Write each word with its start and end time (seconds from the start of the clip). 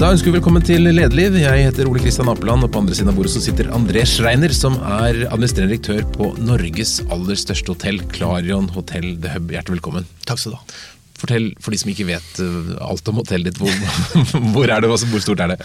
Da 0.00 0.08
ønsker 0.14 0.30
vi 0.30 0.38
velkommen 0.38 0.62
til 0.64 0.86
Lederliv. 0.86 1.34
Jeg 1.36 1.64
heter 1.66 1.84
Ole 1.84 2.00
Kristian 2.00 2.30
Apeland, 2.32 2.64
og 2.64 2.70
på 2.72 2.80
andre 2.80 2.94
siden 2.96 3.10
av 3.12 3.18
bordet 3.18 3.34
så 3.34 3.42
sitter 3.44 3.66
André 3.76 4.06
Schreiner, 4.08 4.48
som 4.56 4.78
er 4.80 5.26
administrerende 5.26 5.74
direktør 5.74 6.06
på 6.14 6.30
Norges 6.40 6.94
aller 7.12 7.36
største 7.36 7.74
hotell, 7.74 8.00
Clarion 8.16 8.70
Hotel 8.72 9.10
The 9.20 9.34
Hub. 9.34 9.52
Hjertelig 9.52 9.76
velkommen. 9.76 10.08
Takk 10.24 10.40
skal 10.40 10.54
du 10.54 10.56
ha. 10.56 10.80
Fortell 11.20 11.50
for 11.60 11.76
de 11.76 11.82
som 11.82 11.92
ikke 11.92 12.08
vet 12.08 12.40
uh, 12.40 12.72
alt 12.88 13.12
om 13.12 13.20
hotellet 13.20 13.52
ditt, 13.52 13.60
hvor, 13.60 13.76
hvor 14.56 14.72
er 14.72 14.80
det, 14.80 14.88
og 14.88 15.04
hvor 15.12 15.20
stort 15.20 15.44
er 15.44 15.52
det? 15.52 15.60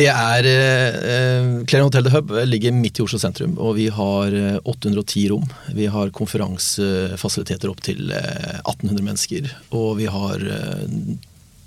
Det 0.00 0.08
er 0.14 0.48
eh, 0.48 1.52
Clarion 1.68 1.90
Hotel 1.90 2.08
The 2.08 2.16
Hub 2.16 2.32
ligger 2.48 2.72
midt 2.72 3.02
i 3.02 3.04
Oslo 3.04 3.20
sentrum, 3.20 3.58
og 3.60 3.76
vi 3.76 3.90
har 3.92 4.32
eh, 4.32 4.62
810 4.64 5.28
rom. 5.34 5.44
Vi 5.76 5.92
har 5.92 6.16
konferansefasiliteter 6.16 7.68
opp 7.68 7.84
til 7.84 8.16
eh, 8.16 8.62
1800 8.64 9.04
mennesker, 9.04 9.56
og 9.76 9.98
vi 10.00 10.08
har 10.08 10.40
eh, 10.56 10.86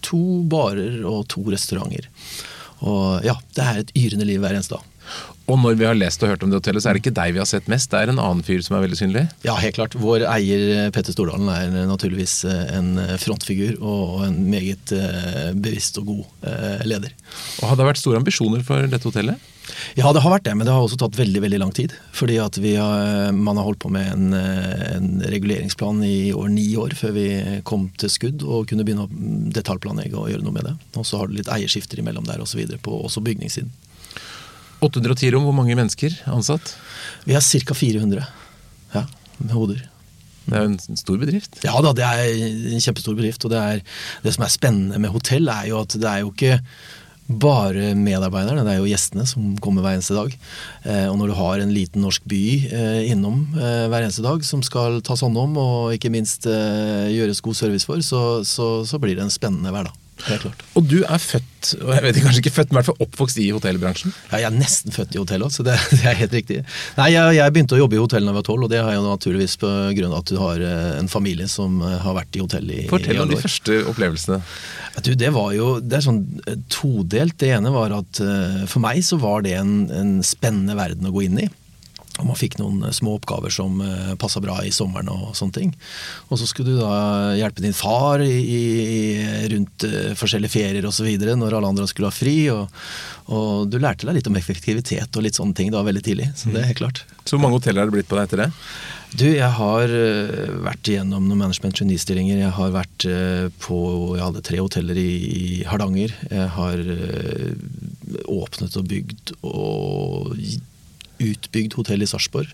to 0.06 0.42
barer 0.52 1.02
og 1.08 1.26
to 1.32 1.44
restauranter. 1.50 2.08
Og 2.82 3.26
ja, 3.26 3.36
det 3.56 3.66
er 3.66 3.82
et 3.82 3.94
yrende 3.98 4.28
liv 4.28 4.42
hver 4.42 4.58
eneste 4.58 4.78
dag. 4.78 4.91
Og 5.52 5.60
når 5.60 5.76
vi 5.76 5.88
har 5.88 5.98
lest 5.98 6.22
og 6.24 6.32
hørt 6.32 6.44
om 6.46 6.52
det 6.52 6.62
hotellet, 6.62 6.84
så 6.84 6.92
er 6.92 6.96
det 6.96 7.04
ikke 7.04 7.16
deg 7.18 7.36
vi 7.36 7.42
har 7.42 7.50
sett 7.50 7.68
mest, 7.72 7.92
det 7.92 8.00
er 8.00 8.12
en 8.14 8.22
annen 8.24 8.44
fyr 8.46 8.62
som 8.64 8.78
er 8.78 8.86
veldig 8.86 9.00
synlig? 9.02 9.26
Ja, 9.44 9.58
helt 9.60 9.76
klart. 9.76 9.98
Vår 10.00 10.24
eier 10.30 10.92
Petter 10.96 11.16
Stordalen 11.16 11.50
er 11.52 11.90
naturligvis 11.90 12.38
eh, 12.48 12.76
en 12.78 12.94
frontfigur 13.20 13.76
og 13.84 14.22
en 14.30 14.38
meget 14.48 14.94
eh, 14.96 15.52
bevisst 15.52 16.00
og 16.00 16.14
god 16.14 16.52
eh, 16.54 16.86
leder. 16.88 17.12
Og 17.60 17.68
Har 17.68 17.80
det 17.80 17.90
vært 17.90 18.00
store 18.00 18.22
ambisjoner 18.22 18.64
for 18.64 18.88
dette 18.88 19.12
hotellet? 19.12 19.50
Ja, 19.96 20.10
det 20.16 20.24
har 20.24 20.34
vært 20.34 20.48
det, 20.48 20.56
men 20.58 20.68
det 20.68 20.74
har 20.74 20.84
også 20.84 20.98
tatt 21.00 21.20
veldig 21.20 21.44
veldig 21.44 21.60
lang 21.60 21.76
tid. 21.76 21.94
Fordi 22.16 22.40
at 22.44 22.58
har, 22.62 23.36
man 23.36 23.60
har 23.60 23.68
holdt 23.68 23.84
på 23.84 23.92
med 23.92 24.08
en, 24.08 24.34
en, 24.34 25.12
reguleringsplan 25.32 26.02
i 26.08 26.32
over 26.32 26.52
ni 26.52 26.70
år 26.80 26.96
før 26.98 27.16
vi 27.16 27.28
kom 27.68 27.90
til 28.00 28.12
skudd 28.12 28.44
og 28.48 28.72
kunne 28.72 28.88
begynne 28.88 29.06
å 29.06 29.52
detaljplanlegge 29.56 30.18
og 30.18 30.32
gjøre 30.32 30.48
noe 30.48 30.56
med 30.56 30.68
det. 30.70 30.76
Og 30.96 31.08
så 31.08 31.20
har 31.20 31.30
du 31.30 31.38
litt 31.38 31.52
eierskifter 31.52 32.00
imellom 32.02 32.28
der 32.28 32.44
osv. 32.44 32.64
på 32.84 33.04
også 33.04 33.24
bygningssiden. 33.28 33.72
810 34.82 35.36
rom, 35.36 35.48
hvor 35.48 35.56
mange 35.56 35.78
mennesker 35.78 36.16
ansatt? 36.32 36.76
Vi 37.28 37.36
har 37.38 37.44
ca. 37.46 37.78
400 37.78 38.26
ja, 38.96 39.06
med 39.38 39.56
hoder. 39.56 39.84
Det 40.42 40.58
er 40.58 40.66
jo 40.66 40.72
en 40.72 41.00
stor 41.00 41.20
bedrift? 41.22 41.60
Ja 41.64 41.76
da, 41.86 41.94
det 41.96 42.08
er 42.08 42.74
en 42.74 42.82
kjempestor 42.82 43.16
bedrift. 43.16 43.46
Og 43.46 43.54
det, 43.54 43.62
er, 43.62 43.84
det 44.26 44.34
som 44.36 44.46
er 44.46 44.54
spennende 44.54 45.00
med 45.02 45.14
hotell, 45.14 45.48
er 45.54 45.70
jo 45.70 45.84
at 45.84 45.96
det 45.96 46.10
er 46.10 46.24
jo 46.24 46.34
ikke 46.34 46.58
bare 47.32 47.94
medarbeiderne, 47.96 48.66
det 48.66 48.74
er 48.74 48.82
jo 48.82 48.90
gjestene 48.90 49.24
som 49.30 49.54
kommer 49.64 49.86
hver 49.86 49.96
eneste 49.96 50.18
dag. 50.18 50.34
Eh, 50.84 51.08
og 51.08 51.16
når 51.20 51.32
du 51.32 51.38
har 51.38 51.62
en 51.62 51.72
liten 51.72 52.04
norsk 52.04 52.26
by 52.28 52.42
eh, 52.68 53.02
innom 53.14 53.46
eh, 53.56 53.86
hver 53.92 54.02
eneste 54.02 54.26
dag 54.26 54.44
som 54.44 54.64
skal 54.66 55.00
tas 55.06 55.24
hånd 55.24 55.40
om 55.40 55.56
og 55.62 55.96
ikke 55.96 56.12
minst 56.12 56.50
gjøres 56.50 57.44
god 57.46 57.60
service 57.62 57.88
for, 57.88 58.04
så, 58.04 58.42
så, 58.48 58.72
så 58.88 59.00
blir 59.00 59.16
det 59.16 59.28
en 59.28 59.34
spennende 59.34 59.72
hverdag. 59.72 60.01
Og 60.78 60.86
du 60.88 61.02
er 61.02 61.22
født, 61.22 61.72
og 61.82 61.92
jeg 61.96 62.04
vet 62.04 62.18
ikke, 62.18 62.26
kanskje 62.28 62.42
ikke 62.44 62.54
født, 62.56 62.72
men 62.72 62.76
i 62.76 62.80
hvert 62.80 62.90
fall 62.90 63.06
oppvokst 63.06 63.40
i 63.42 63.48
hotellbransjen? 63.54 64.14
Ja, 64.32 64.42
jeg 64.44 64.48
er 64.50 64.56
nesten 64.56 64.96
født 64.96 65.16
i 65.16 65.22
hotell 65.22 65.46
så 65.54 65.66
det, 65.66 65.78
det, 65.94 66.02
er 66.08 66.20
helt 66.20 66.36
riktig. 66.36 66.60
Nei, 66.98 67.08
jeg, 67.14 67.38
jeg, 67.38 67.56
begynte 67.56 67.78
å 67.78 67.82
jobbe 67.82 67.98
i 67.98 68.02
hotell 68.02 68.28
da 68.28 68.34
jeg 68.34 68.40
var 68.40 68.48
tolv, 68.48 68.68
og 68.68 68.74
det 68.74 68.82
har 68.82 68.96
jeg 68.96 69.06
naturligvis 69.06 69.58
på 69.62 69.72
grunn 69.98 70.14
av 70.14 70.20
at 70.22 70.32
du 70.32 70.38
har 70.42 70.66
eh, 70.68 70.92
en 71.00 71.12
familie 71.12 71.50
som 71.52 71.82
eh, 71.86 71.98
har 72.06 72.18
vært 72.18 72.38
i 72.38 72.44
hotell 72.44 72.76
i 72.76 72.82
Fortell 72.92 73.24
om 73.24 73.32
de 73.32 73.40
første 73.42 73.80
opplevelsene. 73.92 74.42
Du, 75.06 75.14
det 75.16 75.32
var 75.34 75.54
jo 75.56 75.72
det 75.80 76.00
er 76.00 76.06
sånn 76.06 76.22
eh, 76.46 76.60
todelt. 76.72 77.38
Det 77.42 77.54
ene 77.56 77.74
var 77.74 77.96
at 77.96 78.22
for 78.70 78.84
meg 78.84 79.02
så 79.06 79.18
var 79.22 79.46
det 79.46 79.56
en, 79.58 79.76
en 79.96 80.14
spennende 80.26 80.76
verden 80.78 81.10
å 81.10 81.14
gå 81.16 81.26
inn 81.28 81.42
i. 81.46 81.50
Og 82.20 82.28
man 82.28 82.38
fikk 82.38 82.58
noen 82.60 82.84
eh, 82.84 82.94
små 82.96 83.16
oppgaver 83.20 83.54
som 83.54 83.80
eh, 83.86 84.14
passa 84.20 84.42
bra 84.44 84.58
i 84.68 84.74
sommeren 84.76 85.10
og 85.14 85.32
sånne 85.38 85.56
ting. 85.56 85.74
Og 86.30 86.40
så 86.42 86.48
skulle 86.50 86.76
du 86.76 86.82
da 86.82 87.34
hjelpe 87.40 87.64
din 87.64 87.76
far 87.76 88.24
i, 88.26 88.36
i, 88.42 89.02
rundt 89.54 89.86
uh, 89.88 90.12
forskjellige 90.20 90.54
ferier 90.54 90.88
osv. 90.88 91.08
når 91.08 91.56
alle 91.56 91.72
andre 91.72 91.88
skulle 91.90 92.12
ha 92.12 92.16
fri. 92.16 92.36
Og, 92.54 92.68
og, 93.32 93.70
du 93.72 93.80
lærte 93.80 94.08
deg 94.08 94.20
litt 94.20 94.32
om 94.32 94.40
effektivitet 94.40 95.16
og 95.16 95.26
litt 95.26 95.40
sånne 95.40 95.56
ting 95.58 95.72
da 95.74 95.84
veldig 95.88 96.04
tidlig. 96.06 96.32
Så 96.36 96.52
det 96.52 96.62
er 96.62 96.72
helt 96.74 96.82
klart. 96.84 97.06
Så 97.24 97.38
hvor 97.38 97.46
mange 97.46 97.62
hoteller 97.62 97.84
har 97.84 97.92
det 97.92 97.96
blitt 97.96 98.10
på 98.12 98.20
deg 98.20 98.28
etter 98.28 98.46
det? 98.46 98.50
Du, 99.12 99.26
jeg 99.28 99.50
har 99.58 99.92
vært 100.64 100.88
igjennom 100.88 101.26
noen 101.28 101.42
management 101.42 101.76
trainee-stillinger. 101.76 102.40
Jeg 102.46 102.54
har 102.56 102.72
vært 102.72 103.06
på 103.60 103.80
Jeg 104.16 104.24
hadde 104.24 104.44
tre 104.48 104.62
hoteller 104.64 105.00
i, 105.00 105.12
i 105.36 105.48
Hardanger. 105.68 106.16
Jeg 106.32 106.48
har 106.56 106.84
åpnet 108.32 108.80
og 108.80 108.88
bygd 108.88 109.34
og 109.42 110.38
utbygd 111.22 111.78
hotell 111.80 112.04
i 112.04 112.10
Sarpsborg. 112.10 112.50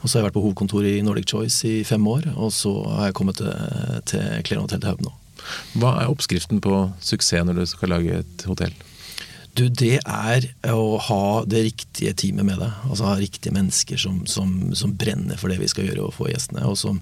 Og 0.00 0.06
så 0.06 0.16
har 0.16 0.22
jeg 0.22 0.30
vært 0.30 0.38
på 0.38 0.44
hovedkontoret 0.44 0.98
i 0.98 1.06
Nordic 1.06 1.30
Choice 1.32 1.64
i 1.68 1.80
fem 1.88 2.06
år, 2.10 2.30
og 2.36 2.52
så 2.54 2.74
har 2.98 3.10
jeg 3.10 3.18
kommet 3.20 3.40
til, 3.40 3.50
til 4.10 4.28
Clarion 4.46 4.68
Hotel 4.68 4.84
til 4.84 4.92
Haug 4.92 5.02
nå. 5.06 5.16
Hva 5.80 5.96
er 6.02 6.12
oppskriften 6.12 6.60
på 6.62 6.84
suksess 7.00 7.46
når 7.48 7.62
du 7.62 7.66
skal 7.70 7.94
lage 7.94 8.22
et 8.22 8.48
hotell? 8.48 8.74
Du, 9.58 9.64
det 9.66 9.96
er 10.06 10.44
å 10.70 10.94
ha 11.02 11.42
det 11.48 11.64
riktige 11.66 12.12
teamet 12.14 12.46
med 12.46 12.60
deg. 12.62 12.74
Altså 12.86 13.08
ha 13.08 13.16
riktige 13.18 13.54
mennesker 13.56 13.98
som, 13.98 14.20
som, 14.30 14.52
som 14.78 14.94
brenner 14.96 15.40
for 15.40 15.50
det 15.50 15.58
vi 15.58 15.68
skal 15.70 15.88
gjøre 15.88 16.04
og 16.06 16.14
få 16.14 16.28
gjestene. 16.30 16.62
Og, 16.70 16.78
som, 16.78 17.00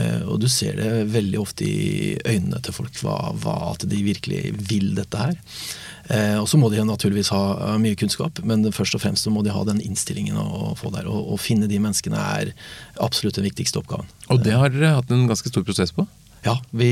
eh, 0.00 0.22
og, 0.24 0.38
du 0.40 0.48
ser 0.50 0.78
det 0.80 0.90
veldig 1.12 1.40
ofte 1.42 1.68
i 1.68 2.14
øynene 2.24 2.62
til 2.64 2.76
folk, 2.78 2.96
hva, 3.04 3.18
hva, 3.44 3.56
at 3.74 3.84
de 3.90 4.00
virkelig 4.06 4.54
vil 4.70 4.94
dette 4.96 5.20
her. 5.20 5.36
Eh, 6.10 6.38
og 6.40 6.48
så 6.50 6.58
må 6.58 6.70
de 6.72 6.82
naturligvis 6.86 7.30
ha 7.34 7.76
mye 7.80 7.98
kunnskap, 7.98 8.40
men 8.46 8.64
først 8.74 8.96
og 8.98 9.04
fremst 9.04 9.26
så 9.26 9.32
må 9.34 9.44
de 9.46 9.54
ha 9.54 9.62
den 9.68 9.82
innstillingen 9.84 10.38
å 10.40 10.72
få 10.78 10.90
der. 10.94 11.06
Å 11.06 11.38
finne 11.40 11.70
de 11.70 11.78
menneskene 11.82 12.18
er 12.18 12.50
absolutt 13.02 13.38
den 13.38 13.46
viktigste 13.46 13.82
oppgaven. 13.82 14.10
Og 14.32 14.42
det 14.42 14.56
har 14.58 14.72
dere 14.74 14.96
hatt 14.98 15.12
en 15.14 15.28
ganske 15.30 15.52
stor 15.52 15.66
prosess 15.66 15.94
på? 15.94 16.06
Ja, 16.42 16.56
vi 16.74 16.90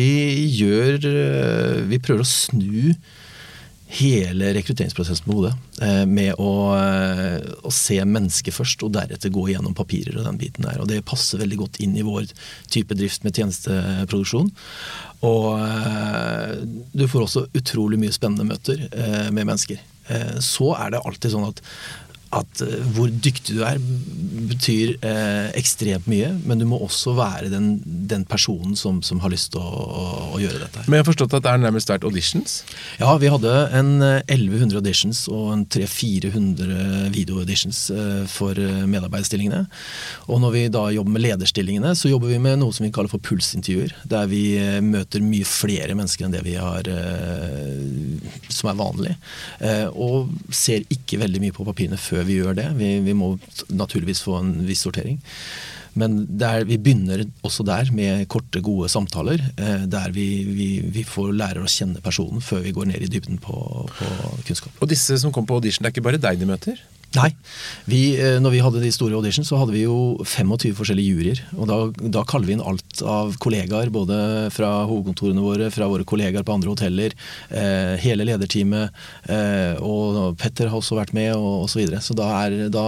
gjør 0.55 1.03
eh, 1.11 1.81
Vi 1.91 1.99
prøver 1.99 2.23
å 2.23 2.29
snu 2.29 2.93
hele 3.91 4.53
rekrutteringsprosessen 4.55 5.27
på 5.27 5.37
hodet. 5.39 5.53
Eh, 5.83 6.05
med 6.07 6.39
å, 6.39 6.51
å, 7.67 7.73
se 7.75 7.99
mennesket 8.07 8.55
først, 8.55 8.85
og 8.87 8.95
deretter 8.95 9.33
gå 9.35 9.49
gjennom 9.51 9.75
papirer 9.77 10.19
og 10.19 10.27
den 10.29 10.41
biten 10.41 10.67
der. 10.67 10.79
Og 10.83 10.91
det 10.91 11.03
passer 11.09 11.43
veldig 11.43 11.59
godt 11.65 11.81
inn 11.83 11.97
i 11.99 12.07
vår 12.07 12.29
type 12.71 12.97
drift 12.99 13.27
med 13.27 13.37
tjenesteproduksjon. 13.37 14.53
Og 15.27 15.49
eh, 15.61 16.53
du 16.93 17.07
får 17.11 17.27
også 17.27 17.47
utrolig 17.59 17.99
mye 18.01 18.15
spennende 18.15 18.49
møter 18.49 18.87
eh, 18.89 19.29
med 19.35 19.45
mennesker. 19.45 19.83
Eh, 20.11 20.37
så 20.45 20.73
er 20.79 20.95
det 20.95 21.03
alltid 21.05 21.35
sånn 21.35 21.51
at 21.51 21.65
at 22.37 22.63
uh, 22.63 22.77
hvor 22.95 23.11
dyktig 23.11 23.59
du 23.59 23.65
er, 23.67 23.81
betyr 24.51 24.95
eh, 25.07 25.51
ekstremt 25.59 26.09
mye. 26.11 26.31
Men 26.49 26.61
du 26.61 26.67
må 26.69 26.79
også 26.83 27.15
være 27.19 27.51
den, 27.53 27.73
den 28.11 28.25
personen 28.29 28.77
som, 28.79 29.01
som, 29.07 29.21
har 29.25 29.33
lyst 29.33 29.53
til 29.55 29.63
å, 29.63 29.69
å, 29.71 30.05
å, 30.35 30.41
gjøre 30.43 30.63
dette. 30.65 30.85
Men 30.87 30.99
jeg 30.99 31.05
har 31.05 31.11
forstått 31.11 31.37
at 31.39 31.47
det 31.47 31.53
er 31.53 31.63
nærmest 31.63 31.93
vært 31.93 32.07
auditions? 32.09 32.61
Ja, 33.01 33.13
vi 33.21 33.31
hadde 33.33 33.55
en 33.77 33.93
1100 34.03 34.71
eh, 34.71 34.79
auditions 34.81 35.23
og 35.33 35.53
en 35.55 35.65
300-400 35.71 37.11
video-auditions 37.15 37.83
eh, 37.95 38.23
for 38.31 38.59
medarbeiderstillingene. 38.91 39.65
Og 40.31 40.43
når 40.45 40.57
vi 40.57 40.65
da 40.73 40.87
jobber 40.95 41.17
med 41.17 41.25
lederstillingene, 41.27 41.95
så 41.99 42.13
jobber 42.13 42.33
vi 42.33 42.41
med 42.43 42.61
noe 42.63 42.75
som 42.75 42.87
vi 42.87 42.93
kaller 42.95 43.13
for 43.13 43.23
pulsintervjuer. 43.25 43.95
Der 44.11 44.31
vi 44.31 44.45
møter 44.85 45.25
mye 45.25 45.49
flere 45.49 45.97
mennesker 45.99 46.27
enn 46.27 46.35
det 46.35 46.45
vi 46.47 46.57
har 46.61 46.89
som 48.51 48.71
er 48.71 48.79
vanlig. 48.79 49.15
og 49.91 50.31
ser 50.55 50.85
ikke 50.93 51.19
veldig 51.21 51.43
mye 51.43 51.55
på 51.55 51.67
papirene 51.67 51.99
før 52.01 52.20
før 52.21 52.29
vi 52.29 52.41
gjør 52.41 52.57
det. 52.59 52.71
Vi, 52.77 52.95
vi 53.05 53.17
må 53.17 53.35
naturligvis 53.73 54.25
få 54.27 54.41
en 54.41 54.57
viss 54.69 54.85
sortering. 54.85 55.21
Men 55.99 56.21
der, 56.39 56.63
vi 56.69 56.79
begynner 56.79 57.25
også 57.43 57.65
der 57.67 57.89
med 57.93 58.29
korte, 58.31 58.61
gode 58.63 58.89
samtaler. 58.93 59.43
Eh, 59.59 59.87
der 59.91 60.13
vi, 60.15 60.45
vi, 60.47 60.69
vi, 60.85 61.03
får 61.03 61.33
lære 61.35 61.65
å 61.65 61.71
kjenne 61.71 62.03
personen 62.05 62.45
før 62.45 62.63
vi 62.67 62.75
går 62.77 62.93
ned 62.93 63.03
i 63.03 63.11
dybden 63.11 63.41
på, 63.43 63.57
på 63.91 64.11
kunnskap. 64.47 64.77
Og 64.79 64.91
disse 64.93 65.19
som 65.19 65.35
kom 65.35 65.49
på 65.49 65.59
audition, 65.59 65.83
det 65.83 65.91
er 65.91 65.97
ikke 65.97 66.07
bare 66.07 66.23
deg 66.23 66.39
de 66.41 66.51
møter? 66.51 66.83
Nei. 67.17 67.33
Vi, 67.91 68.15
eh, 68.23 68.37
når 68.39 68.53
vi 68.55 68.61
hadde 68.63 68.81
de 68.85 68.91
store 68.95 69.17
audition, 69.19 69.43
så 69.47 69.59
hadde 69.59 69.75
vi 69.75 69.83
jo 69.83 70.21
25 70.23 70.77
forskjellige 70.79 71.11
juryer. 71.17 71.41
Og 71.57 71.67
da, 71.67 71.79
da, 72.07 72.23
kaller 72.29 72.47
vi 72.47 72.55
inn 72.55 72.63
alt 72.63 73.03
av 73.03 73.35
kollegaer, 73.43 73.91
både 73.91 74.19
fra 74.55 74.69
hovedkontorene 74.87 75.43
våre, 75.43 75.73
fra 75.75 75.89
våre 75.91 76.07
kollegaer 76.07 76.47
på 76.47 76.55
andre 76.55 76.71
hoteller, 76.71 77.17
eh, 77.49 77.97
hele 78.05 78.29
lederteamet. 78.29 78.95
Eh, 79.27 79.83
og 79.83 80.39
Petter 80.39 80.71
har 80.71 80.79
også 80.79 81.01
vært 81.01 81.15
med, 81.17 81.33
og 81.35 81.65
osv. 81.65 81.73
Så, 81.73 81.81
videre. 81.81 82.03
så 82.05 82.15
da, 82.15 82.29
er, 82.45 82.69
da 82.71 82.85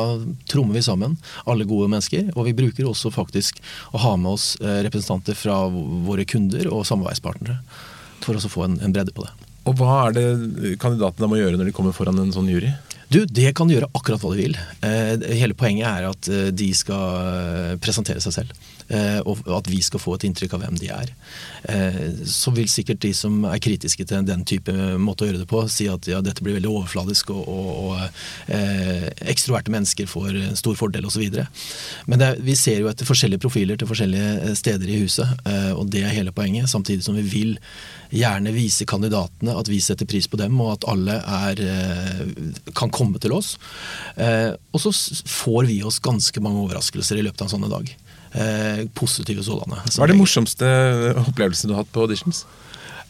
trommer 0.52 0.78
vi 0.78 0.84
sammen, 0.86 1.18
alle 1.48 1.66
gode 1.66 1.90
mennesker. 1.90 2.30
Og 2.36 2.46
vi 2.46 2.54
bruker 2.62 2.86
også 2.86 3.10
faktisk 3.14 3.58
å 3.90 4.04
ha 4.04 4.14
med 4.20 4.36
oss 4.36 4.52
eh, 4.62 4.82
representanter 4.86 5.34
fra 5.38 5.64
våre 6.06 6.28
kunder 6.28 6.70
og 6.70 6.86
samarbeidspartnere. 6.86 7.58
For 8.22 8.38
å 8.38 8.54
få 8.54 8.68
en, 8.68 8.78
en 8.86 8.94
bredde 8.94 9.16
på 9.16 9.26
det. 9.26 9.34
Og 9.66 9.78
Hva 9.78 9.98
er 10.06 10.14
det 10.14 10.76
kandidatene 10.82 11.30
må 11.30 11.38
gjøre 11.38 11.58
når 11.58 11.70
de 11.70 11.74
kommer 11.74 11.94
foran 11.96 12.22
en 12.22 12.34
sånn 12.34 12.50
jury? 12.50 12.70
Du, 13.12 13.26
Det 13.28 13.50
kan 13.56 13.68
de 13.68 13.76
gjøre 13.76 13.90
akkurat 13.92 14.22
hva 14.22 14.30
de 14.32 14.40
vil. 14.40 14.54
Eh, 14.86 15.24
hele 15.36 15.56
poenget 15.58 15.84
er 15.84 16.06
at 16.08 16.28
eh, 16.32 16.48
de 16.56 16.70
skal 16.76 17.18
eh, 17.20 17.74
presentere 17.82 18.22
seg 18.24 18.38
selv. 18.38 18.54
Eh, 18.88 19.20
og 19.24 19.40
at 19.56 19.68
vi 19.70 19.80
skal 19.84 20.02
få 20.02 20.16
et 20.16 20.26
inntrykk 20.28 20.56
av 20.56 20.64
hvem 20.64 20.78
de 20.80 20.90
er. 20.92 21.12
Eh, 21.70 22.00
så 22.28 22.52
vil 22.54 22.70
sikkert 22.70 23.02
de 23.04 23.12
som 23.16 23.42
er 23.48 23.62
kritiske 23.62 24.06
til 24.08 24.26
den 24.26 24.44
type 24.48 24.72
måte 25.00 25.24
å 25.24 25.30
gjøre 25.30 25.42
det 25.44 25.48
på, 25.50 25.62
si 25.72 25.88
at 25.90 26.08
ja, 26.10 26.22
dette 26.24 26.44
blir 26.44 26.58
veldig 26.58 26.72
overfladisk, 26.72 27.32
og, 27.34 27.48
og, 27.48 27.70
og 27.86 28.52
eh, 28.52 29.08
ekstroverte 29.32 29.72
mennesker 29.72 30.10
får 30.10 30.38
stor 30.60 30.78
fordel 30.78 31.08
osv. 31.08 31.24
Men 32.10 32.22
det, 32.22 32.34
vi 32.44 32.56
ser 32.58 32.82
jo 32.82 32.90
etter 32.90 33.08
forskjellige 33.08 33.42
profiler 33.44 33.80
til 33.80 33.90
forskjellige 33.90 34.54
steder 34.58 34.90
i 34.90 35.00
huset, 35.02 35.28
og 35.76 35.88
det 35.92 36.04
er 36.04 36.14
hele 36.14 36.34
poenget. 36.34 36.70
Samtidig 36.70 37.04
som 37.06 37.16
vi 37.16 37.24
vil 37.26 37.52
gjerne 38.12 38.52
vise 38.52 38.84
kandidatene 38.88 39.54
at 39.56 39.68
vi 39.70 39.78
setter 39.80 40.08
pris 40.08 40.28
på 40.28 40.38
dem, 40.40 40.58
og 40.60 40.74
at 40.74 40.86
alle 40.90 41.16
er, 41.22 41.62
kan 42.76 42.92
komme 42.92 43.20
til 43.22 43.34
oss. 43.36 43.54
Og 44.16 44.82
så 44.84 44.92
får 45.28 45.70
vi 45.70 45.80
oss 45.86 46.00
ganske 46.02 46.44
mange 46.44 46.60
overraskelser 46.66 47.20
i 47.20 47.26
løpet 47.26 47.44
av 47.44 47.48
en 47.48 47.54
sånn 47.56 47.72
dag 47.72 47.92
eh, 48.34 48.82
positive 48.94 49.44
sådanne. 49.46 49.80
Hva 49.92 50.04
er 50.04 50.12
det 50.12 50.18
morsomste 50.18 50.68
opplevelsen 51.26 51.70
du 51.70 51.76
har 51.76 51.84
hatt 51.84 51.94
på 51.94 52.04
auditions? 52.06 52.44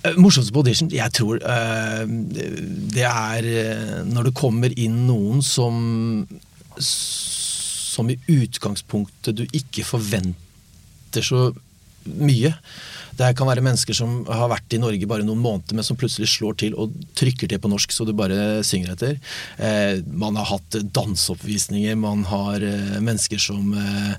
Eh, 0.03 0.17
morsomste 0.19 0.55
på 0.55 0.63
audition? 0.65 0.91
Jeg 0.93 1.15
tror 1.15 1.39
eh, 1.43 2.05
det 2.97 3.07
er 3.09 3.51
eh, 3.51 3.99
når 4.09 4.31
det 4.31 4.39
kommer 4.39 4.75
inn 4.79 5.05
noen 5.09 5.43
som 5.47 6.27
som 6.83 8.09
i 8.09 8.17
utgangspunktet 8.33 9.37
du 9.37 9.43
ikke 9.53 9.85
forventer 9.85 11.27
så 11.27 11.51
mye. 12.05 12.55
Det 13.13 13.29
kan 13.37 13.49
være 13.49 13.63
mennesker 13.65 13.97
som 13.97 14.23
har 14.25 14.49
vært 14.51 14.73
i 14.73 14.81
Norge 14.81 15.07
bare 15.09 15.25
noen 15.27 15.41
måneder, 15.43 15.77
men 15.77 15.85
som 15.85 15.99
plutselig 16.01 16.31
slår 16.33 16.57
til 16.63 16.77
og 16.81 16.95
trykker 17.19 17.51
til 17.51 17.61
på 17.61 17.71
norsk 17.71 17.93
så 17.93 18.07
du 18.09 18.15
bare 18.17 18.63
synger 18.67 18.95
etter. 18.95 19.19
Eh, 19.61 20.01
man 20.09 20.39
har 20.41 20.49
hatt 20.55 20.79
danseoppvisninger, 20.97 21.99
man 22.01 22.25
har 22.31 22.65
eh, 22.65 22.97
mennesker 23.05 23.41
som, 23.43 23.75
eh, 23.77 24.15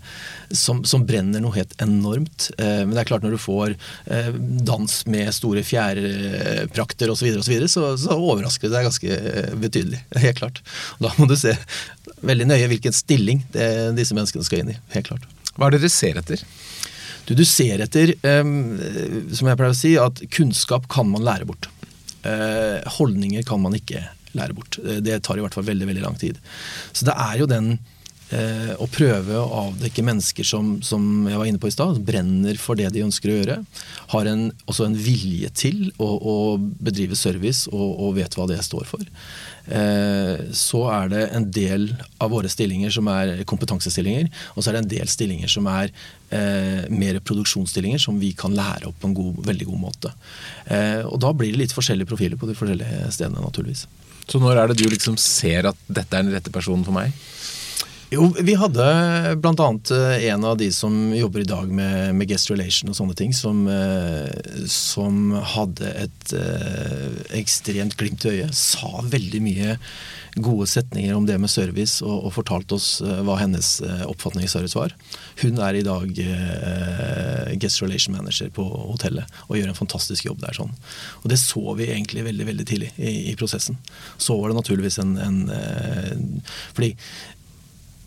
som, 0.53 0.83
som, 0.85 1.07
brenner 1.09 1.41
noe 1.43 1.57
helt 1.57 1.73
enormt. 1.83 2.51
Eh, 2.59 2.83
men 2.85 2.93
det 2.93 3.03
er 3.03 3.09
klart 3.09 3.25
når 3.25 3.35
du 3.35 3.41
får 3.41 3.73
eh, 3.73 4.29
dans 4.69 4.99
med 5.09 5.33
store 5.35 5.65
fjærprakter 5.65 7.11
osv., 7.13 7.25
så, 7.33 7.39
og 7.41 7.47
så, 7.47 7.53
videre, 7.55 7.71
så, 7.71 7.87
så 8.05 8.17
overrasker 8.19 8.69
det 8.69 8.77
deg 8.77 8.89
ganske 8.91 9.17
eh, 9.17 9.53
betydelig. 9.63 10.03
Helt 10.27 10.39
klart. 10.39 10.61
Da 11.01 11.11
må 11.17 11.27
du 11.29 11.35
se 11.39 11.55
veldig 12.23 12.51
nøye 12.51 12.69
hvilken 12.71 12.93
stilling 12.95 13.41
det, 13.55 13.67
disse 13.97 14.15
menneskene 14.15 14.45
skal 14.45 14.61
inn 14.61 14.75
i. 14.75 14.81
Helt 14.93 15.09
klart. 15.09 15.25
Hva 15.57 15.67
er 15.67 15.75
det 15.75 15.83
dere 15.83 15.93
ser 15.93 16.21
etter? 16.21 16.45
Du, 17.27 17.35
du 17.39 17.45
ser 17.47 17.83
etter, 17.83 18.15
um, 18.43 18.75
som 19.31 19.47
jeg 19.47 19.59
pleier 19.59 19.71
å 19.71 19.77
si, 19.77 19.93
at 19.99 20.19
kunnskap 20.33 20.89
kan 20.91 21.07
man 21.11 21.23
lære 21.25 21.47
bort. 21.47 21.69
Uh, 22.23 22.83
holdninger 22.99 23.43
kan 23.47 23.61
man 23.63 23.75
ikke 23.77 24.01
lære 24.35 24.55
bort. 24.57 24.79
Uh, 24.83 24.99
det 25.03 25.21
tar 25.23 25.39
i 25.39 25.43
hvert 25.43 25.55
fall 25.55 25.67
veldig 25.67 25.89
veldig 25.89 26.03
lang 26.03 26.19
tid. 26.19 26.39
Så 26.91 27.07
det 27.07 27.15
er 27.15 27.39
jo 27.39 27.47
den 27.49 27.73
uh, 28.33 28.73
å 28.83 28.89
prøve 28.91 29.39
å 29.39 29.61
avdekke 29.69 30.03
mennesker 30.05 30.47
som, 30.47 30.75
som 30.83 31.27
jeg 31.29 31.39
var 31.39 31.47
inne 31.47 31.63
på 31.63 31.71
i 31.71 31.75
stad, 31.75 32.01
brenner 32.03 32.59
for 32.59 32.79
det 32.79 32.91
de 32.95 33.05
ønsker 33.05 33.31
å 33.31 33.39
gjøre. 33.39 33.57
Har 34.15 34.31
en, 34.31 34.49
også 34.67 34.89
en 34.89 34.99
vilje 34.99 35.51
til 35.63 35.85
å, 35.95 36.09
å 36.17 36.37
bedrive 36.59 37.19
service 37.19 37.69
og, 37.71 37.87
og, 37.87 38.15
vet 38.19 38.35
hva 38.39 38.49
det 38.51 38.59
står 38.67 38.87
for. 38.89 39.07
Uh, 39.63 40.51
så 40.51 40.81
er 40.91 41.11
det 41.13 41.21
en 41.37 41.45
del 41.55 41.85
av 42.19 42.33
våre 42.33 42.51
stillinger 42.51 42.91
som 42.91 43.07
er 43.11 43.45
kompetansestillinger, 43.47 44.27
og 44.55 44.63
så 44.63 44.71
er 44.71 44.77
det 44.77 44.83
en 44.83 44.93
del 44.97 45.11
stillinger 45.11 45.51
som 45.51 45.67
er 45.71 45.91
eh, 46.33 46.83
mer 46.91 47.19
produksjonsstillinger 47.25 48.01
som 48.01 48.19
vi 48.21 48.33
kan 48.37 48.55
lære 48.55 48.89
opp 48.89 48.99
på 49.01 49.09
en 49.09 49.17
god, 49.17 49.41
veldig 49.47 49.67
god 49.69 49.81
måte. 49.81 50.13
Eh, 50.65 51.03
og 51.05 51.19
da 51.23 51.33
blir 51.37 51.53
det 51.53 51.63
litt 51.63 51.75
forskjellige 51.75 52.09
profiler 52.09 52.39
på 52.39 52.49
de 52.49 52.57
forskjellige 52.57 53.11
stedene, 53.13 53.43
naturligvis. 53.43 53.85
Så 54.29 54.39
når 54.39 54.59
er 54.61 54.71
det 54.71 54.79
du 54.79 54.87
liksom 54.91 55.17
ser 55.19 55.67
at 55.71 55.79
dette 55.87 56.15
er 56.15 56.25
den 56.25 56.35
rette 56.35 56.53
personen 56.53 56.85
for 56.87 56.95
meg? 56.95 57.15
Jo, 58.13 58.27
vi 58.39 58.53
hadde 58.55 58.83
bl.a. 59.41 59.69
Eh, 59.91 60.25
en 60.29 60.45
av 60.45 60.57
de 60.57 60.71
som 60.71 60.93
jobber 61.15 61.41
i 61.41 61.49
dag 61.49 61.71
med, 61.71 62.15
med 62.15 62.29
guest 62.29 62.51
relation 62.51 62.91
og 62.91 62.97
sånne 62.97 63.15
ting, 63.17 63.33
som, 63.33 63.63
eh, 63.71 64.29
som 64.69 65.31
hadde 65.55 65.89
et 66.03 66.33
eh, 66.37 67.07
ekstremt 67.39 67.97
glimt 67.97 68.27
i 68.27 68.35
øyet. 68.35 68.53
Sa 68.53 69.01
veldig 69.09 69.41
mye 69.41 69.77
gode 70.35 70.67
setninger 70.69 71.15
om 71.17 71.25
det 71.25 71.39
med 71.41 71.49
service, 71.49 72.03
og, 72.05 72.27
og 72.27 72.35
fortalte 72.37 72.77
oss 72.77 72.87
hva 73.01 73.37
hennes 73.37 73.75
oppfatning 74.09 74.47
i 74.47 74.49
service 74.49 74.77
var. 74.77 74.93
Hun 75.43 75.61
er 75.61 75.77
i 75.77 75.83
dag 75.85 76.09
guest 77.61 77.83
relation 77.83 78.17
manager 78.17 78.49
på 78.53 78.65
hotellet 78.65 79.29
og 79.45 79.59
gjør 79.59 79.69
en 79.69 79.77
fantastisk 79.77 80.25
jobb 80.25 80.41
der. 80.41 80.57
sånn. 80.57 80.73
Og 81.21 81.29
Det 81.29 81.37
så 81.41 81.77
vi 81.77 81.91
egentlig 81.93 82.25
veldig 82.25 82.49
veldig 82.49 82.65
tidlig 82.65 82.89
i, 82.97 83.13
i 83.29 83.37
prosessen. 83.37 83.77
Så 84.17 84.39
var 84.41 84.49
det 84.49 84.57
naturligvis 84.57 84.97
en, 85.05 85.15
en 85.21 86.41
fordi 86.73 86.95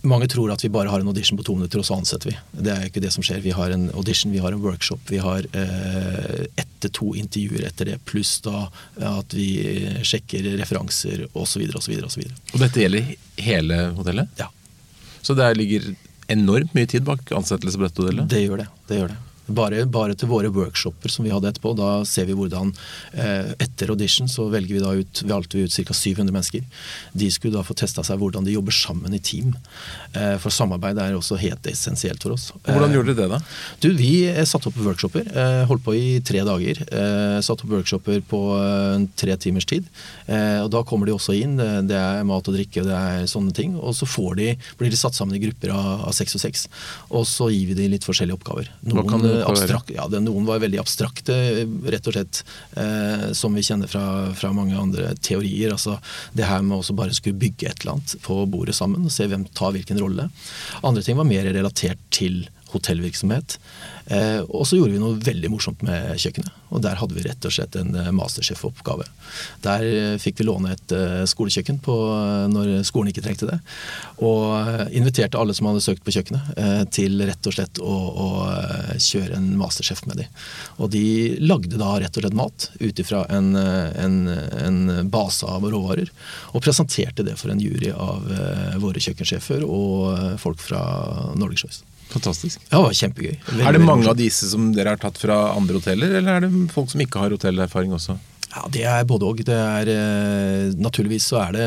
mange 0.09 0.29
tror 0.31 0.53
at 0.55 0.63
vi 0.65 0.71
bare 0.73 0.91
har 0.93 1.03
en 1.03 1.11
audition 1.11 1.39
på 1.39 1.45
to 1.47 1.57
minutter, 1.59 1.81
og 1.81 1.87
så 1.89 1.99
ansetter 1.99 2.31
vi. 2.31 2.37
Det 2.67 2.73
er 2.73 2.89
ikke 2.89 3.03
det 3.05 3.13
som 3.15 3.25
skjer. 3.27 3.43
Vi 3.45 3.55
har 3.57 3.75
en 3.75 3.89
audition, 3.95 4.33
vi 4.35 4.43
har 4.43 4.55
en 4.55 4.63
workshop, 4.63 5.03
vi 5.11 5.21
har 5.23 5.47
eh, 5.53 6.47
ett 6.57 6.73
til 6.85 6.93
to 6.99 7.13
intervjuer 7.17 7.67
etter 7.69 7.91
det, 7.91 8.01
pluss 8.09 8.39
da 8.45 8.67
at 9.01 9.37
vi 9.37 9.49
sjekker 10.07 10.51
referanser 10.61 11.27
osv. 11.33 11.65
osv. 11.79 11.97
Og 12.53 12.59
dette 12.63 12.83
gjelder 12.83 13.15
hele 13.47 13.81
hotellet? 13.97 14.33
Ja. 14.41 14.51
Så 15.23 15.35
der 15.35 15.57
ligger 15.59 15.95
enormt 16.33 16.75
mye 16.77 16.89
tid 16.91 17.07
bak 17.07 17.33
ansettelse 17.35 17.79
på 17.79 17.87
dette 17.87 18.03
hotellet? 18.03 18.29
Det 18.31 18.45
gjør 18.45 18.63
det. 18.63 18.69
det, 18.89 19.01
gjør 19.01 19.15
det. 19.15 19.19
Bare, 19.47 19.85
bare, 19.87 20.17
til 20.19 20.31
våre 20.31 20.51
workshoper 20.51 21.13
som 21.13 21.27
vi 21.27 21.33
hadde 21.35 21.51
etterpå. 21.53 21.75
Da 21.79 22.01
ser 22.09 22.27
vi 22.27 22.35
hvordan 22.37 22.73
eh, 23.15 23.53
Etter 23.63 23.93
audition 23.95 24.31
så 24.31 24.49
velger 24.51 24.79
vi 24.79 24.83
da 24.83 24.95
ut, 24.99 25.23
vi 25.23 25.31
valgte 25.31 25.63
ut 25.63 25.73
ca. 25.73 25.95
700 25.95 26.35
mennesker. 26.35 26.65
De 27.15 27.31
skulle 27.31 27.55
da 27.55 27.65
få 27.67 27.77
testa 27.79 28.05
seg 28.07 28.19
hvordan 28.21 28.47
de 28.47 28.57
jobber 28.57 28.75
sammen 28.75 29.15
i 29.15 29.23
team. 29.23 29.55
Eh, 30.17 30.35
for 30.43 30.55
samarbeid 30.55 30.99
er 30.99 31.15
også 31.17 31.39
helt 31.41 31.67
essensielt 31.71 32.23
for 32.23 32.35
oss. 32.35 32.49
Hvordan 32.67 32.95
gjorde 32.97 33.15
dere 33.15 33.29
det, 33.29 33.29
da? 33.37 33.41
Du, 33.83 33.89
Vi 33.97 34.13
eh, 34.29 34.43
satte 34.49 34.71
opp 34.71 34.81
workshoper. 34.83 35.27
Eh, 35.31 35.63
holdt 35.71 35.85
på 35.87 35.95
i 35.97 36.07
tre 36.27 36.43
dager. 36.47 36.83
Eh, 36.87 37.39
satte 37.47 37.67
opp 37.67 37.77
workshoper 37.77 38.23
på 38.27 38.43
tre 39.19 39.37
timers 39.41 39.67
tid. 39.69 39.87
og 40.27 40.71
Da 40.73 40.83
kommer 40.87 41.07
de 41.07 41.15
også 41.15 41.35
inn. 41.37 41.57
Det 41.57 41.97
er 41.97 42.25
mat 42.27 42.49
og 42.49 42.57
drikke 42.57 42.85
det 42.87 42.97
er 42.97 43.31
sånne 43.31 43.55
ting. 43.55 43.77
Og 43.77 43.95
så 43.97 44.07
de, 44.37 44.55
blir 44.79 44.91
de 44.91 44.99
satt 44.99 45.15
sammen 45.15 45.37
i 45.37 45.43
grupper 45.43 45.73
av, 45.75 46.07
av 46.09 46.15
seks 46.17 46.37
og 46.39 46.43
seks. 46.43 46.67
Og 47.11 47.27
så 47.29 47.49
gir 47.53 47.71
vi 47.71 47.79
de 47.79 47.89
litt 47.95 48.07
forskjellige 48.07 48.39
oppgaver. 48.39 48.71
Noen 48.87 49.36
abstrakt, 49.45 49.91
ja, 49.95 50.07
det, 50.11 50.23
noen 50.25 50.47
var 50.49 50.63
veldig 50.63 50.81
abstrakte, 50.83 51.37
rett 51.93 52.09
og 52.09 52.17
slett. 52.17 52.43
Eh, 52.79 53.29
som 53.37 53.55
vi 53.57 53.65
kjenner 53.67 53.91
fra, 53.91 54.05
fra, 54.37 54.53
mange 54.57 54.79
andre 54.79 55.13
teorier. 55.21 55.75
altså 55.75 55.99
Det 56.33 56.49
her 56.49 56.65
med 56.65 56.81
å 56.81 56.97
bare 56.97 57.17
skulle 57.17 57.39
bygge 57.41 57.71
et 57.71 57.83
eller 57.83 57.97
annet 57.97 58.17
på 58.25 58.41
bordet 58.51 58.77
sammen 58.79 59.07
og 59.07 59.15
se 59.15 59.29
hvem 59.29 59.47
tar 59.57 59.75
hvilken 59.77 60.01
rolle. 60.01 60.29
Andre 60.83 61.05
ting 61.05 61.19
var 61.19 61.29
mer 61.29 61.49
relatert 61.51 62.01
til 62.15 62.47
hotellvirksomhet. 62.77 63.59
Eh, 64.07 64.39
og 64.55 64.63
så 64.69 64.79
gjorde 64.79 64.95
vi 64.95 65.01
noe 65.03 65.19
veldig 65.19 65.49
morsomt 65.51 65.81
med 65.87 66.15
kjøkkenet. 66.23 66.53
Og 66.71 66.83
der 66.85 66.99
hadde 67.01 67.17
vi 67.17 67.25
rett 67.25 67.47
og 67.47 67.55
slett 67.55 67.75
en 67.79 67.95
eh, 67.99 68.13
masterchef-oppgave. 68.15 69.07
Der 69.65 69.87
eh, 69.87 70.19
fikk 70.23 70.39
vi 70.41 70.47
låne 70.47 70.77
et 70.77 70.95
skolekjøkken 71.31 71.81
på, 71.83 71.95
når 72.53 72.87
skolen 72.87 73.11
ikke 73.11 73.25
trengte 73.25 73.49
det. 73.51 73.57
Og 74.23 74.93
inviterte 74.95 75.41
alle 75.41 75.55
som 75.57 75.69
hadde 75.71 75.83
søkt 75.85 76.05
på 76.07 76.15
kjøkkenet, 76.15 76.53
til 76.95 77.19
rett 77.27 77.49
og 77.49 77.57
slett 77.57 77.81
å, 77.83 77.97
å 78.25 78.29
kjøre 79.03 79.37
en 79.39 79.49
masterchef 79.59 80.05
med 80.07 80.23
dem. 80.23 80.45
Og 80.79 80.93
de 80.95 81.05
lagde 81.43 81.81
da 81.81 81.97
rett 82.01 82.17
og 82.17 82.25
slett 82.25 82.39
mat 82.39 82.69
ut 82.79 83.03
ifra 83.03 83.25
en, 83.33 83.51
en, 83.57 84.17
en, 84.31 84.81
base 85.11 85.49
av 85.49 85.67
råvarer. 85.67 86.13
Og 86.55 86.65
presenterte 86.65 87.27
det 87.27 87.37
for 87.41 87.53
en 87.53 87.63
jury 87.63 87.91
av 87.93 88.31
våre 88.83 89.03
kjøkkensjefer 89.03 89.67
og 89.67 90.39
folk 90.43 90.63
fra 90.63 90.83
Nordic 91.35 91.67
Choice. 91.67 91.96
Fantastisk. 92.13 92.61
Ja, 92.71 92.79
det 92.79 92.85
var 92.87 92.97
kjempegøy. 93.01 93.35
Veldig, 93.49 93.67
er 93.67 93.77
det 93.77 93.83
mange 93.85 94.09
av 94.11 94.17
disse 94.19 94.49
som 94.51 94.71
dere 94.77 94.95
har 94.95 95.03
tatt 95.03 95.19
fra 95.21 95.41
andre 95.57 95.81
hoteller, 95.81 96.17
eller 96.21 96.39
er 96.39 96.47
det 96.47 96.73
folk 96.75 96.93
som 96.93 97.03
ikke 97.03 97.23
har 97.23 97.35
hotellerfaring 97.35 97.95
også? 97.97 98.17
Ja, 98.57 98.63
Det 98.73 98.85
er 98.89 99.05
både 99.05 99.27
òg. 99.29 99.41
Eh, 99.53 100.73
naturligvis 100.81 101.27
så 101.29 101.43
er 101.43 101.53
det 101.53 101.65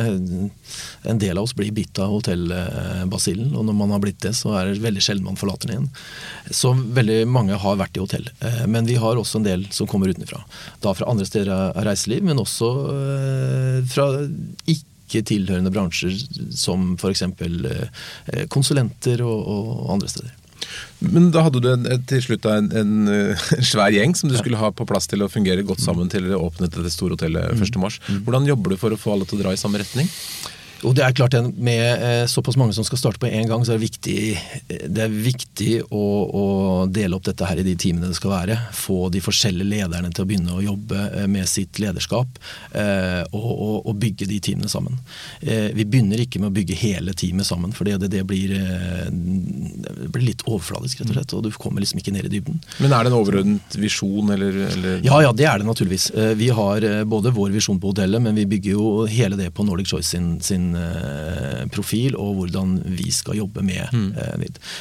En 1.06 1.20
del 1.22 1.38
av 1.38 1.44
oss 1.44 1.54
blir 1.54 1.72
bitt 1.76 2.00
av 2.02 2.10
hotellbasillen, 2.16 3.54
og 3.56 3.66
når 3.68 3.78
man 3.78 3.94
har 3.94 4.02
blitt 4.02 4.20
det, 4.26 4.34
så 4.38 4.56
er 4.58 4.72
det 4.72 4.82
veldig 4.82 5.04
sjelden 5.04 5.28
man 5.28 5.38
forlater 5.40 5.70
den 5.70 5.76
igjen. 5.76 5.90
Så 6.52 6.74
veldig 6.74 7.22
mange 7.30 7.58
har 7.62 7.78
vært 7.78 7.98
i 7.98 8.04
hotell. 8.04 8.30
Eh, 8.42 8.66
men 8.66 8.90
vi 8.90 8.98
har 9.02 9.20
også 9.22 9.40
en 9.40 9.48
del 9.48 9.68
som 9.76 9.88
kommer 9.88 10.10
utenfra. 10.10 10.42
Da 10.82 10.94
fra 10.98 11.10
andre 11.12 11.28
steder 11.30 11.54
av 11.54 11.84
reiseliv, 11.86 12.26
men 12.26 12.42
også 12.42 12.72
eh, 12.96 13.80
fra 13.94 14.10
ikke 14.66 14.89
tilhørende 15.10 15.72
bransjer 15.74 16.14
som 16.56 16.94
f.eks. 17.00 17.26
Eh, 17.26 18.46
konsulenter 18.54 19.24
og, 19.26 19.40
og 19.50 19.96
andre 19.98 20.12
steder. 20.12 20.36
Men 21.00 21.30
da 21.34 21.46
hadde 21.46 21.62
du 21.64 21.70
en, 21.72 21.88
til 22.10 22.22
slutt 22.24 22.46
en, 22.50 22.70
en, 22.76 22.94
en, 23.10 23.66
svær 23.66 23.94
gjeng 23.96 24.14
som 24.18 24.30
du 24.30 24.36
skulle 24.38 24.60
ha 24.60 24.72
på 24.76 24.88
plass 24.90 25.08
til 25.10 25.24
å 25.24 25.32
fungere 25.32 25.64
godt 25.66 25.82
sammen 25.84 26.12
til 26.12 26.28
dere 26.28 26.40
åpnet 26.40 26.76
dette 26.76 26.92
store 26.94 27.16
hotellet 27.16 27.56
1.3. 27.56 27.72
Mm. 27.80 27.90
mm. 27.90 28.24
Hvordan 28.28 28.50
jobber 28.52 28.76
du 28.76 28.82
for 28.82 28.94
å 28.94 29.00
få 29.00 29.16
alle 29.16 29.30
til 29.30 29.40
å 29.40 29.44
dra 29.46 29.56
i 29.56 29.62
samme 29.62 29.82
retning? 29.82 30.10
Og 30.88 30.96
det 30.96 31.04
er 31.04 31.16
klart 31.16 31.36
Med 31.56 31.84
eh, 32.04 32.26
såpass 32.30 32.58
mange 32.60 32.74
som 32.76 32.86
skal 32.88 33.02
starte 33.02 33.22
på 33.22 33.30
én 33.30 33.48
gang, 33.50 33.64
så 33.66 33.74
er 33.74 33.80
det 33.80 33.88
viktig, 33.88 34.20
det 34.88 35.04
er 35.06 35.12
viktig 35.12 35.72
å, 35.92 36.04
å, 36.26 36.46
dele 36.90 37.18
opp 37.18 37.26
dette 37.28 37.48
her 37.48 37.60
i 37.60 37.66
de 37.66 37.76
teamene 37.80 38.10
det 38.10 38.18
skal 38.18 38.34
være. 38.34 38.58
Få 38.76 39.10
de 39.14 39.22
forskjellige 39.24 39.68
lederne 39.68 40.12
til 40.14 40.24
å 40.24 40.30
begynne 40.30 40.56
å 40.56 40.64
jobbe 40.64 41.02
eh, 41.10 41.28
med 41.32 41.50
sitt 41.50 41.80
lederskap. 41.82 42.40
Eh, 42.72 43.22
og, 43.36 43.50
og, 43.50 43.76
og, 43.82 43.94
bygge 44.00 44.30
de 44.30 44.40
teamene 44.44 44.70
sammen. 44.72 44.96
Vi 45.42 45.84
begynner 45.84 46.22
ikke 46.24 46.40
med 46.40 46.52
å 46.52 46.56
bygge 46.56 46.78
hele 46.80 47.12
teamet 47.18 47.48
sammen, 47.48 47.74
for 47.76 47.88
det, 47.88 48.08
det, 48.12 48.22
blir, 48.28 48.54
det 48.54 50.08
blir 50.14 50.24
litt 50.24 50.46
overfladisk, 50.46 51.02
rett 51.02 51.12
og 51.12 51.18
slett. 51.18 51.36
Og 51.36 51.44
du 51.44 51.50
kommer 51.60 51.84
liksom 51.84 52.00
ikke 52.00 52.14
ned 52.16 52.30
i 52.30 52.32
dybden. 52.38 52.62
Men 52.80 52.96
er 52.96 53.04
det 53.04 53.12
en 53.12 53.18
overordnet 53.18 53.76
visjon, 53.82 54.32
eller, 54.36 54.62
eller? 54.70 55.04
Ja, 55.04 55.20
ja, 55.26 55.34
det 55.36 55.50
er 55.50 55.60
det 55.60 55.68
naturligvis. 55.68 56.10
Vi 56.40 56.52
har 56.56 56.88
både 57.10 57.34
vår 57.36 57.52
visjon 57.58 57.82
på 57.82 57.92
hotellet, 57.92 58.24
men 58.24 58.40
vi 58.40 58.48
bygger 58.56 58.78
jo 58.78 58.88
hele 59.12 59.40
det 59.40 59.52
på 59.56 59.68
Nordic 59.68 59.92
Choice 59.92 60.14
sin, 60.14 60.32
sin 60.46 60.69
Eh, 60.69 60.69
profil 61.74 62.16
og 62.20 62.40
hvordan 62.40 62.78
vi 62.98 63.10
skal 63.16 63.40
jobbe 63.40 63.64
med 63.66 63.94
mm. 63.94 64.08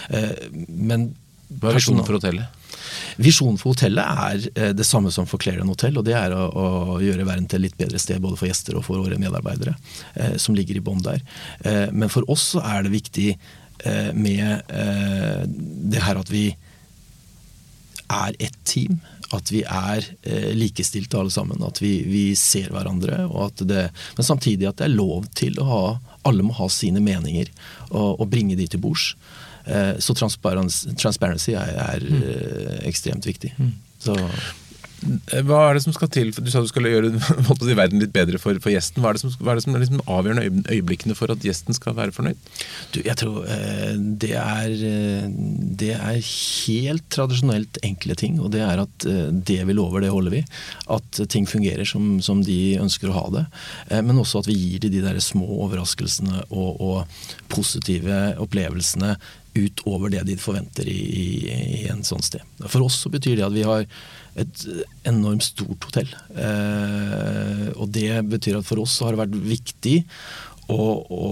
Eh, 0.09 0.33
men 0.69 1.11
Hva 1.49 1.73
er 1.73 1.79
visjonen 1.79 2.07
for 2.07 2.19
hotellet? 2.19 2.59
Visjonen 3.19 3.59
for 3.59 3.75
hotellet 3.75 4.05
er 4.05 4.47
eh, 4.55 4.73
det 4.77 4.87
samme 4.87 5.11
som 5.15 5.27
for 5.29 5.43
Clarion 5.43 5.71
Hotel. 5.71 5.99
og 5.99 6.07
Det 6.07 6.15
er 6.17 6.35
å, 6.35 6.47
å, 6.49 6.99
gjøre 7.03 7.27
verden 7.27 7.49
til 7.51 7.63
et 7.63 7.69
litt 7.69 7.79
bedre 7.81 8.01
sted 8.03 8.23
både 8.23 8.39
for 8.41 8.51
gjester 8.51 8.79
og 8.79 8.87
for 8.87 9.03
våre 9.03 9.19
medarbeidere. 9.21 9.75
Eh, 10.15 10.37
som 10.41 10.57
ligger 10.57 10.79
i 10.79 10.85
bånn 10.85 11.03
der. 11.05 11.23
Eh, 11.65 11.89
men 11.93 12.13
for 12.13 12.29
oss 12.31 12.53
så 12.55 12.63
er 12.65 12.87
det 12.87 12.95
viktig 12.95 13.29
eh, 13.35 14.11
med 14.15 14.75
det 15.89 16.03
her 16.05 16.21
at 16.21 16.33
vi 16.33 16.49
er 18.09 18.37
ett 18.41 18.57
team. 18.65 19.01
At 19.37 19.51
vi 19.53 19.63
er 19.63 20.05
eh, 20.23 20.51
likestilte 20.57 21.19
alle 21.21 21.33
sammen. 21.33 21.63
At 21.65 21.83
vi, 21.83 21.99
vi 22.09 22.25
ser 22.39 22.71
hverandre. 22.75 23.27
Det, 23.61 23.89
men 24.17 24.27
samtidig 24.27 24.71
at 24.71 24.81
det 24.81 24.89
er 24.89 24.97
lov 24.97 25.29
til 25.37 25.59
å 25.61 25.69
ha 25.69 25.83
Alle 26.29 26.45
må 26.45 26.53
ha 26.59 26.67
sine 26.69 27.01
meninger 27.01 27.49
og, 27.91 28.21
og 28.21 28.27
bringe 28.29 28.57
de 28.59 28.67
til 28.69 28.83
bords. 28.83 29.13
Eh, 29.65 29.99
så 30.03 30.15
transparency, 30.17 30.95
transparency 31.01 31.55
er, 31.57 31.77
er 31.85 32.05
mm. 32.05 32.25
eh, 32.25 32.81
ekstremt 32.89 33.29
viktig. 33.29 33.55
Mm. 33.57 33.75
Så 34.03 34.17
hva 35.47 35.61
er 35.69 35.77
det 35.77 35.85
som 35.85 35.95
skal 35.95 36.11
til? 36.11 36.33
Du 36.35 36.51
sa 36.51 36.63
du 36.63 36.69
skulle 36.71 36.91
gjøre 36.91 37.13
si, 37.61 37.75
verden 37.79 38.03
litt 38.03 38.15
bedre 38.15 38.41
for, 38.43 38.59
for, 38.63 38.73
gjesten. 38.73 39.03
Hva 39.03 39.13
er 39.13 39.19
det 39.19 39.23
som, 39.23 39.35
er 39.47 39.59
det 39.59 39.65
som 39.65 39.77
er 39.77 39.85
liksom 39.85 40.03
avgjørende 40.11 40.75
øyeblikkene 40.75 41.17
for 41.19 41.31
at 41.35 41.45
gjesten 41.45 41.77
skal 41.77 41.95
være 41.99 42.15
fornøyd? 42.17 42.51
Du, 42.95 43.01
jeg 43.07 43.15
tror 43.21 43.47
eh, 43.47 43.95
det, 43.95 44.35
er, 44.41 44.75
eh, 44.91 45.31
det 45.83 45.93
er 45.95 46.19
helt 46.19 47.07
tradisjonelt 47.15 47.81
enkle 47.87 48.19
ting. 48.19 48.41
Og 48.43 48.53
det 48.55 48.65
er 48.67 48.83
at 48.83 49.09
eh, 49.09 49.29
det 49.31 49.61
vi 49.69 49.79
lover, 49.79 50.03
det 50.03 50.13
holder 50.15 50.39
vi. 50.41 50.45
At 50.91 51.23
ting 51.31 51.47
fungerer 51.49 51.87
som, 51.89 52.17
som 52.25 52.43
de 52.45 52.79
ønsker 52.83 53.13
å 53.13 53.19
ha 53.21 53.27
det. 53.39 53.45
Men 54.03 54.19
også 54.19 54.43
at 54.43 54.51
vi 54.51 54.59
gir 54.59 54.83
dem 54.83 54.97
de 54.97 55.05
der 55.05 55.21
små 55.23 55.47
overraskelsene 55.69 56.49
og, 56.49 56.81
og 56.83 57.53
positive 57.53 58.33
opplevelsene 58.43 59.15
utover 59.59 60.13
det 60.13 60.23
de 60.29 60.37
forventer 60.41 60.89
i, 60.89 60.99
i, 60.99 61.27
i 61.81 61.85
en 61.91 62.05
sånn 62.07 62.23
sted. 62.25 62.45
For 62.67 62.85
oss 62.85 63.01
så 63.03 63.13
betyr 63.13 63.39
det 63.39 63.47
at 63.47 63.55
vi 63.55 63.67
har 63.67 63.87
et 64.39 64.65
enormt 65.09 65.47
stort 65.47 65.89
hotell. 65.89 66.11
Eh, 66.35 67.69
og 67.77 67.91
det 67.95 68.11
betyr 68.31 68.61
at 68.61 68.69
for 68.69 68.83
oss 68.85 68.99
har 69.05 69.15
det 69.15 69.23
vært 69.25 69.39
viktig 69.55 69.97
å, 70.71 70.83
å 71.03 71.27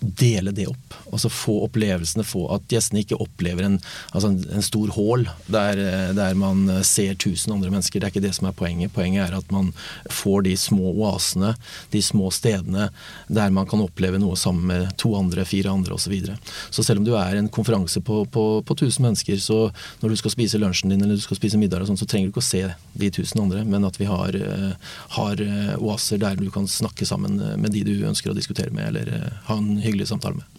dele 0.00 0.52
det 0.54 0.66
opp. 0.70 0.94
Altså 1.12 1.30
Få 1.32 1.54
opplevelsene, 1.66 2.24
få 2.26 2.44
at 2.54 2.66
gjestene 2.70 3.02
ikke 3.02 3.18
opplever 3.20 3.66
en, 3.66 3.78
altså 4.12 4.30
en, 4.30 4.38
en 4.54 4.64
stor 4.64 4.92
hall 4.94 5.26
der, 5.46 5.80
der, 6.16 6.36
man 6.38 6.66
ser 6.86 7.16
tusen 7.18 7.54
andre 7.54 7.70
mennesker. 7.72 8.00
Det 8.00 8.08
er 8.08 8.14
ikke 8.14 8.24
det 8.24 8.34
som 8.36 8.48
er 8.48 8.56
poenget. 8.56 8.92
Poenget 8.94 9.26
er 9.26 9.38
at 9.38 9.52
man 9.54 9.72
får 10.12 10.44
de 10.46 10.54
små 10.60 10.92
oasene, 10.94 11.54
de 11.92 12.02
små 12.04 12.30
stedene 12.34 12.88
der 13.26 13.54
man 13.54 13.68
kan 13.68 13.82
oppleve 13.82 14.20
noe 14.20 14.38
sammen 14.38 14.68
med 14.70 14.92
to 15.00 15.14
andre, 15.18 15.46
fire 15.48 15.72
andre 15.72 15.94
osv. 15.94 16.08
Så, 16.08 16.12
videre. 16.14 16.38
så 16.70 16.82
selv 16.82 17.02
om 17.02 17.04
du 17.04 17.10
er 17.20 17.36
en 17.36 17.50
konferanse 17.52 18.00
på, 18.00 18.22
på, 18.32 18.44
på 18.64 18.74
1000 18.78 19.02
mennesker, 19.04 19.36
så 19.44 19.58
når 20.00 20.14
du 20.14 20.16
skal 20.16 20.32
spise 20.32 20.60
lunsjen 20.60 20.88
din 20.88 21.02
eller 21.04 21.18
du 21.18 21.20
skal 21.20 21.36
spise 21.36 21.60
middag, 21.60 21.82
og 21.84 21.90
sånt, 21.90 22.00
så 22.00 22.08
trenger 22.08 22.30
du 22.30 22.32
ikke 22.32 22.40
å 22.40 22.46
se 22.46 22.62
de 23.02 23.10
tusen 23.12 23.42
andre, 23.42 23.60
men 23.68 23.84
at 23.84 23.98
vi 24.00 24.08
har, 24.08 24.32
uh, 24.32 24.94
har 25.18 25.42
oaser 25.76 26.22
der 26.22 26.38
du 26.40 26.48
kan 26.54 26.64
snakke 26.70 27.04
sammen 27.04 27.36
med 27.60 27.74
de 27.74 27.84
du 27.84 28.06
ønsker 28.08 28.32
å 28.32 28.36
diskutere 28.38 28.72
med, 28.72 28.88
eller 28.88 29.36
ha 29.50 29.58
en 29.58 29.76
hyggelig 29.88 30.10
samtale 30.10 30.40
med. 30.40 30.58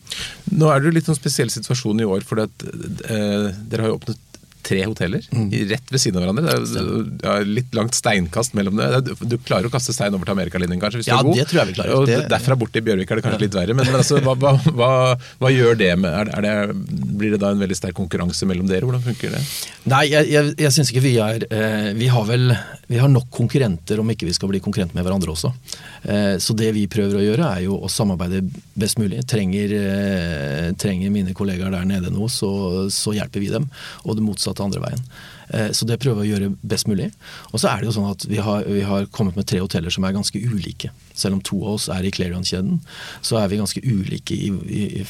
Nå 0.58 0.70
er 0.72 0.82
det 0.82 0.90
jo 0.90 0.96
litt 0.98 1.10
en 1.12 1.18
spesiell 1.18 1.52
situasjon 1.54 2.02
i 2.02 2.08
år, 2.08 2.26
for 2.28 2.42
eh, 2.42 2.50
dere 2.50 3.86
har 3.86 3.92
jo 3.92 4.00
åpnet 4.00 4.29
tre 4.66 4.82
hoteller 4.86 5.26
mm. 5.32 5.50
rett 5.70 5.94
ved 5.94 6.02
siden 6.02 6.20
av 6.20 6.26
hverandre. 6.26 6.58
Det 7.20 7.30
er, 7.32 7.48
litt 7.50 7.76
langt 7.78 7.98
steinkast 7.98 8.56
mellom 8.58 8.80
det. 8.80 9.16
Du 9.22 9.38
klarer 9.38 9.70
å 9.70 9.74
kaste 9.74 9.96
stein 9.96 10.16
over 10.16 10.28
til 10.28 10.36
Amerikalinjen, 10.36 10.82
kanskje? 10.82 11.04
hvis 11.04 11.12
ja, 11.12 11.20
du 11.20 11.30
er 11.30 11.30
god. 11.30 11.40
Det 11.40 11.48
tror 11.52 11.62
jeg 11.62 11.72
vi 11.72 11.78
klarer. 11.80 11.96
Og 11.98 12.10
det... 12.10 12.20
Derfra 12.34 12.58
bort 12.60 12.74
til 12.76 12.86
Bjørvik 12.86 13.12
er 13.12 13.22
det 13.22 13.26
kanskje 13.26 13.44
litt 13.46 13.58
verre. 13.58 13.78
Men, 13.78 13.90
men 13.90 14.02
altså, 14.02 14.20
hva, 14.26 14.36
hva, 14.40 14.56
hva, 14.68 14.92
hva, 15.42 15.54
gjør 15.54 15.80
det 15.80 15.92
med 16.02 16.18
er 16.20 16.30
det, 16.32 16.54
er 16.54 16.74
det, 16.74 17.08
Blir 17.20 17.36
det 17.36 17.42
da 17.44 17.54
en 17.54 17.64
veldig 17.64 17.80
sterk 17.80 17.98
konkurranse 18.00 18.50
mellom 18.50 18.70
dere? 18.70 18.88
Hvordan 18.90 19.06
funker 19.06 19.38
det? 19.38 19.44
Nei, 19.90 20.04
jeg, 20.12 20.30
jeg, 20.34 20.54
jeg 20.66 20.76
syns 20.76 20.94
ikke 20.94 21.06
vi 21.06 21.16
er 21.24 21.48
eh, 21.50 21.92
Vi 21.98 22.12
har 22.12 22.28
vel 22.30 22.52
vi 22.90 22.98
har 22.98 23.10
nok 23.12 23.28
konkurrenter 23.30 24.00
om 24.02 24.10
ikke 24.10 24.26
vi 24.26 24.34
skal 24.34 24.50
bli 24.50 24.60
konkurrenter 24.66 24.98
med 24.98 25.06
hverandre 25.06 25.30
også. 25.30 25.52
Eh, 26.10 26.38
så 26.42 26.56
det 26.58 26.72
vi 26.74 26.88
prøver 26.90 27.20
å 27.20 27.22
gjøre, 27.22 27.50
er 27.54 27.66
jo 27.68 27.76
å 27.86 27.90
samarbeide 27.92 28.40
best 28.82 28.98
mulig. 28.98 29.20
Trenger, 29.30 29.74
eh, 29.78 30.70
trenger 30.74 31.14
mine 31.14 31.36
kollegaer 31.38 31.76
der 31.76 31.86
nede 31.86 32.10
noe, 32.10 32.32
så, 32.34 32.50
så 32.90 33.14
hjelper 33.14 33.44
vi 33.44 33.52
dem. 33.54 33.68
Og 34.08 34.18
det 34.18 34.26
motsatte 34.26 34.59
andre 34.64 34.82
veien. 34.84 35.04
Eh, 35.50 35.70
så 35.76 35.88
det 35.90 36.00
prøver 36.02 36.24
vi 36.24 36.30
å 36.30 36.34
gjøre 36.34 36.52
best 36.62 36.90
mulig. 36.90 37.10
Og 37.52 37.62
så 37.62 37.72
er 37.72 37.82
det 37.82 37.90
jo 37.90 37.96
sånn 37.98 38.10
at 38.12 38.26
vi 38.30 38.42
har, 38.44 38.66
vi 38.68 38.84
har, 38.86 39.08
kommet 39.16 39.38
med 39.40 39.48
tre 39.50 39.62
hoteller 39.64 39.94
som 39.94 40.06
er 40.06 40.16
ganske 40.16 40.40
ulike. 40.40 40.92
Selv 41.20 41.38
om 41.38 41.42
to 41.46 41.60
av 41.66 41.78
oss 41.78 41.88
er 41.92 42.06
i 42.08 42.12
Clarion-kjeden, 42.16 42.80
så 43.26 43.40
er 43.42 43.50
vi 43.52 43.60
ganske 43.60 43.82
ulike 43.84 44.36
i, 44.36 44.50
i, 44.50 44.84
i, 45.02 45.04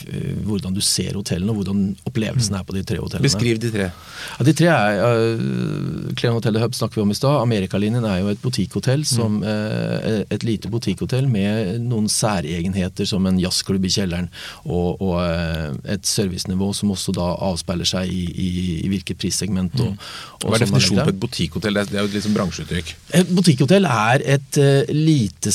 hvordan 0.47 0.75
du 0.75 0.81
ser 0.85 1.17
hotellene 1.17 1.53
og 1.53 1.61
hvordan 1.61 1.83
opplevelsen 2.09 2.57
er 2.57 2.65
på 2.65 2.75
de 2.75 2.83
tre 2.87 2.99
hotellene. 3.01 3.27
Beskriv 3.27 3.59
de 3.61 3.71
tre. 3.73 3.89
Ja, 3.91 4.47
de 4.47 4.55
tre 4.57 4.71
er 4.73 4.99
uh, 5.05 6.09
Clarion 6.15 6.39
Hotel 6.39 6.59
Hub 6.63 6.77
snakker 6.77 6.99
vi 6.99 7.05
om 7.05 7.13
i 7.13 7.17
stad. 7.17 7.39
Amerikalinjen 7.43 8.07
er 8.09 8.21
jo 8.23 8.31
et 8.33 8.41
butikkhotell, 8.43 9.05
som, 9.07 9.39
uh, 9.45 10.23
et 10.25 10.45
lite 10.47 10.71
butikkhotell 10.71 11.29
med 11.29 11.79
noen 11.85 12.09
særegenheter 12.11 13.07
som 13.09 13.27
en 13.29 13.39
jazzklubb 13.41 13.85
i 13.85 13.93
kjelleren, 13.93 14.29
og, 14.65 15.01
og 15.01 15.17
uh, 15.21 15.77
et 15.89 16.07
servicenivå 16.09 16.71
som 16.77 16.93
også 16.95 17.15
da 17.17 17.29
avspeiler 17.49 17.87
seg 17.89 18.11
i, 18.13 18.23
i, 18.29 18.49
i 18.83 18.91
hvilket 18.91 19.19
prissegment. 19.21 19.77
Og, 19.83 19.93
mm. 19.93 20.09
Hva 20.45 20.55
er 20.57 20.65
definisjonen 20.65 21.05
på 21.05 21.13
et 21.13 21.21
butikkhotell? 21.23 21.79
Det 21.79 21.97
er 21.97 22.03
jo 22.03 22.11
et 22.11 22.17
liksom 22.17 22.35
bransjeuttrykk. 22.37 22.93
Et 23.21 23.33
butikkhotell 23.35 23.87
er 23.89 24.25
et 24.37 24.61
uh, 24.61 24.93
lite 24.95 25.53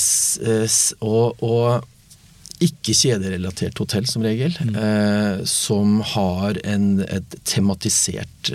og, 1.00 1.42
og, 1.44 1.90
ikke 2.64 2.94
kjederelatert 2.96 3.80
hotell, 3.82 4.06
som 4.08 4.22
regel. 4.24 4.54
Mm. 4.62 4.76
Eh, 4.78 5.40
som 5.50 5.98
har 6.14 6.56
en, 6.64 6.86
et 7.02 7.34
tematisert 7.44 8.52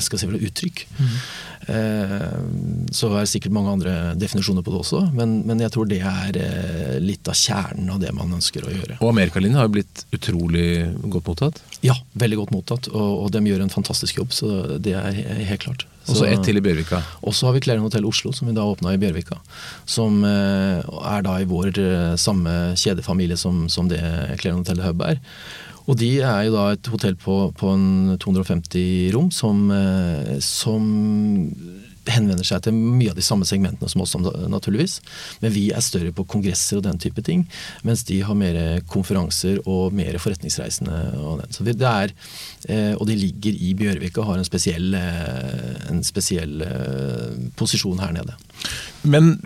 skal 0.00 0.20
si 0.20 0.28
vel, 0.28 0.40
uttrykk. 0.48 0.82
Mm. 0.98 1.14
Eh, 1.70 2.38
så 2.92 3.10
er 3.10 3.20
det 3.20 3.30
sikkert 3.30 3.54
mange 3.54 3.74
andre 3.74 3.94
definisjoner 4.18 4.64
på 4.64 4.72
det 4.72 4.80
også, 4.80 5.02
men, 5.16 5.40
men 5.48 5.60
jeg 5.62 5.72
tror 5.74 5.88
det 5.90 6.00
er 6.00 6.38
eh, 6.40 6.96
litt 7.02 7.28
av 7.30 7.36
kjernen 7.38 7.92
av 7.94 8.00
det 8.02 8.12
man 8.16 8.32
ønsker 8.38 8.66
å 8.66 8.72
gjøre. 8.74 8.98
Og 9.00 9.12
Amerikalinjen 9.12 9.60
har 9.60 9.68
jo 9.68 9.76
blitt 9.78 10.04
utrolig 10.16 10.68
godt 11.04 11.30
mottatt? 11.30 11.62
Ja, 11.86 11.96
veldig 12.18 12.42
godt 12.42 12.54
mottatt, 12.56 12.90
og, 12.92 13.26
og 13.26 13.32
de 13.34 13.44
gjør 13.50 13.64
en 13.66 13.72
fantastisk 13.72 14.22
jobb, 14.22 14.34
så 14.34 14.80
det 14.82 14.96
er 14.98 15.22
helt 15.50 15.66
klart. 15.66 15.86
Og 16.08 16.16
så 16.16 16.26
ett 16.26 16.42
til 16.42 16.58
i 16.58 16.62
Bjørvika? 16.64 17.02
Og 17.22 17.34
så 17.36 17.46
har 17.46 17.54
vi 17.54 17.62
Clarion 17.62 17.84
Hotell 17.84 18.08
Oslo, 18.08 18.32
som 18.34 18.48
vi 18.48 18.54
da 18.56 18.64
åpna 18.66 18.94
i 18.96 19.00
Bjørvika. 19.00 19.36
Som 19.86 20.24
eh, 20.26 20.80
er 20.80 21.26
da 21.26 21.36
i 21.38 21.48
vår 21.48 21.76
samme 22.18 22.74
kjedefamilie 22.80 23.38
som, 23.38 23.66
som 23.68 23.90
det 23.90 24.00
Clarion 24.40 24.64
Hotell 24.64 24.82
Hub 24.86 25.04
er. 25.06 25.20
Og 25.90 25.98
de 25.98 26.10
er 26.22 26.44
jo 26.46 26.54
da 26.54 26.64
et 26.74 26.88
hotell 26.92 27.16
på, 27.18 27.36
på 27.58 27.72
en 27.74 28.16
250 28.22 29.10
rom 29.14 29.30
som, 29.34 29.64
eh, 29.74 30.36
som 30.44 30.84
henvender 32.08 32.46
seg 32.46 32.62
til 32.64 32.76
mye 32.76 33.12
av 33.12 33.18
de 33.18 33.24
samme 33.24 33.46
segmentene 33.48 33.90
som 33.90 34.02
oss, 34.04 34.14
naturligvis. 34.48 34.98
Men 35.42 35.54
vi 35.54 35.66
er 35.74 35.84
større 35.84 36.12
på 36.16 36.24
kongresser 36.30 36.80
og 36.80 36.86
den 36.86 37.00
type 37.02 37.22
ting. 37.26 37.44
Mens 37.86 38.04
de 38.08 38.20
har 38.24 38.38
mer 38.38 38.80
konferanser 38.90 39.60
og 39.66 39.94
mer 39.96 40.18
forretningsreisende. 40.22 41.00
Og, 41.20 41.44
Så 41.50 41.64
det 41.66 41.76
er, 41.80 42.12
eh, 42.68 42.94
og 42.94 43.06
de 43.06 43.16
ligger 43.16 43.52
i 43.52 43.74
Bjørvika 43.74 44.22
og 44.22 44.32
har 44.32 44.38
en 44.38 44.48
spesiell, 44.48 44.94
eh, 44.94 45.90
en 45.90 46.02
spesiell 46.02 46.62
posisjon 47.56 48.00
her 48.00 48.12
nede. 48.12 48.36
Men 49.02 49.38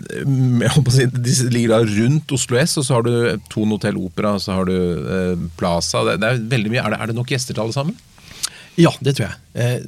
si, 0.91 1.05
de 1.05 1.35
ligger 1.53 1.75
da 1.75 1.79
rundt 1.87 2.31
Oslo 2.35 2.59
S, 2.59 2.77
og 2.77 2.85
så 2.87 2.97
har 2.97 3.05
du 3.07 3.13
Thon 3.51 3.71
Hotell 3.71 3.99
Opera, 4.01 4.35
og 4.35 4.43
så 4.43 4.57
har 4.57 4.67
du 4.69 4.75
eh, 4.75 5.47
Plaza. 5.59 6.03
Det, 6.07 6.19
det, 6.21 6.31
er 6.31 6.45
veldig 6.55 6.73
mye. 6.73 6.83
Er 6.83 6.95
det, 6.95 7.01
er 7.01 7.11
det 7.11 7.17
nok 7.19 7.31
gjester 7.31 7.55
til 7.55 7.65
alle 7.65 7.75
sammen? 7.75 7.97
Ja, 8.75 8.91
det 8.99 9.15
tror 9.15 9.29
jeg. 9.29 9.44
Eh, 9.55 9.79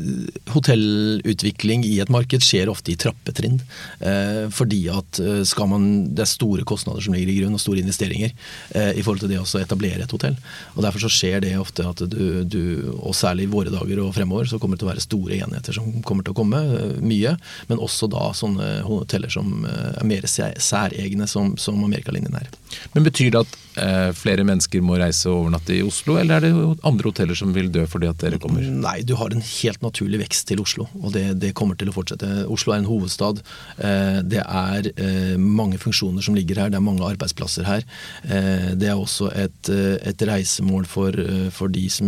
hotellutvikling 0.53 1.83
i 1.85 1.97
et 1.99 2.11
marked 2.13 2.43
skjer 2.45 2.69
ofte 2.71 2.93
i 2.93 2.97
trappetrinn. 2.99 3.59
Eh, 3.99 4.45
fordi 4.53 4.85
at 4.93 5.19
eh, 5.19 5.41
skal 5.47 5.67
man, 5.73 5.87
det 6.15 6.23
er 6.23 6.31
store 6.31 6.63
kostnader 6.67 7.03
som 7.03 7.15
ligger 7.15 7.33
i 7.33 7.37
grunn, 7.41 7.57
og 7.57 7.63
store 7.63 7.83
investeringer 7.83 8.31
eh, 8.31 8.93
i 8.95 9.03
forhold 9.03 9.25
til 9.25 9.33
det 9.33 9.41
å 9.41 9.47
etablere 9.59 10.05
et 10.05 10.15
hotell. 10.15 10.37
Og 10.75 10.83
Derfor 10.85 11.03
så 11.03 11.11
skjer 11.11 11.43
det 11.43 11.53
ofte 11.59 11.83
at 11.89 12.05
du, 12.07 12.43
du, 12.47 12.61
og 12.95 13.15
særlig 13.17 13.47
i 13.47 13.51
våre 13.51 13.73
dager 13.73 14.03
og 14.05 14.13
fremover, 14.15 14.47
så 14.47 14.61
kommer 14.61 14.77
det 14.77 14.85
til 14.85 14.89
å 14.89 14.93
være 14.93 15.03
store 15.03 15.41
enheter 15.43 15.75
som 15.75 15.91
kommer 16.07 16.23
til 16.23 16.35
å 16.35 16.39
komme. 16.39 16.63
Mye. 17.03 17.35
Men 17.67 17.83
også 17.83 18.07
da 18.11 18.29
sånne 18.35 18.81
hoteller 18.87 19.31
som 19.31 19.65
er 19.67 20.05
mer 20.07 20.25
særegne, 20.27 21.27
som, 21.27 21.55
som 21.59 21.83
Amerikalinjen 21.83 22.39
er. 22.39 22.47
Men 22.93 23.07
Betyr 23.07 23.31
det 23.33 23.43
at 23.43 23.53
eh, 23.81 24.09
flere 24.17 24.43
mennesker 24.47 24.83
må 24.83 24.97
reise 24.99 25.29
og 25.29 25.43
overnatte 25.45 25.75
i 25.75 25.83
Oslo, 25.85 26.17
eller 26.19 26.37
er 26.37 26.47
det 26.47 26.79
andre 26.87 27.11
hoteller 27.11 27.37
som 27.39 27.53
vil 27.55 27.69
dø 27.73 27.85
fordi 27.89 28.09
at 28.09 28.19
dere 28.23 28.39
kommer? 28.41 28.65
Nei, 28.67 28.99
du 29.07 29.15
har 29.19 29.33
en 29.33 29.43
helt 29.61 29.83
naturlig 29.85 30.21
vekst 30.23 30.47
til 30.49 30.61
Oslo, 30.63 30.87
og 31.01 31.13
det, 31.15 31.25
det 31.41 31.53
kommer 31.57 31.77
til 31.79 31.91
å 31.91 31.95
fortsette. 31.95 32.45
Oslo 32.51 32.73
er 32.73 32.81
en 32.81 32.89
hovedstad. 32.89 33.41
Eh, 33.77 34.19
det 34.27 34.41
er 34.43 34.89
eh, 34.93 35.35
mange 35.37 35.79
funksjoner 35.81 36.25
som 36.25 36.37
ligger 36.37 36.61
her, 36.61 36.71
det 36.73 36.79
er 36.79 36.85
mange 36.85 37.05
arbeidsplasser 37.07 37.67
her. 37.67 37.85
Eh, 38.23 38.71
det 38.79 38.91
er 38.91 38.99
også 38.99 39.31
et, 39.35 39.71
et 39.71 40.25
reisemål 40.29 40.87
for, 40.89 41.15
for, 41.53 41.71
de 41.73 41.85
som 41.91 42.07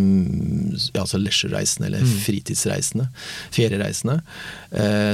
ja, 0.94 1.04
altså 1.04 1.20
leisure-reisende, 1.22 1.90
eller 1.90 2.06
mm. 2.06 2.14
fritidsreisende, 2.26 3.10
feriereisende, 3.56 4.20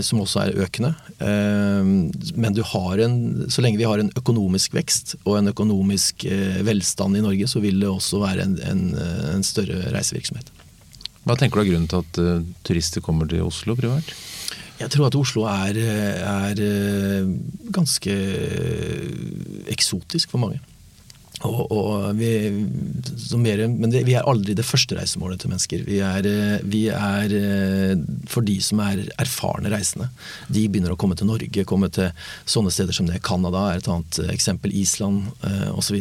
som 0.06 0.22
også 0.22 0.42
er 0.44 0.60
økende. 0.66 0.92
men 2.36 2.54
du 2.56 2.62
har 2.64 3.00
en, 3.06 3.46
så 3.50 3.64
lenge 3.64 3.80
vi 3.80 3.88
har 3.88 4.02
en 4.02 4.12
økonomisk 4.18 4.76
vekst 4.76 5.16
og 5.24 5.40
en 5.40 5.52
økonomisk 5.52 6.28
velstand 6.68 7.18
i 7.18 7.24
Norge, 7.24 7.48
så 7.48 7.64
vil 7.64 7.80
det 7.82 7.90
også 7.90 8.22
være 8.24 8.46
en, 8.46 8.60
en, 8.70 8.86
en 9.36 9.48
større 9.48 9.90
reisevirksomhet. 9.96 10.52
Hva 11.26 11.36
tenker 11.40 11.60
du 11.60 11.66
er 11.66 11.72
grunnen 11.72 11.90
til 11.90 12.04
at 12.04 12.22
uh, 12.22 12.46
turister 12.66 13.02
kommer 13.02 13.30
til 13.30 13.46
Oslo 13.46 13.76
privat? 13.78 14.14
Jeg 14.80 14.92
tror 14.94 15.08
at 15.08 15.18
Oslo 15.18 15.46
er, 15.50 15.80
er 15.82 16.62
uh, 16.62 17.32
ganske 17.74 18.16
eksotisk 19.74 20.36
for 20.36 20.44
mange. 20.44 20.62
Og, 21.44 21.72
og 21.72 22.16
vi, 22.16 22.30
mer, 23.42 23.66
men 23.68 23.92
det, 23.92 24.06
vi 24.08 24.16
er 24.16 24.28
aldri 24.28 24.56
det 24.58 24.66
første 24.66 24.96
reisemålet 24.98 25.42
til 25.44 25.52
mennesker. 25.52 25.84
Vi 25.88 26.00
er, 26.00 26.30
vi 26.64 26.86
er, 26.94 27.36
for 28.32 28.46
de 28.46 28.56
som 28.64 28.80
er 28.86 29.04
erfarne 29.22 29.72
reisende. 29.74 30.08
De 30.48 30.64
begynner 30.72 30.96
å 30.96 31.00
komme 31.00 31.18
til 31.20 31.30
Norge, 31.30 31.68
komme 31.68 31.92
til 31.94 32.12
sånne 32.50 32.72
steder 32.74 32.96
som 32.96 33.10
det. 33.10 33.20
Canada 33.26 33.66
er 33.72 33.82
et 33.82 33.92
annet 33.92 34.22
eksempel. 34.32 34.74
Island 34.76 35.28
eh, 35.46 35.70
osv. 35.76 36.00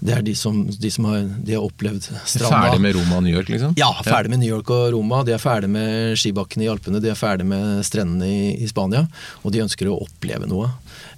Det 0.00 0.14
er 0.16 0.22
de 0.24 0.34
som, 0.38 0.62
de 0.68 0.90
som 0.92 1.08
har, 1.10 1.24
de 1.24 1.56
har, 1.56 1.64
opplevd 1.64 2.06
stranda. 2.24 2.66
Ferdig 2.68 2.84
med 2.84 2.96
Roma 2.96 3.18
og 3.18 3.26
New 3.26 3.34
York, 3.34 3.50
liksom? 3.52 3.74
Ja, 3.80 3.90
ferdig 4.04 4.32
med 4.32 4.42
New 4.44 4.50
York 4.50 4.70
og 4.72 4.90
Roma. 4.94 5.22
De 5.26 5.34
er 5.36 5.42
ferdig 5.42 5.68
med 5.72 6.16
skibakkene 6.20 6.66
i 6.66 6.70
Alpene, 6.72 7.02
de 7.02 7.12
er 7.12 7.18
ferdig 7.18 7.48
med 7.48 7.84
strendene 7.86 8.28
i, 8.28 8.54
i 8.64 8.70
Spania. 8.70 9.04
Og 9.44 9.54
de 9.54 9.64
ønsker 9.64 9.90
å 9.90 9.98
oppleve 10.06 10.48
noe. 10.50 10.70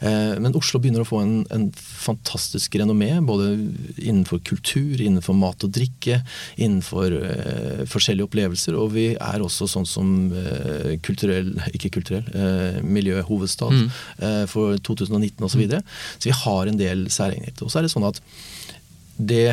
Eh, 0.03 0.35
men 0.43 0.57
Oslo 0.59 0.81
begynner 0.83 1.05
å 1.05 1.09
få 1.09 1.21
en, 1.23 1.35
en, 1.55 1.69
fantastisk 2.03 2.75
renommé, 2.81 3.11
både 3.23 3.53
innenfor 4.03 4.43
kultur, 4.47 4.99
innenfor 4.99 5.37
mat 5.39 5.63
og 5.63 5.71
drikke, 5.77 6.19
innenfor 6.59 7.15
uh, 7.15 7.83
forskjellige 7.87 8.27
opplevelser. 8.27 8.75
Og 8.79 8.91
vi 8.97 9.07
er 9.15 9.45
også 9.45 9.69
sånn 9.71 9.87
som 9.87 10.09
uh, 10.35 10.95
kulturell, 11.07 11.53
ikke 11.71 11.93
kulturell, 11.99 12.27
uh, 12.35 12.81
miljøhovedstad 12.83 13.77
mm. 13.77 13.91
for 14.51 14.81
2019 14.83 15.47
osv. 15.47 15.53
Så, 15.53 15.61
videre. 15.61 15.83
så 16.17 16.31
vi 16.31 16.39
har 16.43 16.69
en 16.71 16.81
del 16.81 17.05
særegenheter. 17.13 17.67
Og 17.67 17.71
så 17.71 17.79
er 17.79 17.87
det 17.87 17.93
sånn 17.93 18.09
at 18.09 18.19
det 19.21 19.47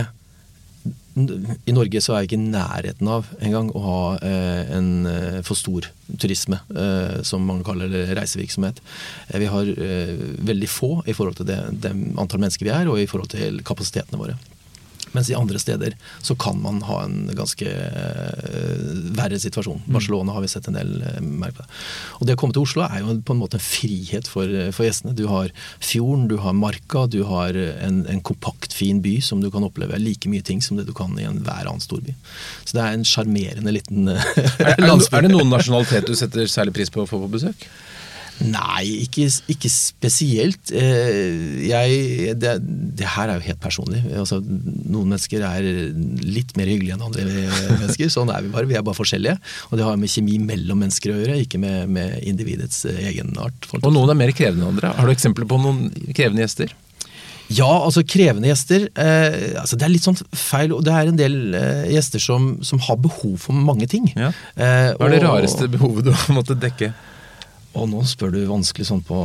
i 1.17 1.73
Norge 1.73 2.01
så 2.03 2.13
er 2.13 2.23
jeg 2.23 2.29
ikke 2.29 2.37
i 2.37 2.51
nærheten 2.53 3.09
av 3.11 3.29
engang 3.43 3.71
å 3.75 3.81
ha 3.83 4.01
eh, 4.25 4.69
en 4.77 4.91
eh, 5.09 5.39
for 5.45 5.57
stor 5.59 5.89
turisme, 6.21 6.59
eh, 6.75 7.19
som 7.27 7.43
man 7.45 7.63
kaller 7.65 7.91
det, 7.91 8.05
reisevirksomhet. 8.17 8.81
Eh, 9.29 9.39
vi 9.41 9.49
har 9.51 9.73
eh, 9.73 10.13
veldig 10.51 10.69
få 10.69 10.91
i 11.05 11.15
forhold 11.17 11.41
til 11.41 11.49
det, 11.49 11.59
det 11.83 11.93
antall 12.19 12.43
mennesker 12.45 12.69
vi 12.69 12.75
er, 12.75 12.89
og 12.91 13.01
i 13.01 13.09
forhold 13.09 13.33
til 13.33 13.61
kapasitetene 13.65 14.21
våre. 14.21 14.37
Mens 15.15 15.29
i 15.31 15.37
andre 15.37 15.59
steder 15.61 15.95
så 16.21 16.35
kan 16.39 16.59
man 16.61 16.81
ha 16.87 17.01
en 17.05 17.29
ganske 17.37 17.65
uh, 17.65 18.83
verre 19.17 19.39
situasjon. 19.41 19.81
Mm. 19.85 19.93
Barcelona 19.95 20.35
har 20.35 20.45
vi 20.45 20.51
sett 20.51 20.69
en 20.69 20.77
del 20.77 20.95
uh, 21.01 21.19
merke 21.21 21.59
på 21.59 21.65
det. 21.65 21.79
Og 22.19 22.29
det 22.29 22.37
å 22.37 22.41
komme 22.41 22.55
til 22.55 22.65
Oslo 22.65 22.85
er 22.85 23.01
jo 23.01 23.17
på 23.25 23.35
en 23.35 23.41
måte 23.41 23.59
en 23.59 23.63
frihet 23.63 24.29
for, 24.29 24.49
eh, 24.49 24.71
for 24.75 24.87
gjestene. 24.87 25.15
Du 25.17 25.25
har 25.31 25.51
fjorden, 25.83 26.27
du 26.31 26.37
har 26.43 26.55
marka, 26.57 27.05
du 27.11 27.21
har 27.29 27.57
en, 27.57 28.01
en, 28.09 28.23
kompakt, 28.25 28.75
fin 28.75 29.01
by 29.03 29.17
som 29.23 29.41
du 29.43 29.49
kan 29.53 29.65
oppleve 29.65 29.99
like 30.01 30.29
mye 30.29 30.45
ting 30.45 30.61
som 30.63 30.79
det 30.79 30.87
du 30.89 30.93
kan 30.95 31.15
i 31.19 31.27
enhver 31.27 31.65
annen 31.65 31.83
storby. 31.83 32.15
Så 32.65 32.77
det 32.77 32.85
er 32.85 32.97
en 32.97 33.07
sjarmerende 33.07 33.73
liten 33.75 34.11
uh, 34.11 34.33
landsby. 34.79 35.09
Er, 35.19 35.23
er 35.23 35.25
det 35.25 35.31
noen 35.33 35.49
nasjonalitet 35.51 36.05
du 36.07 36.13
setter 36.15 36.47
særlig 36.51 36.75
pris 36.75 36.91
på 36.93 37.01
å 37.01 37.09
få 37.09 37.17
på 37.23 37.31
besøk? 37.33 37.65
Nei, 38.45 39.03
ikke, 39.03 39.27
ikke 39.51 39.71
spesielt. 39.71 40.71
Eh, 40.71 41.65
jeg, 41.67 42.33
det, 42.39 42.55
det, 42.99 43.07
her 43.15 43.31
er 43.31 43.39
jo 43.39 43.47
helt 43.49 43.61
personlig. 43.63 44.01
Altså, 44.15 44.39
noen 44.39 45.11
mennesker 45.11 45.43
er 45.43 45.67
litt 46.23 46.55
mer 46.59 46.71
hyggelige 46.71 46.95
enn 46.95 47.07
andre 47.09 47.25
mennesker. 47.27 48.11
Sånn 48.13 48.31
er 48.33 48.45
vi 48.45 48.53
bare. 48.53 48.69
Vi 48.69 48.77
er 48.79 48.85
bare 48.85 48.97
forskjellige. 48.97 49.37
Og 49.69 49.79
det 49.79 49.87
har 49.87 49.99
med 49.99 50.13
kjemi 50.13 50.39
mellom 50.43 50.83
mennesker 50.85 51.13
å 51.13 51.21
gjøre, 51.21 51.39
ikke 51.43 51.61
med, 51.61 51.89
med 51.95 52.19
individets 52.29 52.85
egenart. 52.95 53.71
Og 53.81 53.91
noen 53.91 54.13
er 54.13 54.21
mer 54.21 54.35
krevende 54.35 54.65
enn 54.65 54.75
andre. 54.77 54.93
Har 54.95 55.09
du 55.09 55.15
eksempler 55.15 55.49
på 55.49 55.59
noen 55.59 55.89
krevende 56.13 56.45
gjester? 56.45 56.75
Ja, 57.49 57.69
altså 57.81 58.03
krevende 58.05 58.49
gjester. 58.51 58.85
Eh, 58.93 59.55
altså 59.59 59.77
det 59.79 59.87
er 59.87 59.93
litt 59.93 60.05
sånn 60.05 60.17
feil. 60.37 60.75
Det 60.85 60.93
er 60.93 61.09
en 61.09 61.19
del 61.19 61.37
eh, 61.57 61.87
gjester 61.95 62.21
som, 62.21 62.51
som, 62.65 62.81
har 62.85 62.99
behov 63.01 63.39
for 63.41 63.57
mange 63.57 63.89
ting. 63.89 64.05
Ja. 64.13 64.29
Eh, 64.53 64.91
Hva 64.93 65.09
er 65.09 65.15
det 65.15 65.23
rareste 65.25 65.69
behovet 65.71 66.05
du 66.07 66.13
har 66.13 66.35
måttet 66.37 66.61
dekke? 66.61 66.93
Og 67.77 67.85
nå 67.91 68.01
spør 68.09 68.33
du 68.33 68.39
vanskelig 68.49 68.87
sånn 68.89 69.03
på, 69.05 69.19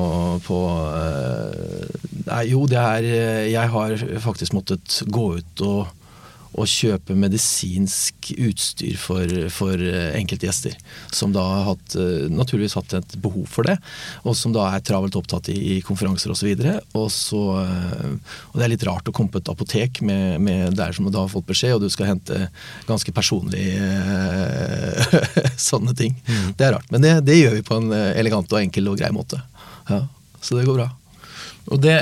på 0.44 0.58
uh, 0.68 1.84
Nei, 2.24 2.42
jo, 2.50 2.64
det 2.68 2.80
er 2.80 3.06
Jeg 3.48 3.70
har 3.72 3.94
faktisk 4.24 4.56
måttet 4.56 5.00
gå 5.12 5.26
ut 5.38 5.64
og 5.64 5.92
å 6.54 6.64
kjøpe 6.68 7.16
medisinsk 7.18 8.30
utstyr 8.34 8.96
for, 9.00 9.30
for 9.52 9.80
eh, 9.80 10.14
enkelte 10.18 10.46
gjester. 10.46 10.76
Som 11.14 11.34
da 11.34 11.42
har 11.42 11.66
hatt, 11.72 11.96
eh, 11.98 12.26
naturligvis 12.30 12.76
hatt 12.78 12.94
et 12.98 13.16
behov 13.22 13.48
for 13.50 13.66
det, 13.66 13.76
og 14.22 14.36
som 14.38 14.54
da 14.54 14.68
er 14.70 14.84
travelt 14.86 15.18
opptatt 15.18 15.50
i, 15.52 15.56
i 15.74 15.80
konferanser 15.84 16.32
osv. 16.34 16.52
Og, 16.94 17.08
så 17.12 17.42
eh, 17.64 18.34
og 18.52 18.58
det 18.58 18.66
er 18.66 18.74
litt 18.76 18.86
rart 18.86 19.10
å 19.10 19.14
komme 19.14 19.34
på 19.34 19.42
et 19.42 19.52
apotek 19.52 20.02
med, 20.06 20.40
med 20.44 20.78
der 20.78 20.94
som 20.94 21.10
du 21.10 21.18
har 21.18 21.30
fått 21.32 21.48
beskjed, 21.50 21.76
og 21.76 21.84
du 21.84 21.90
skal 21.92 22.12
hente 22.12 22.48
ganske 22.88 23.14
personlig 23.14 23.66
sånne 25.70 25.94
ting. 25.98 26.14
Mm. 26.28 26.50
Det 26.58 26.68
er 26.68 26.76
rart. 26.78 26.90
Men 26.94 27.02
det, 27.02 27.16
det, 27.26 27.40
gjør 27.40 27.58
vi 27.58 27.66
på 27.66 27.80
en 27.80 27.94
elegant 27.94 28.52
og 28.54 28.62
enkel 28.62 28.92
og 28.92 29.00
grei 29.00 29.10
måte. 29.14 29.42
Ja, 29.90 30.04
så 30.40 30.58
det 30.58 30.68
går 30.68 30.84
bra. 30.84 30.92
Og 31.72 31.80
det, 31.80 31.94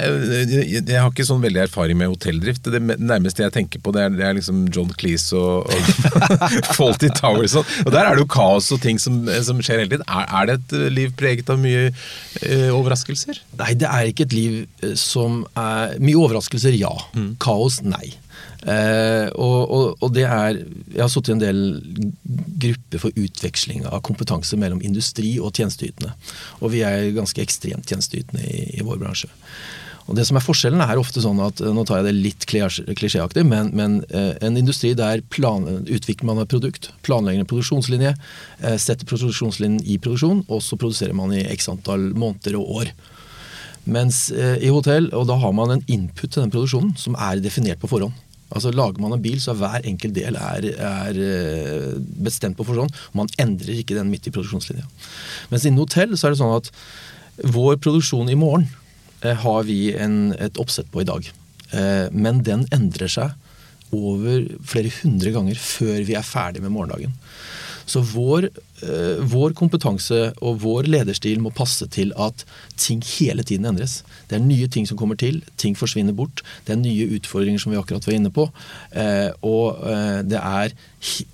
Jeg 0.51 0.99
har 0.99 1.11
ikke 1.11 1.27
sånn 1.27 1.43
veldig 1.45 1.63
erfaring 1.65 1.99
med 2.01 2.11
hotelldrift. 2.11 2.67
Det 2.73 2.81
nærmeste 2.83 3.45
jeg 3.45 3.55
tenker 3.55 3.83
på, 3.83 3.93
det 3.95 4.07
er, 4.07 4.15
det 4.17 4.25
er 4.27 4.37
liksom 4.39 4.65
John 4.75 4.91
Cleese 4.99 5.39
og, 5.39 5.71
og 5.71 6.73
Faulty 6.77 7.13
Towers. 7.19 7.55
Og 7.59 7.93
Der 7.93 8.03
er 8.03 8.17
det 8.17 8.25
jo 8.25 8.31
kaos 8.33 8.73
og 8.75 8.83
ting 8.83 8.99
som, 9.03 9.23
som 9.47 9.63
skjer 9.63 9.85
hele 9.85 9.95
tiden. 9.95 10.07
Er, 10.09 10.27
er, 10.27 10.51
det 10.51 10.59
et 10.59 10.95
liv 10.97 11.15
preget 11.19 11.53
av 11.53 11.61
mye 11.63 11.91
eh, 11.91 12.69
overraskelser? 12.75 13.39
Nei, 13.61 13.77
det 13.79 13.91
er 13.91 14.11
ikke 14.11 14.27
et 14.27 14.37
liv 14.37 14.59
eh, 14.83 14.97
som 14.99 15.43
er 15.59 15.95
Mye 16.03 16.19
overraskelser, 16.19 16.75
ja. 16.75 16.91
Mm. 17.15 17.35
Kaos, 17.43 17.81
nei. 17.87 18.15
Eh, 18.63 19.27
og, 19.35 19.59
og, 19.75 19.87
og, 19.99 20.11
det 20.15 20.23
er 20.23 20.61
Jeg 20.95 21.01
har 21.01 21.09
sittet 21.11 21.33
i 21.33 21.35
en 21.35 21.43
del 21.43 21.63
grupper 22.63 23.03
for 23.03 23.19
utveksling 23.19 23.87
av 23.89 24.05
kompetanse 24.07 24.55
mellom 24.61 24.83
industri 24.87 25.35
og 25.43 25.57
tjenesteytende. 25.57 26.15
Og 26.61 26.75
vi 26.75 26.85
er 26.87 27.11
ganske 27.17 27.43
ekstremt 27.43 27.89
tjenesteytende 27.91 28.45
i, 28.47 28.69
i, 28.79 28.85
vår 28.87 29.01
bransje. 29.03 29.31
Og 30.11 30.17
det 30.19 30.27
som 30.27 30.39
er 30.39 30.45
Forskjellen 30.45 30.83
er 30.83 30.99
ofte 30.99 31.23
sånn 31.23 31.39
at 31.43 31.61
nå 31.63 31.85
tar 31.87 32.01
jeg 32.01 32.09
det 32.09 32.15
litt 32.19 32.47
klisjéaktig, 32.51 33.45
men, 33.47 33.71
men 33.79 34.01
eh, 34.11 34.33
en 34.43 34.59
industri 34.59 34.93
der 34.99 35.23
plan, 35.31 35.67
utvikler 35.87 36.27
man 36.27 36.43
et 36.43 36.51
produkt, 36.51 36.91
planlegger 37.07 37.45
en 37.45 37.51
produksjonslinje, 37.51 38.15
eh, 38.63 38.79
setter 38.83 39.07
produksjonslinjen 39.07 39.83
i 39.87 40.01
produksjon, 40.03 40.43
og 40.49 40.63
så 40.67 40.79
produserer 40.79 41.15
man 41.19 41.35
i 41.35 41.45
x 41.55 41.71
antall 41.71 42.11
måneder 42.19 42.59
og 42.59 42.83
år. 42.83 42.93
Mens 43.95 44.29
eh, 44.35 44.59
i 44.63 44.75
hotell, 44.75 45.09
og 45.15 45.31
da 45.31 45.39
har 45.39 45.55
man 45.55 45.77
en 45.77 45.87
input 45.87 46.29
til 46.29 46.45
den 46.45 46.53
produksjonen 46.55 46.95
som 46.99 47.19
er 47.19 47.43
definert 47.43 47.83
på 47.83 47.91
forhånd. 47.91 48.19
Altså 48.53 48.73
Lager 48.75 49.01
man 49.03 49.15
en 49.17 49.23
bil, 49.25 49.39
så 49.41 49.53
er 49.53 49.61
hver 49.61 49.89
enkelt 49.89 50.17
del 50.17 50.37
er, 50.37 50.67
er 50.73 51.21
eh, 51.27 51.89
bestemt 52.25 52.59
på 52.59 52.67
forhånd. 52.69 52.93
Man 53.17 53.31
endrer 53.43 53.81
ikke 53.81 53.97
den 53.97 54.11
midt 54.13 54.29
i 54.29 54.35
produksjonslinja. 54.35 54.85
Mens 55.53 55.67
innen 55.67 55.83
hotell 55.83 56.17
så 56.17 56.29
er 56.29 56.35
det 56.35 56.43
sånn 56.43 56.57
at 56.59 56.73
vår 57.53 57.79
produksjon 57.83 58.31
i 58.31 58.39
morgen 58.39 58.69
eh, 59.23 59.37
har 59.45 59.65
vi 59.69 59.95
en, 59.97 60.35
et 60.37 60.61
oppsett 60.61 60.91
på 60.93 61.03
i 61.03 61.09
dag. 61.09 61.29
Eh, 61.73 62.07
men 62.13 62.43
den 62.47 62.67
endrer 62.75 63.11
seg 63.13 63.33
over 63.93 64.47
flere 64.65 64.93
hundre 65.03 65.33
ganger 65.35 65.59
før 65.61 66.05
vi 66.09 66.17
er 66.17 66.25
ferdig 66.25 66.63
med 66.65 66.73
morgendagen. 66.73 67.17
Så 67.87 68.03
vår, 68.07 68.49
eh, 68.83 69.23
vår 69.33 69.55
kompetanse 69.59 70.33
og 70.41 70.61
vår 70.63 70.89
lederstil 70.91 71.41
må 71.43 71.53
passe 71.55 71.87
til 71.93 72.13
at 72.21 72.45
ting 72.77 73.03
hele 73.19 73.45
tiden 73.47 73.69
endres. 73.71 74.01
Det 74.29 74.39
er 74.39 74.45
nye 74.45 74.69
ting 74.69 74.87
som 74.89 74.99
kommer 74.99 75.19
til, 75.19 75.43
ting 75.57 75.77
forsvinner 75.79 76.17
bort. 76.17 76.45
Det 76.67 76.75
er 76.75 76.83
nye 76.83 77.09
utfordringer 77.19 77.61
som 77.61 77.73
vi 77.73 77.81
akkurat 77.81 78.07
var 78.07 78.19
inne 78.19 78.33
på. 78.35 78.49
Eh, 78.93 79.31
og 79.43 79.83
eh, 79.89 80.21
det 80.27 80.41
er 80.41 80.77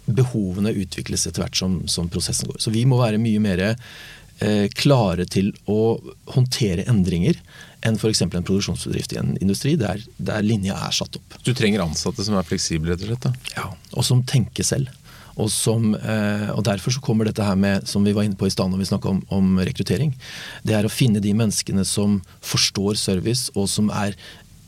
behovene 0.06 0.74
utvikles 0.74 1.26
etter 1.28 1.44
hvert 1.44 1.58
som, 1.58 1.80
som 1.88 2.08
prosessen 2.08 2.48
går. 2.48 2.60
Så 2.62 2.72
vi 2.74 2.86
må 2.88 3.00
være 3.00 3.20
mye 3.22 3.42
mer 3.42 3.66
klare 4.78 5.24
til 5.26 5.48
å 5.66 5.98
håndtere 6.30 6.84
endringer 6.86 7.40
enn 7.86 7.98
f.eks. 7.98 8.22
en 8.22 8.30
produksjonsbedrift 8.32 9.14
i 9.14 9.20
en 9.20 9.34
industri 9.42 9.74
der, 9.78 10.02
der, 10.16 10.42
linja 10.46 10.76
er 10.86 10.94
satt 10.94 11.18
opp. 11.18 11.38
Du 11.42 11.52
trenger 11.56 11.84
ansatte 11.84 12.24
som 12.26 12.38
er 12.38 12.46
fleksible, 12.46 12.92
rett 12.92 13.04
og 13.04 13.12
slett? 13.12 13.26
Da. 13.26 13.54
Ja, 13.56 13.66
og 13.94 14.06
som 14.06 14.24
tenker 14.26 14.66
selv. 14.66 14.90
Og, 15.38 15.50
som, 15.54 15.94
eh, 15.94 16.48
og, 16.50 16.64
Derfor 16.66 16.94
så 16.94 17.02
kommer 17.04 17.28
dette 17.28 17.44
her 17.44 17.56
med, 17.58 17.86
som 17.88 18.04
vi 18.04 18.14
var 18.16 18.26
inne 18.26 18.38
på 18.38 18.48
i 18.48 18.52
stad 18.52 18.70
når 18.70 18.82
vi 18.82 18.90
snakka 18.90 19.12
om, 19.12 19.22
om, 19.34 19.56
rekruttering. 19.62 20.12
Det 20.66 20.74
er 20.76 20.86
å 20.86 20.92
finne 20.92 21.22
de 21.22 21.32
menneskene 21.36 21.86
som 21.86 22.18
forstår 22.44 22.98
service, 22.98 23.52
og 23.54 23.70
som 23.70 23.92
er, 23.94 24.16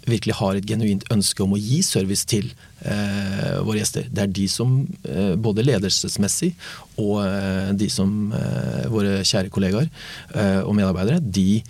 virkelig 0.09 0.39
har 0.39 0.57
et 0.57 0.67
genuint 0.67 1.05
ønske 1.13 1.43
om 1.45 1.53
å 1.55 1.61
gi 1.61 1.83
service 1.87 2.25
til 2.29 2.49
eh, 2.87 3.59
våre 3.67 3.83
gjester. 3.83 4.09
Det 4.09 4.25
er 4.25 4.33
de 4.41 4.47
som, 4.51 4.79
eh, 5.05 5.35
både 5.37 5.67
ledelsesmessig 5.67 6.55
og 6.97 7.21
eh, 7.27 7.71
de 7.77 7.91
som 7.93 8.33
eh, 8.33 8.89
våre 8.91 9.21
kjære 9.27 9.53
kollegaer 9.53 9.91
eh, 9.91 10.63
og 10.65 10.75
medarbeidere, 10.79 11.21
de 11.21 11.63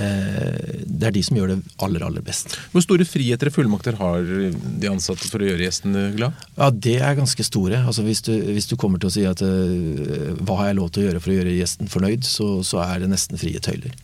det 0.00 1.08
er 1.08 1.14
de 1.14 1.22
som 1.24 1.36
gjør 1.38 1.52
det 1.52 1.58
aller 1.84 2.04
aller 2.04 2.24
best. 2.24 2.54
Hvor 2.72 2.84
store 2.84 3.06
friheter 3.08 3.50
og 3.50 3.54
fullmakter 3.56 3.96
har 4.00 4.24
de 4.24 4.90
ansatte 4.90 5.28
for 5.30 5.42
å 5.42 5.48
gjøre 5.48 5.66
gjestene 5.66 6.04
glad? 6.16 6.44
Ja, 6.56 6.70
Det 6.70 6.96
er 7.00 7.18
ganske 7.18 7.44
store. 7.46 7.82
Altså 7.84 8.04
hvis, 8.06 8.22
du, 8.26 8.32
hvis 8.50 8.68
du 8.70 8.76
kommer 8.80 9.00
til 9.00 9.10
å 9.10 9.14
si 9.14 9.24
at 9.28 9.42
uh, 9.44 10.32
hva 10.44 10.60
har 10.60 10.70
jeg 10.70 10.78
lov 10.80 10.90
til 10.92 11.04
å 11.04 11.06
gjøre 11.08 11.22
for 11.22 11.32
å 11.32 11.36
gjøre 11.38 11.56
gjesten 11.58 11.90
fornøyd, 11.92 12.26
så, 12.28 12.48
så 12.66 12.82
er 12.84 13.02
det 13.02 13.10
nesten 13.12 13.40
frie 13.40 13.60
tøyler. 13.62 13.94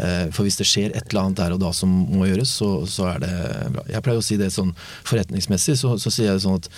Uh, 0.00 0.28
for 0.34 0.46
hvis 0.46 0.60
det 0.60 0.68
skjer 0.68 0.92
et 0.92 1.08
eller 1.10 1.26
annet 1.26 1.40
der 1.42 1.56
og 1.56 1.62
da 1.64 1.72
som 1.76 1.92
må 2.12 2.28
gjøres, 2.28 2.52
så, 2.60 2.70
så 2.90 3.10
er 3.14 3.24
det 3.24 3.34
bra. 3.76 3.86
Jeg 3.92 4.06
pleier 4.06 4.22
å 4.22 4.26
si 4.26 4.40
det 4.40 4.52
sånn 4.54 4.72
forretningsmessig, 5.08 5.78
så, 5.80 5.96
så 6.00 6.12
sier 6.12 6.32
jeg 6.32 6.44
sånn 6.46 6.60
at 6.60 6.70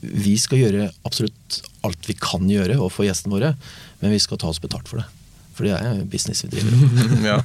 vi 0.00 0.36
skal 0.38 0.60
gjøre 0.62 0.90
absolutt 1.08 1.62
alt 1.86 2.06
vi 2.06 2.14
kan 2.18 2.44
gjøre 2.50 2.78
overfor 2.78 3.08
gjestene 3.08 3.34
våre, 3.34 3.54
men 4.02 4.14
vi 4.14 4.20
skal 4.22 4.38
ta 4.40 4.50
oss 4.50 4.60
betalt 4.62 4.90
for 4.90 5.02
det. 5.02 5.08
For 5.58 5.66
det 5.66 5.74
er 5.74 5.98
jo 5.98 6.06
business 6.12 6.44
vi 6.46 6.52
driver 6.54 7.26
ja. 7.32 7.40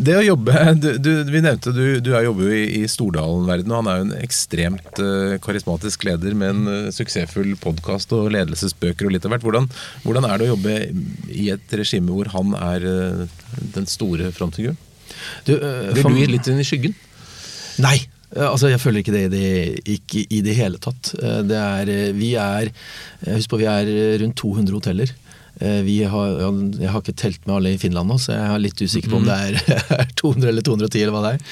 Det 0.00 0.14
å 0.16 0.22
jobbe, 0.24 0.52
du, 0.80 0.88
du, 1.02 1.10
Vi 1.28 1.42
nevnte 1.44 1.72
du, 1.76 1.84
du 2.00 2.10
jobber 2.12 2.46
jo 2.48 2.56
i, 2.56 2.64
i 2.80 2.88
Stordalen-verdenen. 2.88 3.74
Han 3.76 3.88
er 3.90 3.98
jo 3.98 4.06
en 4.06 4.14
ekstremt 4.20 5.00
uh, 5.02 5.34
karismatisk 5.44 6.06
leder 6.08 6.36
med 6.38 6.54
en 6.54 6.70
uh, 6.70 6.92
suksessfull 6.94 7.52
podkast 7.60 8.12
og 8.16 8.30
ledelsesbøker 8.32 9.08
og 9.08 9.16
litt 9.16 9.26
av 9.28 9.34
hvert. 9.34 9.44
Hvordan, 9.44 9.68
hvordan, 10.04 10.28
er 10.28 10.40
det 10.40 10.48
å 10.48 10.54
jobbe 10.54 10.76
i 11.32 11.50
et 11.52 11.76
regime 11.80 12.14
hvor 12.14 12.32
han 12.32 12.56
er 12.56 12.86
uh, 12.86 13.42
den 13.76 13.88
store 13.90 14.30
frontfiguren? 14.36 14.78
Du, 15.44 15.52
Vil 15.58 16.06
du 16.06 16.16
gi 16.16 16.30
litt 16.30 16.48
inn 16.48 16.62
i 16.62 16.66
skyggen? 16.66 16.96
Nei. 17.84 17.98
Altså, 18.30 18.70
Jeg 18.70 18.80
føler 18.80 19.02
ikke 19.02 19.16
det, 19.16 19.24
det 19.32 19.46
ikke 19.90 20.22
i 20.30 20.38
det 20.46 20.54
hele 20.54 20.78
tatt. 20.80 21.10
Det 21.18 21.56
er, 21.58 21.90
vi 22.14 22.36
er 22.38 22.70
Husk 23.26 23.50
på, 23.50 23.58
vi 23.58 23.66
er 23.68 23.90
rundt 24.22 24.38
200 24.38 24.78
hoteller. 24.78 25.12
Eh, 25.60 25.80
vi 25.84 25.98
har, 26.08 26.38
jeg 26.80 26.88
har 26.88 27.02
ikke 27.02 27.16
telt 27.20 27.44
med 27.46 27.56
alle 27.58 27.74
i 27.74 27.80
Finland 27.80 28.08
nå, 28.08 28.16
så 28.20 28.32
jeg 28.32 28.46
er 28.48 28.62
litt 28.64 28.80
usikker 28.80 29.12
på 29.12 29.18
om 29.20 29.28
det 29.28 29.36
er 29.36 30.06
200 30.20 30.48
eller 30.48 30.64
210 30.66 31.02
eller 31.02 31.14
hva 31.16 31.22
det 31.26 31.32
er. 31.34 31.44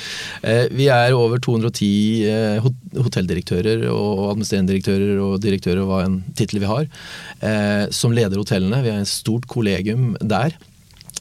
Eh, 0.52 0.64
vi 0.78 0.88
er 0.92 1.16
over 1.16 1.42
210 1.44 1.90
eh, 2.32 2.70
hotelldirektører 2.96 3.84
og 3.92 4.24
administrerende 4.30 4.72
direktører 4.72 5.20
og 5.26 5.36
direktører, 5.44 5.84
hva 5.88 6.00
en 6.06 6.22
tittel 6.38 6.62
vi 6.62 6.70
har, 6.70 6.88
som 7.94 8.12
leder 8.14 8.40
hotellene. 8.40 8.80
Vi 8.82 8.90
har 8.90 8.98
en 9.00 9.08
stort 9.08 9.46
kollegium 9.50 10.14
der. 10.20 10.56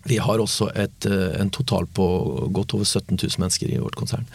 Vi 0.07 0.17
har 0.23 0.39
også 0.39 0.69
et, 0.75 1.05
eh, 1.05 1.35
en 1.41 1.51
total 1.53 1.87
på 1.87 2.05
godt 2.55 2.75
over 2.77 2.85
17 2.85 3.17
000 3.17 3.41
mennesker 3.43 3.71
i 3.71 3.81
vårt 3.81 3.97
konsern. 3.99 4.25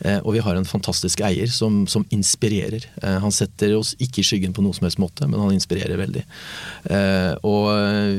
Eh, 0.00 0.18
og 0.18 0.34
vi 0.34 0.42
har 0.44 0.56
en 0.56 0.68
fantastisk 0.68 1.22
eier 1.26 1.50
som, 1.52 1.84
som, 1.86 2.06
inspirerer. 2.10 2.88
Eh, 3.02 3.18
han 3.22 3.34
setter 3.34 3.76
oss 3.76 3.94
ikke 4.02 4.22
i 4.22 4.26
skyggen 4.26 4.56
på 4.56 4.64
noe 4.64 4.74
som 4.76 4.88
helst 4.88 5.00
måte, 5.02 5.28
men 5.28 5.40
han 5.40 5.54
inspirerer 5.54 6.00
veldig. 6.00 6.26
Og 7.46 7.64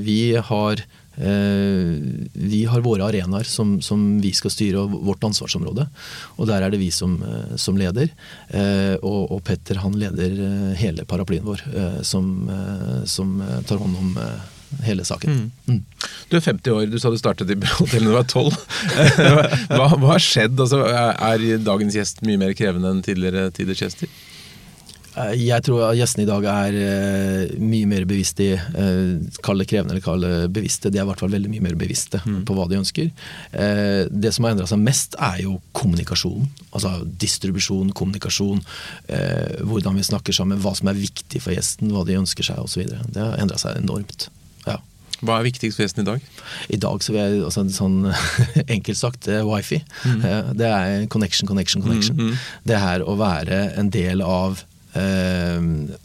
vi 0.06 0.34
har 0.38 0.84
vi 1.22 2.62
har 2.72 2.82
våre 2.82 3.04
arenaer 3.04 3.46
som, 3.46 3.74
som, 3.84 4.00
vi 4.24 4.32
skal 4.34 4.54
styre, 4.54 4.80
og 4.80 4.94
vårt 5.10 5.26
ansvarsområde. 5.28 5.84
Og 6.40 6.48
der 6.48 6.64
er 6.64 6.72
det 6.72 6.80
vi 6.80 6.88
som, 6.96 7.18
som 7.60 7.76
leder. 7.78 8.08
Og, 9.04 9.20
og, 9.28 9.42
Petter 9.46 9.82
han 9.84 10.00
leder 10.00 10.40
hele 10.80 11.06
paraplyen 11.06 11.46
vår, 11.46 11.66
som, 12.08 12.32
som 13.04 13.36
tar 13.68 13.84
hånd 13.84 14.00
om 14.00 14.16
hele 14.86 15.06
saken. 15.08 15.38
Mm. 15.38 15.52
Mm. 15.68 16.10
Du 16.30 16.38
er 16.38 16.46
50 16.46 16.76
år, 16.76 16.90
du 16.92 16.98
sa 17.02 17.12
du 17.12 17.20
startet 17.20 17.52
i 17.52 17.60
hotellet 17.60 18.08
da 18.08 18.12
du 18.12 18.18
var 18.18 18.28
12. 18.28 18.60
hva, 19.78 19.88
hva, 19.94 20.12
har 20.14 20.26
skjedd? 20.26 20.60
Altså, 20.60 20.84
er 20.90 21.48
dagens 21.64 21.98
gjest 21.98 22.26
mye 22.28 22.42
mer 22.42 22.58
krevende 22.58 22.92
enn 22.92 23.06
tidligere 23.06 23.50
tiders 23.56 23.86
gjester? 23.86 24.12
Eh, 25.12 25.34
jeg 25.44 25.64
tror 25.66 25.92
gjestene 25.98 26.24
i 26.24 26.30
dag 26.30 26.46
er 26.48 26.78
uh, 26.78 27.56
mye 27.60 27.88
mer 27.90 28.06
bevisste 28.08 28.54
uh, 28.56 29.20
Kall 29.44 29.60
det 29.60 29.68
krevende 29.68 29.96
eller 29.96 30.06
kall 30.06 30.24
det 30.24 30.52
bevisste. 30.56 30.92
De 30.92 31.02
er 31.02 31.06
i 31.06 31.10
hvert 31.10 31.20
fall 31.20 31.34
veldig 31.34 31.52
mye 31.52 31.66
mer 31.66 31.78
bevisste 31.80 32.22
mm. 32.24 32.42
på 32.48 32.56
hva 32.56 32.68
de 32.72 32.80
ønsker. 32.80 33.10
Det 33.52 34.32
som 34.34 34.46
har 34.46 34.56
endra 34.56 34.68
seg 34.70 34.80
mest, 34.82 35.16
er 35.20 35.42
jo 35.44 35.58
kommunikasjonen. 35.76 36.48
Altså 36.72 36.94
distribusjon, 37.22 37.92
kommunikasjon. 37.98 38.62
hvordan 39.68 39.98
vi 39.98 40.06
snakker 40.08 40.36
sammen, 40.36 40.62
hva 40.62 40.74
som 40.78 40.92
er 40.92 41.00
viktig 41.00 41.42
for 41.44 41.56
gjesten, 41.56 41.92
hva 41.94 42.06
de 42.08 42.20
ønsker 42.20 42.48
seg 42.48 42.62
osv. 42.62 42.86
Det 42.88 43.22
har 43.22 43.42
endra 43.42 43.60
seg 43.62 43.82
enormt. 43.82 44.30
Hva 45.22 45.38
er 45.38 45.46
viktigst 45.46 45.78
for 45.78 45.86
gjesten 45.86 46.04
i 46.04 46.10
dag? 46.10 46.26
I 46.74 46.80
dag 46.82 47.04
så 47.06 47.14
vil 47.14 47.22
jeg 47.22 47.46
altså, 47.46 47.66
sånn 47.76 48.10
enkelt 48.78 49.00
sagt 49.00 49.30
er 49.30 49.46
wifi. 49.48 49.82
Mm. 50.06 50.26
Det 50.58 50.68
er 50.68 51.08
connection, 51.14 51.50
connection, 51.50 51.86
connection. 51.86 52.18
Mm, 52.18 52.34
mm. 52.34 52.44
Det 52.72 52.82
her 52.82 53.06
å 53.06 53.18
være 53.20 53.64
en 53.78 53.92
del 53.94 54.26
av 54.26 54.64
eh, 54.98 55.60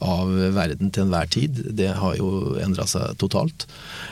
av 0.04 0.32
verden 0.56 0.92
til 0.92 1.06
enhver 1.06 1.30
tid, 1.32 1.62
det 1.78 1.90
har 1.98 2.16
jo 2.18 2.56
endra 2.62 2.86
seg 2.90 3.16
totalt. 3.20 3.66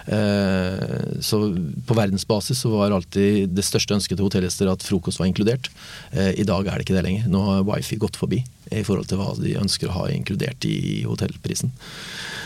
Eh, 0.06 1.20
så 1.24 1.42
på 1.86 1.98
verdensbasis 1.98 2.64
så 2.64 2.72
var 2.74 2.96
alltid 2.96 3.54
det 3.54 3.66
største 3.66 3.98
ønsket 3.98 4.18
til 4.18 4.28
hotellgjester 4.28 4.72
at 4.72 4.84
frokost 4.86 5.20
var 5.20 5.30
inkludert. 5.30 5.70
Eh, 6.12 6.32
I 6.40 6.48
dag 6.48 6.66
er 6.66 6.78
det 6.78 6.88
ikke 6.88 6.98
det 6.98 7.06
lenger. 7.06 7.30
Nå 7.30 7.44
har 7.48 7.66
wifi 7.68 8.00
gått 8.00 8.18
forbi 8.20 8.42
i 8.70 8.84
forhold 8.86 9.08
til 9.10 9.18
hva 9.20 9.34
de 9.38 9.58
ønsker 9.60 9.90
å 9.90 9.98
ha 9.98 10.04
inkludert 10.12 10.64
i 10.68 11.02
hotellprisen. 11.04 11.70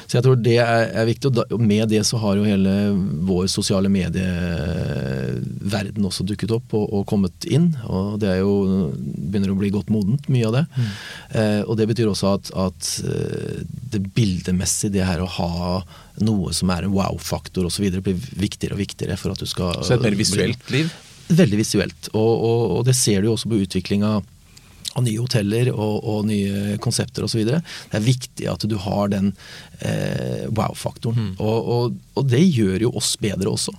Så 0.09 0.17
jeg 0.17 0.25
tror 0.25 0.39
det 0.41 0.55
er, 0.57 0.87
er 0.97 1.05
viktig. 1.05 1.29
Og 1.53 1.61
med 1.61 1.91
det 1.93 2.01
så 2.09 2.17
har 2.23 2.39
jo 2.39 2.47
hele 2.49 2.71
vår 3.29 3.45
sosiale 3.53 3.91
medieverden 3.93 6.07
også 6.09 6.25
dukket 6.31 6.55
opp 6.57 6.73
og, 6.79 6.87
og, 6.87 7.03
kommet 7.11 7.45
inn. 7.45 7.67
Og 7.85 8.17
det 8.23 8.31
er 8.33 8.39
jo, 8.41 8.55
begynner 8.97 9.53
å 9.53 9.61
bli 9.61 9.69
godt 9.75 9.91
modent, 9.93 10.25
mye 10.33 10.47
av 10.49 10.55
det. 10.57 10.65
Mm. 10.73 10.89
Eh, 11.43 11.61
og 11.67 11.75
det 11.77 11.89
betyr 11.93 12.09
også 12.09 12.27
at, 12.39 12.49
at 12.57 12.81
eh, 13.05 13.61
det 13.93 14.01
bildemessige, 14.17 14.95
det 14.97 15.05
her 15.05 15.21
å 15.21 15.29
ha 15.37 15.85
noe 16.25 16.57
som 16.57 16.73
er 16.73 16.89
en 16.89 16.97
wow-faktor 16.97 17.69
osv., 17.69 18.01
blir 18.01 18.17
viktigere 18.17 18.73
og 18.79 18.81
viktigere 18.81 19.21
for 19.21 19.37
at 19.37 19.45
du 19.45 19.49
skal 19.51 19.85
Så 19.85 19.93
et 19.99 20.07
mer 20.09 20.17
visuelt 20.17 20.65
liv? 20.73 20.89
Veldig 21.29 21.59
visuelt. 21.61 22.09
Og, 22.15 22.33
og, 22.33 22.79
og 22.79 22.85
det 22.89 22.97
ser 22.97 23.21
du 23.21 23.29
jo 23.29 23.37
også 23.37 23.53
på 23.53 23.61
utviklinga 23.61 24.25
av 24.97 25.05
nye 25.05 25.21
hoteller 25.21 25.71
og, 25.75 25.97
og 26.05 26.29
nye 26.29 26.77
konsepter 26.83 27.27
osv. 27.27 27.45
Det 27.49 27.97
er 27.99 28.05
viktig 28.05 28.49
at 28.51 28.65
du 28.69 28.77
har 28.81 29.11
den 29.13 29.33
eh, 29.81 30.47
wow-faktoren. 30.55 31.33
Mm. 31.33 31.35
Og, 31.39 31.73
og, 31.75 31.99
og, 32.15 32.29
det 32.31 32.45
gjør 32.47 32.89
jo 32.89 32.95
oss 32.99 33.15
bedre 33.21 33.53
også. 33.53 33.75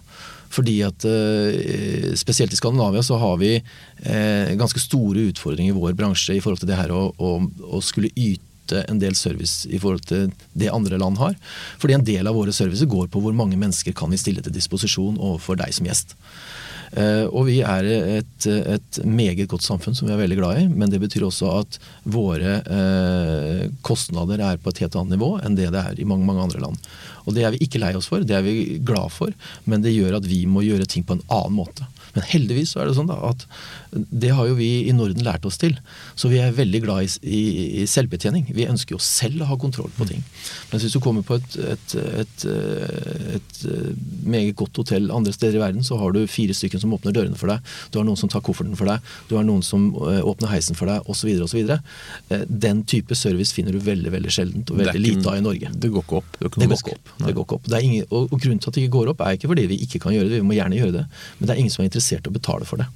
Fordi 0.49 0.79
at 0.81 1.05
eh, 1.05 2.13
Spesielt 2.17 2.53
i 2.53 2.57
Skandinavia 2.57 3.03
så 3.05 3.19
har 3.21 3.37
vi 3.41 3.55
eh, 3.57 4.53
ganske 4.59 4.81
store 4.81 5.29
utfordringer 5.29 5.73
i 5.73 5.79
vår 5.79 5.97
bransje 5.97 6.37
i 6.37 6.43
forhold 6.43 6.63
til 6.63 6.71
det 6.71 6.79
her 6.79 6.93
å, 6.95 7.09
å, 7.17 7.33
å 7.69 7.81
skulle 7.85 8.13
yte 8.15 8.83
en 8.85 8.99
del 9.01 9.15
service 9.17 9.65
i 9.65 9.79
forhold 9.81 10.05
til 10.09 10.27
det 10.57 10.69
andre 10.73 10.99
land 11.01 11.17
har. 11.21 11.37
Fordi 11.81 11.97
en 11.97 12.05
del 12.05 12.29
av 12.29 12.37
våre 12.37 12.53
servicer 12.53 12.89
går 12.89 13.09
på 13.09 13.21
hvor 13.23 13.33
mange 13.33 13.57
mennesker 13.57 13.95
kan 13.97 14.13
vi 14.13 14.21
stille 14.21 14.45
til 14.45 14.53
disposisjon 14.53 15.17
overfor 15.17 15.57
deg 15.61 15.73
som 15.73 15.89
gjest. 15.89 16.13
Eh, 16.97 17.25
og 17.27 17.45
vi 17.49 17.59
er 17.61 17.85
et, 18.19 18.47
et, 18.49 18.99
meget 19.05 19.45
godt 19.51 19.65
samfunn 19.65 19.97
som 19.97 20.07
vi 20.07 20.15
er 20.15 20.21
veldig 20.23 20.39
glad 20.39 20.61
i, 20.61 20.65
men 20.71 20.89
det 20.89 21.01
betyr 21.03 21.27
også 21.27 21.51
at 21.59 21.77
våre 22.09 22.57
eh, 22.65 23.67
kostnader 23.85 24.41
er 24.41 24.61
på 24.61 24.73
et 24.73 24.81
helt 24.85 24.97
annet 24.97 25.17
nivå 25.17 25.35
enn 25.43 25.57
det 25.59 25.69
det 25.75 25.83
er 25.83 26.01
i 26.01 26.07
mange, 26.09 26.25
mange 26.25 26.47
andre 26.47 26.63
land. 26.63 26.89
Og 27.27 27.35
det 27.35 27.45
er 27.45 27.53
vi 27.53 27.61
ikke 27.65 27.81
lei 27.81 27.93
oss 27.97 28.09
for, 28.09 28.25
det 28.25 28.35
er 28.35 28.45
vi 28.45 28.79
glad 28.85 29.13
for, 29.13 29.33
men 29.69 29.85
det 29.85 29.93
gjør 29.93 30.17
at 30.17 30.27
vi 30.29 30.45
må 30.49 30.65
gjøre 30.65 30.89
ting 30.89 31.05
på 31.05 31.17
en 31.17 31.25
annen 31.29 31.59
måte. 31.59 31.85
Men 32.15 32.25
heldigvis 32.25 32.73
så 32.73 32.81
er 32.81 32.89
det 32.89 32.95
sånn 32.97 33.09
da, 33.09 33.19
at 33.29 33.45
det 33.91 34.31
har 34.33 34.49
jo 34.49 34.57
vi 34.57 34.69
i 34.89 34.93
Norden 34.95 35.23
lært 35.25 35.45
oss 35.45 35.59
til. 35.61 35.75
Så 36.17 36.29
vi 36.31 36.39
er 36.41 36.55
veldig 36.55 36.81
glad 36.83 37.05
i, 37.05 37.09
i, 37.21 37.41
i 37.81 37.85
selvbetjening. 37.89 38.49
Vi 38.55 38.67
ønsker 38.69 38.95
jo 38.95 39.01
selv 39.03 39.43
å 39.43 39.49
ha 39.51 39.57
kontroll 39.61 39.91
på 39.97 40.07
ting. 40.09 40.23
Mens 40.71 40.85
hvis 40.85 40.95
du 40.95 41.01
kommer 41.03 41.25
på 41.25 41.37
et, 41.39 41.57
et, 41.75 41.95
et, 42.23 42.45
et, 43.37 43.61
meget 44.25 44.57
godt 44.59 44.81
hotell 44.81 45.09
andre 45.13 45.33
steder 45.35 45.59
i 45.59 45.63
verden, 45.63 45.85
så 45.85 45.99
har 46.01 46.13
du 46.15 46.23
fire 46.29 46.55
stykker 46.57 46.78
mennesker 46.79 46.87
som 46.87 46.93
åpner 46.93 47.13
dørene 47.13 47.37
for 47.37 47.51
deg, 47.51 47.59
du 47.91 47.99
har 47.99 48.05
noen 48.07 48.17
som 48.17 48.29
tar 48.29 48.41
kofferten 48.41 48.77
for 48.77 48.87
deg, 48.89 48.99
du 49.29 49.35
har 49.37 49.45
noen 49.45 49.61
som 49.63 49.89
eh, 50.07 50.21
åpner 50.23 50.49
heisen 50.53 50.75
for 50.75 50.87
deg, 50.87 51.01
osv. 51.09 51.29
osv. 51.43 51.69
Eh, 52.29 52.45
den 52.47 52.83
type 52.83 53.15
service 53.15 53.53
finner 53.53 53.73
du 53.73 53.79
veldig 53.79 54.11
veldig 54.11 54.31
sjeldent 54.31 54.71
og 54.71 54.79
veldig 54.79 54.99
lite 54.99 55.29
av 55.29 55.37
i 55.37 55.43
Norge. 55.43 55.71
Det 55.73 55.89
går 55.89 56.05
ikke 56.05 56.21
opp 56.21 56.39
det 56.39 56.51
går 56.53 56.77
ikke 56.77 56.95
opp. 56.95 57.13
Det 57.19 57.33
går 57.33 57.47
ikke 57.47 57.59
opp. 57.59 57.71
Ingen, 57.79 58.05
og, 58.09 58.29
og, 58.29 58.37
grunnen 58.39 58.59
til 58.59 58.69
at 58.69 58.77
det 58.77 58.85
ikke 58.85 58.97
går 58.97 59.11
opp, 59.13 59.25
er 59.25 59.39
ikke 59.39 59.51
fordi 59.51 59.67
vi 59.71 59.81
ikke 59.85 60.03
kan 60.03 60.15
gjøre 60.15 60.29
det, 60.29 60.39
vi 60.41 60.47
må 60.47 60.57
gjerne 60.57 60.79
gjøre 60.79 60.95
det, 60.99 61.07
men 61.39 61.49
det 61.49 61.55
er 61.55 61.63
ingen 61.63 61.73
som 61.73 61.83
er 61.83 61.89
interessert 61.91 62.27
i 62.27 62.31
å 62.31 62.35
betale 62.35 62.69
for 62.69 62.81
det. 62.81 62.89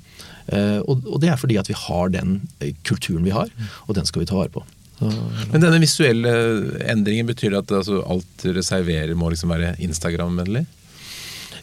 Uh, 0.43 0.83
og, 0.83 1.05
og, 1.07 1.17
det 1.23 1.29
er 1.31 1.39
fordi 1.39 1.55
at 1.55 1.69
vi 1.71 1.75
har 1.77 2.09
den 2.11 2.41
kulturen 2.83 3.23
vi 3.23 3.31
har, 3.31 3.51
og 3.87 3.95
den 3.95 4.07
skal 4.07 4.23
vi 4.23 4.27
ta 4.29 4.35
vare 4.35 4.51
på. 4.51 4.63
Men 5.03 5.59
denne 5.59 5.79
visuelle 5.81 6.31
endringen, 6.87 7.27
betyr 7.27 7.51
det 7.51 7.61
at 7.63 7.71
altså, 7.79 8.03
alt 8.07 8.45
reserverer 8.45 9.15
må 9.19 9.31
liksom 9.33 9.51
være 9.51 9.73
Instagram-vennlig? 9.83 10.63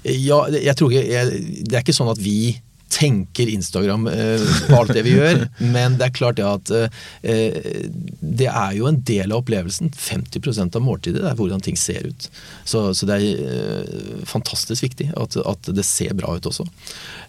Ja, 0.05 0.43
jeg 0.55 0.77
tror 0.79 0.93
ikke 0.93 1.07
jeg, 1.11 1.47
Det 1.69 1.77
er 1.77 1.85
ikke 1.85 1.97
sånn 1.97 2.13
at 2.13 2.21
vi 2.23 2.57
tenker 2.91 3.49
Instagram 3.49 4.09
eh, 4.11 4.43
på 4.69 4.75
alt 4.81 4.93
det 4.95 5.05
vi 5.07 5.13
gjør, 5.15 5.45
men 5.75 5.95
det 5.99 6.09
er 6.09 6.15
klart 6.17 6.41
det 6.41 6.47
at 6.47 6.73
eh, 6.75 7.85
det 8.21 8.49
er 8.51 8.75
jo 8.77 8.89
en 8.91 8.99
del 9.07 9.31
av 9.31 9.45
opplevelsen. 9.45 9.93
50% 9.95 10.77
av 10.77 10.85
måltidet 10.85 11.23
er 11.23 11.37
hvordan 11.39 11.63
ting 11.65 11.79
ser 11.79 12.09
ut. 12.11 12.27
Så, 12.67 12.89
så 12.99 13.07
det 13.09 13.21
er 13.21 13.45
eh, 13.47 14.25
fantastisk 14.29 14.89
viktig 14.89 15.13
at, 15.15 15.39
at, 15.39 15.71
det 15.71 15.87
ser 15.87 16.17
bra 16.19 16.35
ut 16.35 16.51
også. 16.51 16.67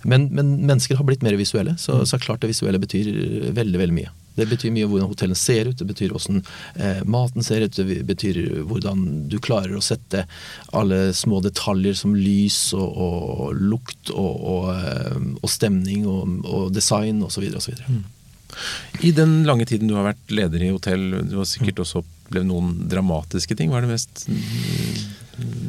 Men, 0.02 0.32
men 0.34 0.58
mennesker 0.66 0.98
har 0.98 1.08
blitt 1.08 1.22
mer 1.26 1.38
visuelle, 1.40 1.78
så, 1.78 2.02
så 2.10 2.20
klart 2.22 2.42
det 2.42 2.52
visuelle 2.56 2.82
betyr 2.82 3.14
veldig, 3.54 3.78
veldig 3.86 4.00
mye. 4.02 4.16
Det 4.38 4.48
betyr 4.48 4.74
mye 4.76 4.88
hvordan 4.88 5.10
hotellene 5.12 5.40
ser 5.40 5.70
ut, 5.70 5.78
det 5.78 5.88
betyr 5.90 6.14
hvordan 6.16 6.42
eh, 6.76 7.02
maten 7.04 7.46
ser 7.46 7.66
ut, 7.66 7.76
det 7.76 8.02
betyr 8.08 8.40
hvordan 8.70 9.04
du 9.32 9.38
klarer 9.44 9.76
å 9.78 9.84
sette 9.84 10.26
alle 10.78 11.12
små 11.18 11.42
detaljer 11.44 11.98
som 12.00 12.16
lys 12.16 12.72
og, 12.78 12.88
og 12.88 13.60
lukt 13.60 14.14
og, 14.14 14.32
og, 14.56 14.72
eh, 14.78 15.20
og, 15.42 15.50
stemning 15.52 16.08
og, 16.10 16.42
og 16.48 16.74
design 16.76 17.24
osv. 17.28 17.48
osv. 17.60 17.78
Mm. 17.88 18.04
I 19.02 19.12
den 19.16 19.42
lange 19.48 19.66
tiden 19.66 19.90
du 19.90 19.96
har 19.98 20.10
vært 20.12 20.34
leder 20.34 20.64
i 20.64 20.72
hotell, 20.74 21.08
du 21.30 21.38
har 21.40 21.48
sikkert 21.50 21.80
mm. 21.80 21.84
også 21.86 22.04
opplevd 22.04 22.50
noen 22.50 22.76
dramatiske 22.92 23.58
ting. 23.58 23.72
Hva 23.72 23.82
er 23.82 23.88
det 23.88 23.96
mest 23.96 24.26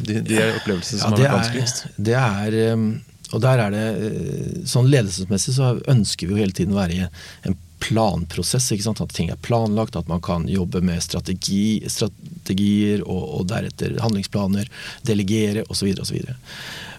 de, 0.07 0.21
de 0.21 0.39
opplevelsene 0.59 1.01
som 1.01 1.15
ja, 1.15 1.17
har 1.17 1.23
vært 1.25 1.37
vanskeligst? 1.39 1.85
Det 1.97 2.17
er, 2.19 2.59
eh, 2.67 2.87
og 3.33 3.45
der 3.45 3.67
er 3.67 3.75
det 3.75 3.85
eh, 3.91 4.57
Sånn 4.69 4.91
ledelsesmessig 4.93 5.57
så 5.57 5.75
ønsker 5.91 6.29
vi 6.29 6.37
jo 6.37 6.43
hele 6.43 6.57
tiden 6.57 6.77
å 6.77 6.83
være 6.83 6.99
i 6.99 7.07
en 7.49 7.59
planprosess. 7.83 8.73
At 8.73 9.15
ting 9.15 9.31
er 9.31 9.41
planlagt, 9.43 9.97
at 9.97 10.09
man 10.09 10.23
kan 10.23 10.49
jobbe 10.49 10.81
med 10.85 11.03
strategi, 11.03 11.83
strategier 11.91 13.03
og, 13.07 13.23
og, 13.41 13.47
deretter 13.51 13.99
handlingsplaner, 14.03 14.71
delegere 15.07 15.67
osv. 15.69 15.95
osv. 16.01 16.23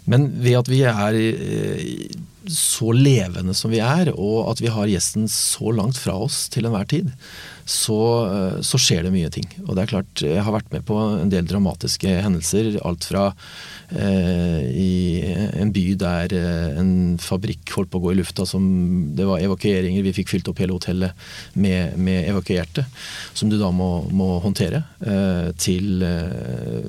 Men 0.06 0.30
ved 0.44 0.60
at 0.60 0.72
vi 0.72 0.84
er 0.84 1.20
så 2.52 2.92
levende 2.92 3.54
som 3.56 3.72
vi 3.72 3.80
er, 3.84 4.12
og 4.14 4.52
at 4.52 4.62
vi 4.64 4.72
har 4.74 4.90
gjesten 4.92 5.30
så 5.32 5.72
langt 5.76 6.00
fra 6.00 6.16
oss 6.26 6.48
til 6.54 6.68
enhver 6.68 6.88
tid, 6.90 7.12
så, 7.66 7.98
eh, 8.28 8.58
så, 8.62 8.80
skjer 8.80 9.06
det 9.06 9.14
mye 9.14 9.30
ting. 9.32 9.48
Og 9.64 9.76
det 9.76 9.84
er 9.84 9.92
klart, 9.94 10.22
Jeg 10.22 10.44
har 10.44 10.52
vært 10.52 10.72
med 10.74 10.84
på 10.86 10.98
en 11.00 11.30
del 11.32 11.46
dramatiske 11.48 12.10
hendelser. 12.26 12.80
Alt 12.84 13.06
fra 13.08 13.34
eh, 13.90 14.62
i 14.68 15.24
en 15.56 15.72
by 15.72 15.86
der 15.96 16.36
eh, 16.36 16.80
en 16.80 17.18
fabrikk 17.18 17.72
holdt 17.72 17.92
på 17.94 18.02
å 18.02 18.04
gå 18.04 18.12
i 18.12 18.20
lufta, 18.20 18.46
som 18.46 19.16
det 19.16 19.26
var 19.26 19.40
evakueringer. 19.40 20.04
Vi 20.04 20.16
fikk 20.20 20.34
fylt 20.34 20.52
opp 20.52 20.60
hele 20.60 20.76
hotellet 20.76 21.16
med, 21.56 21.96
med 21.98 22.28
evakuerte, 22.28 22.86
som 23.34 23.50
du 23.50 23.58
da 23.58 23.72
må, 23.72 24.10
må 24.12 24.40
håndtere. 24.44 24.84
Eh, 25.00 25.54
til 25.56 26.04
eh, 26.04 26.84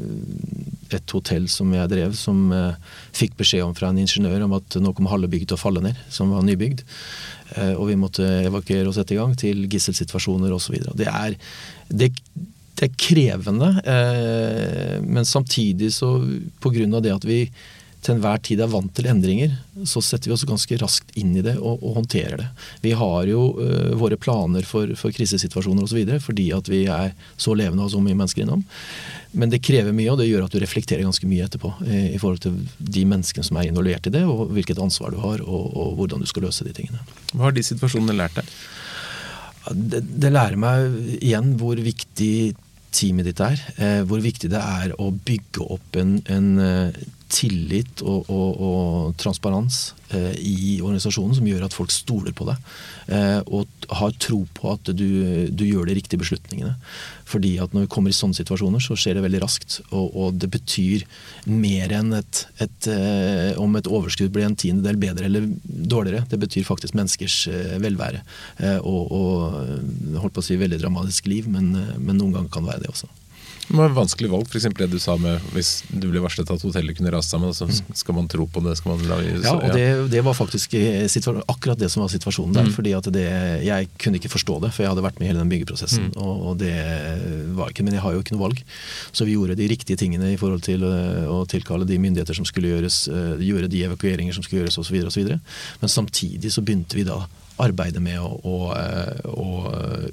et 0.97 1.15
hotell 1.17 1.47
som 1.51 1.71
jeg 1.75 1.91
drev, 1.91 2.15
som 2.19 2.49
eh, 2.55 2.97
fikk 3.17 3.37
beskjed 3.41 3.65
om 3.67 3.75
fra 3.77 3.91
en 3.91 4.01
ingeniør 4.01 4.47
om 4.47 4.57
at 4.59 4.79
nå 4.81 4.95
kom 4.97 5.11
halve 5.11 5.31
bygget 5.33 5.53
til 5.53 5.59
å 5.59 5.65
falle 5.65 5.85
ned, 5.85 6.01
som 6.13 6.33
var 6.35 6.47
nybygd. 6.47 6.85
Eh, 7.57 7.75
og 7.75 7.89
vi 7.91 8.01
måtte 8.01 8.27
evakuere 8.49 8.89
og 8.91 8.97
sette 8.97 9.17
i 9.17 9.21
gang 9.21 9.37
til 9.39 9.67
gisselsituasjoner 9.71 10.55
osv. 10.55 10.81
Det, 10.97 11.09
er, 11.11 11.39
det, 11.89 12.11
det 12.79 12.89
er 12.89 12.99
krevende, 12.99 13.71
eh, 13.85 14.99
men 15.05 15.29
samtidig 15.29 15.93
så 15.95 16.17
pga. 16.65 17.01
det 17.01 17.15
at 17.15 17.29
vi 17.29 17.41
til 18.05 18.19
enhver 18.19 18.41
tid 18.45 18.61
er 18.61 18.69
vant 18.69 18.93
til 18.97 19.09
endringer, 19.09 19.55
så 19.89 20.03
setter 20.05 20.29
vi 20.29 20.35
oss 20.37 20.45
ganske 20.49 20.77
raskt 20.83 21.15
inn 21.21 21.33
i 21.39 21.45
det 21.45 21.57
og, 21.57 21.81
og 21.81 22.01
håndterer 22.01 22.43
det. 22.43 22.49
Vi 22.85 22.93
har 23.01 23.29
jo 23.31 23.47
uh, 23.57 23.95
våre 24.01 24.19
planer 24.21 24.67
for, 24.69 24.93
for 25.01 25.15
krisesituasjoner 25.15 25.87
osv. 25.87 26.03
fordi 26.21 26.51
at 26.57 26.69
vi 26.69 26.85
er 26.93 27.15
så 27.41 27.57
levende 27.57 27.87
og 27.87 27.95
så 27.95 28.03
mye 28.05 28.19
mennesker 28.19 28.45
innom. 28.45 28.65
Men 29.35 29.51
det 29.51 29.63
krever 29.67 29.95
mye, 29.97 30.13
og 30.13 30.21
det 30.21 30.29
gjør 30.29 30.47
at 30.47 30.55
du 30.55 30.61
reflekterer 30.63 31.03
ganske 31.03 31.27
mye 31.27 31.47
etterpå 31.49 31.73
i, 31.89 32.19
forhold 32.23 32.43
til 32.45 32.59
de 32.79 33.05
menneskene 33.11 33.47
som 33.47 33.59
er 33.59 33.69
involvert 33.71 34.07
i 34.07 34.13
det, 34.15 34.23
og 34.31 34.53
hvilket 34.55 34.79
ansvar 34.83 35.15
du 35.15 35.19
har, 35.23 35.43
og, 35.43 35.65
og 35.75 35.97
hvordan 35.99 36.23
du 36.23 36.29
skal 36.31 36.47
løse 36.47 36.67
de 36.67 36.75
tingene. 36.77 37.03
Hva 37.33 37.49
har 37.49 37.57
de 37.57 37.65
situasjonene 37.67 38.15
lært 38.19 38.39
deg? 38.39 38.53
Det, 39.73 40.03
det, 40.05 40.31
lærer 40.31 40.61
meg 40.61 40.99
igjen 41.19 41.55
hvor 41.59 41.79
viktig 41.81 42.55
teamet 42.95 43.27
ditt 43.31 43.43
er. 43.43 43.61
Eh, 43.81 44.01
hvor 44.07 44.23
viktig 44.23 44.51
det 44.53 44.61
er 44.61 44.95
å 45.01 45.11
bygge 45.15 45.67
opp 45.77 45.99
en, 45.99 46.19
en 46.31 46.51
eh, 46.63 46.99
tillit 47.35 48.03
og, 48.07 48.29
og, 48.31 48.61
og 48.63 49.15
transparens 49.21 49.93
eh, 50.15 50.35
i 50.39 50.79
organisasjonen 50.79 51.35
som 51.37 51.49
gjør 51.49 51.67
at 51.67 51.75
folk 51.75 51.93
stoler 51.93 52.35
på 52.37 52.47
deg. 52.49 52.75
Eh, 53.13 53.41
og 53.53 53.89
har 53.99 54.15
tro 54.23 54.45
på 54.57 54.71
at 54.73 54.93
du, 54.97 55.09
du, 55.51 55.65
gjør 55.67 55.89
de 55.89 55.97
riktige 55.99 56.23
beslutningene. 56.23 56.77
Fordi 57.29 57.55
at 57.63 57.75
når 57.75 57.87
vi 57.87 57.91
kommer 57.93 58.13
i 58.13 58.17
sånne 58.17 58.37
situasjoner, 58.39 58.83
så 58.85 58.97
skjer 58.99 59.19
det 59.19 59.25
veldig 59.25 59.43
raskt. 59.43 59.81
Og, 59.91 60.15
og 60.15 60.39
det 60.41 60.51
betyr 60.55 61.05
mer 61.51 61.93
enn 61.99 62.15
et, 62.21 62.45
et, 62.63 62.91
eh, 62.93 63.51
om 63.61 63.75
et 63.79 63.91
overskudd 63.91 64.33
blir 64.35 64.47
en 64.47 64.59
tiendedel 64.61 65.01
bedre 65.01 65.29
eller 65.29 65.51
dårligere. 65.65 66.29
Det 66.31 66.41
betyr 66.45 66.69
faktisk 66.69 66.97
menneskers 66.97 67.41
eh, 67.51 67.77
velvære. 67.83 68.23
Eh, 68.63 68.79
og, 68.79 69.11
og 69.11 70.23
holdt 70.23 70.39
på 70.39 70.45
å 70.45 70.49
si 70.53 70.61
veldig 70.61 70.81
dramatisk 70.85 71.29
liv, 71.33 71.51
men, 71.51 71.75
eh, 71.81 71.95
men 71.99 72.21
noen 72.21 72.39
ganger 72.39 72.55
kan 72.55 72.67
det 72.67 72.75
være 72.75 72.87
det 72.87 72.95
også. 72.95 73.11
Det 73.65 73.77
var 73.79 73.89
et 73.89 73.97
vanskelig 73.97 74.29
valg, 74.29 74.49
f.eks. 74.51 74.67
det 74.77 74.89
du 74.93 74.99
sa 75.01 75.15
med 75.21 75.41
hvis 75.55 75.71
du 75.89 76.09
ble 76.11 76.21
varslet 76.23 76.51
at 76.53 76.65
hotellet 76.67 76.97
kunne 76.99 77.13
rase 77.15 77.33
sammen. 77.33 77.55
Så 77.57 77.69
skal 77.97 78.17
man 78.19 78.29
tro 78.31 78.45
på 78.51 78.61
det? 78.65 78.77
skal 78.77 78.93
man 78.93 79.05
så, 79.05 79.19
Ja, 79.45 79.55
og 79.57 79.73
det, 79.73 79.87
det, 80.13 80.23
var 80.27 80.37
faktisk 80.37 80.75
akkurat 80.77 81.81
det 81.81 81.89
som 81.93 82.05
var 82.05 82.13
situasjonen 82.13 82.55
der. 82.57 82.69
Mm. 82.69 82.75
fordi 82.77 82.93
at 82.97 83.09
det, 83.15 83.27
Jeg 83.65 83.89
kunne 83.99 84.21
ikke 84.21 84.33
forstå 84.35 84.59
det, 84.67 84.73
for 84.75 84.85
jeg 84.85 84.93
hadde 84.93 85.07
vært 85.07 85.21
med 85.21 85.29
i 85.29 85.31
hele 85.33 85.41
den 85.41 85.53
byggeprosessen. 85.53 86.11
Mm. 86.13 86.19
Og, 86.21 86.43
og, 86.51 86.59
det 86.61 86.75
var 87.57 87.73
ikke, 87.73 87.87
Men 87.87 87.97
jeg 87.97 88.05
har 88.05 88.13
jo 88.13 88.25
ikke 88.25 88.37
noe 88.37 88.45
valg. 88.49 88.65
Så 89.13 89.25
vi 89.25 89.39
gjorde 89.39 89.57
de 89.57 89.71
riktige 89.71 89.97
tingene 89.97 90.35
i 90.35 90.41
forhold 90.41 90.65
til 90.67 90.85
uh, 90.85 91.25
å 91.33 91.45
tilkalle 91.49 91.89
de 91.89 91.99
myndigheter 92.01 92.37
som 92.37 92.49
skulle 92.49 92.75
gjøres, 92.75 93.07
gjøre 93.41 93.71
de 93.73 93.85
evakueringer 93.89 94.37
som 94.37 94.45
skulle 94.45 94.65
gjøres 94.65 94.79
osv. 94.83 95.25
Men 95.81 95.91
samtidig 95.91 96.53
så 96.53 96.65
begynte 96.65 97.01
vi 97.01 97.09
da 97.09 97.23
arbeide 97.63 98.01
med 98.03 98.19
å, 98.19 98.31
å, 98.43 98.57
eh, 98.75 99.27
å, 99.31 99.49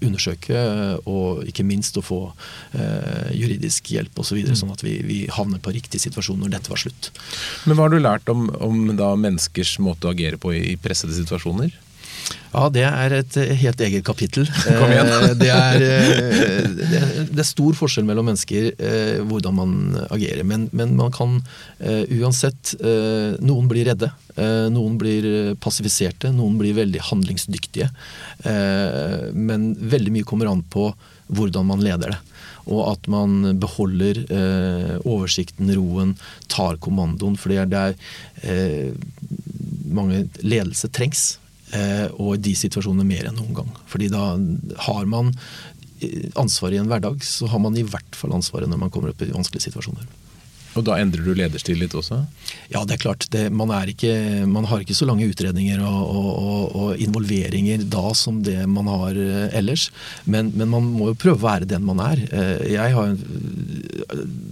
undersøke, 0.01 0.62
og 1.10 1.43
ikke 1.49 1.65
minst 1.67 1.97
å 1.97 2.04
få 2.06 2.21
eh, 2.77 3.32
juridisk 3.38 3.91
hjelp 3.95 4.17
osv., 4.17 4.32
så 4.32 4.38
videre, 4.38 4.56
mm. 4.56 4.62
sånn 4.62 4.73
at 4.75 4.84
vi, 4.86 4.95
vi, 5.04 5.19
havner 5.34 5.60
på 5.63 5.73
riktig 5.75 5.99
situasjon 6.04 6.39
når 6.39 6.54
dette 6.56 6.71
var 6.71 6.80
slutt. 6.80 7.12
Men 7.65 7.75
Hva 7.75 7.88
har 7.88 7.93
du 7.93 7.99
lært 7.99 8.32
om, 8.32 8.45
om 8.63 8.84
menneskers 8.95 9.75
måte 9.84 10.08
å 10.08 10.13
agere 10.13 10.39
på 10.39 10.54
i, 10.56 10.62
i 10.71 10.77
pressede 10.80 11.17
situasjoner? 11.17 11.73
Ja, 12.51 12.65
det 12.67 12.84
er 12.84 13.13
et 13.15 13.36
helt 13.62 13.81
eget 13.81 14.03
kapittel. 14.03 14.47
Kom 14.79 14.91
igjen. 14.91 15.07
Eh, 15.07 15.34
det, 15.39 15.49
er, 15.55 15.84
eh, 15.86 16.65
det, 16.81 17.39
er, 17.39 17.47
stor 17.47 17.77
forskjell 17.79 18.05
mellom 18.07 18.27
mennesker 18.27 18.73
eh, 18.75 19.21
hvordan 19.27 19.55
man 19.55 19.77
agerer. 20.12 20.43
Men, 20.47 20.67
men 20.75 20.97
man 20.99 21.13
kan 21.15 21.39
uansett 21.81 22.75
Noen 23.41 23.67
blir 23.69 23.88
redde. 23.89 24.12
Noen 24.71 24.97
blir 25.01 25.25
passifiserte. 25.63 26.29
Noen 26.36 26.60
blir 26.60 26.75
veldig 26.77 27.01
handlingsdyktige. 27.07 27.88
Men 29.34 29.71
veldig 29.79 30.13
mye 30.13 30.27
kommer 30.27 30.51
an 30.51 30.62
på 30.71 30.91
hvordan 31.31 31.67
man 31.71 31.84
leder 31.84 32.13
det. 32.13 32.19
Og 32.69 32.84
at 32.91 33.10
man 33.12 33.57
beholder 33.60 34.21
oversikten, 35.01 35.71
roen, 35.75 36.15
tar 36.51 36.77
kommandoen. 36.84 37.38
For 37.39 37.53
det 37.53 37.63
er 37.63 37.71
der 37.71 38.97
mange 39.91 40.25
ledelse 40.45 40.91
trengs. 40.93 41.40
Eh, 41.71 42.07
og 42.19 42.36
i 42.36 42.41
de 42.49 42.55
situasjonene 42.57 43.07
mer 43.07 43.29
enn 43.29 43.38
noen 43.39 43.55
gang. 43.62 43.69
Fordi 43.88 44.10
da 44.12 44.34
har 44.88 45.05
man 45.10 45.31
eh, 46.03 46.27
ansvaret 46.39 46.75
i 46.75 46.81
en 46.81 46.91
hverdag, 46.91 47.23
så 47.23 47.47
har 47.51 47.62
man 47.63 47.77
i 47.79 47.86
hvert 47.88 48.17
fall 48.17 48.36
ansvaret 48.36 48.71
når 48.71 48.81
man 48.81 48.91
kommer 48.93 49.13
opp 49.13 49.23
i 49.23 49.31
vanskelige 49.31 49.69
situasjoner. 49.69 50.10
Og 50.77 50.86
da 50.88 50.95
endrer 51.01 51.25
du 51.25 51.34
lederstil 51.36 51.81
litt 51.81 51.95
også? 51.97 52.21
Ja, 52.71 52.84
det 52.88 52.95
er 52.95 53.01
klart. 53.01 53.25
Det, 53.34 53.43
man, 53.51 53.73
er 53.75 53.91
ikke, 53.91 54.13
man, 54.47 54.67
har 54.69 54.84
ikke 54.84 54.95
så 54.95 55.07
lange 55.10 55.27
utredninger 55.27 55.81
og, 55.84 55.99
og, 56.01 56.29
og, 56.31 56.62
og, 56.69 57.01
involveringer 57.03 57.84
da 57.91 58.13
som 58.15 58.39
det 58.45 58.57
man 58.71 58.88
har 58.91 59.19
eh, 59.19 59.49
ellers. 59.60 59.89
Men, 60.23 60.53
men, 60.55 60.69
man 60.71 60.88
må 60.95 61.12
jo 61.12 61.17
prøve 61.19 61.41
å 61.41 61.43
være 61.43 61.67
den 61.67 61.84
man 61.88 61.99
er. 62.03 62.23
Jeg 62.71 62.95
har 62.95 63.17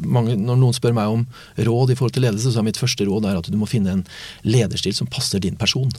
mange, 0.04 0.36
Når 0.36 0.60
noen 0.60 0.76
spør 0.76 0.98
meg 0.98 1.14
om 1.14 1.26
råd 1.70 1.94
i 1.94 1.98
forhold 2.00 2.18
til 2.18 2.28
ledelse, 2.28 2.52
så 2.52 2.62
er 2.62 2.68
mitt 2.68 2.82
første 2.82 3.08
råd 3.08 3.30
at 3.32 3.50
du 3.52 3.58
må 3.60 3.70
finne 3.70 3.96
en 3.96 4.06
lederstil 4.44 4.96
som 4.96 5.10
passer 5.12 5.44
din 5.44 5.58
person. 5.60 5.92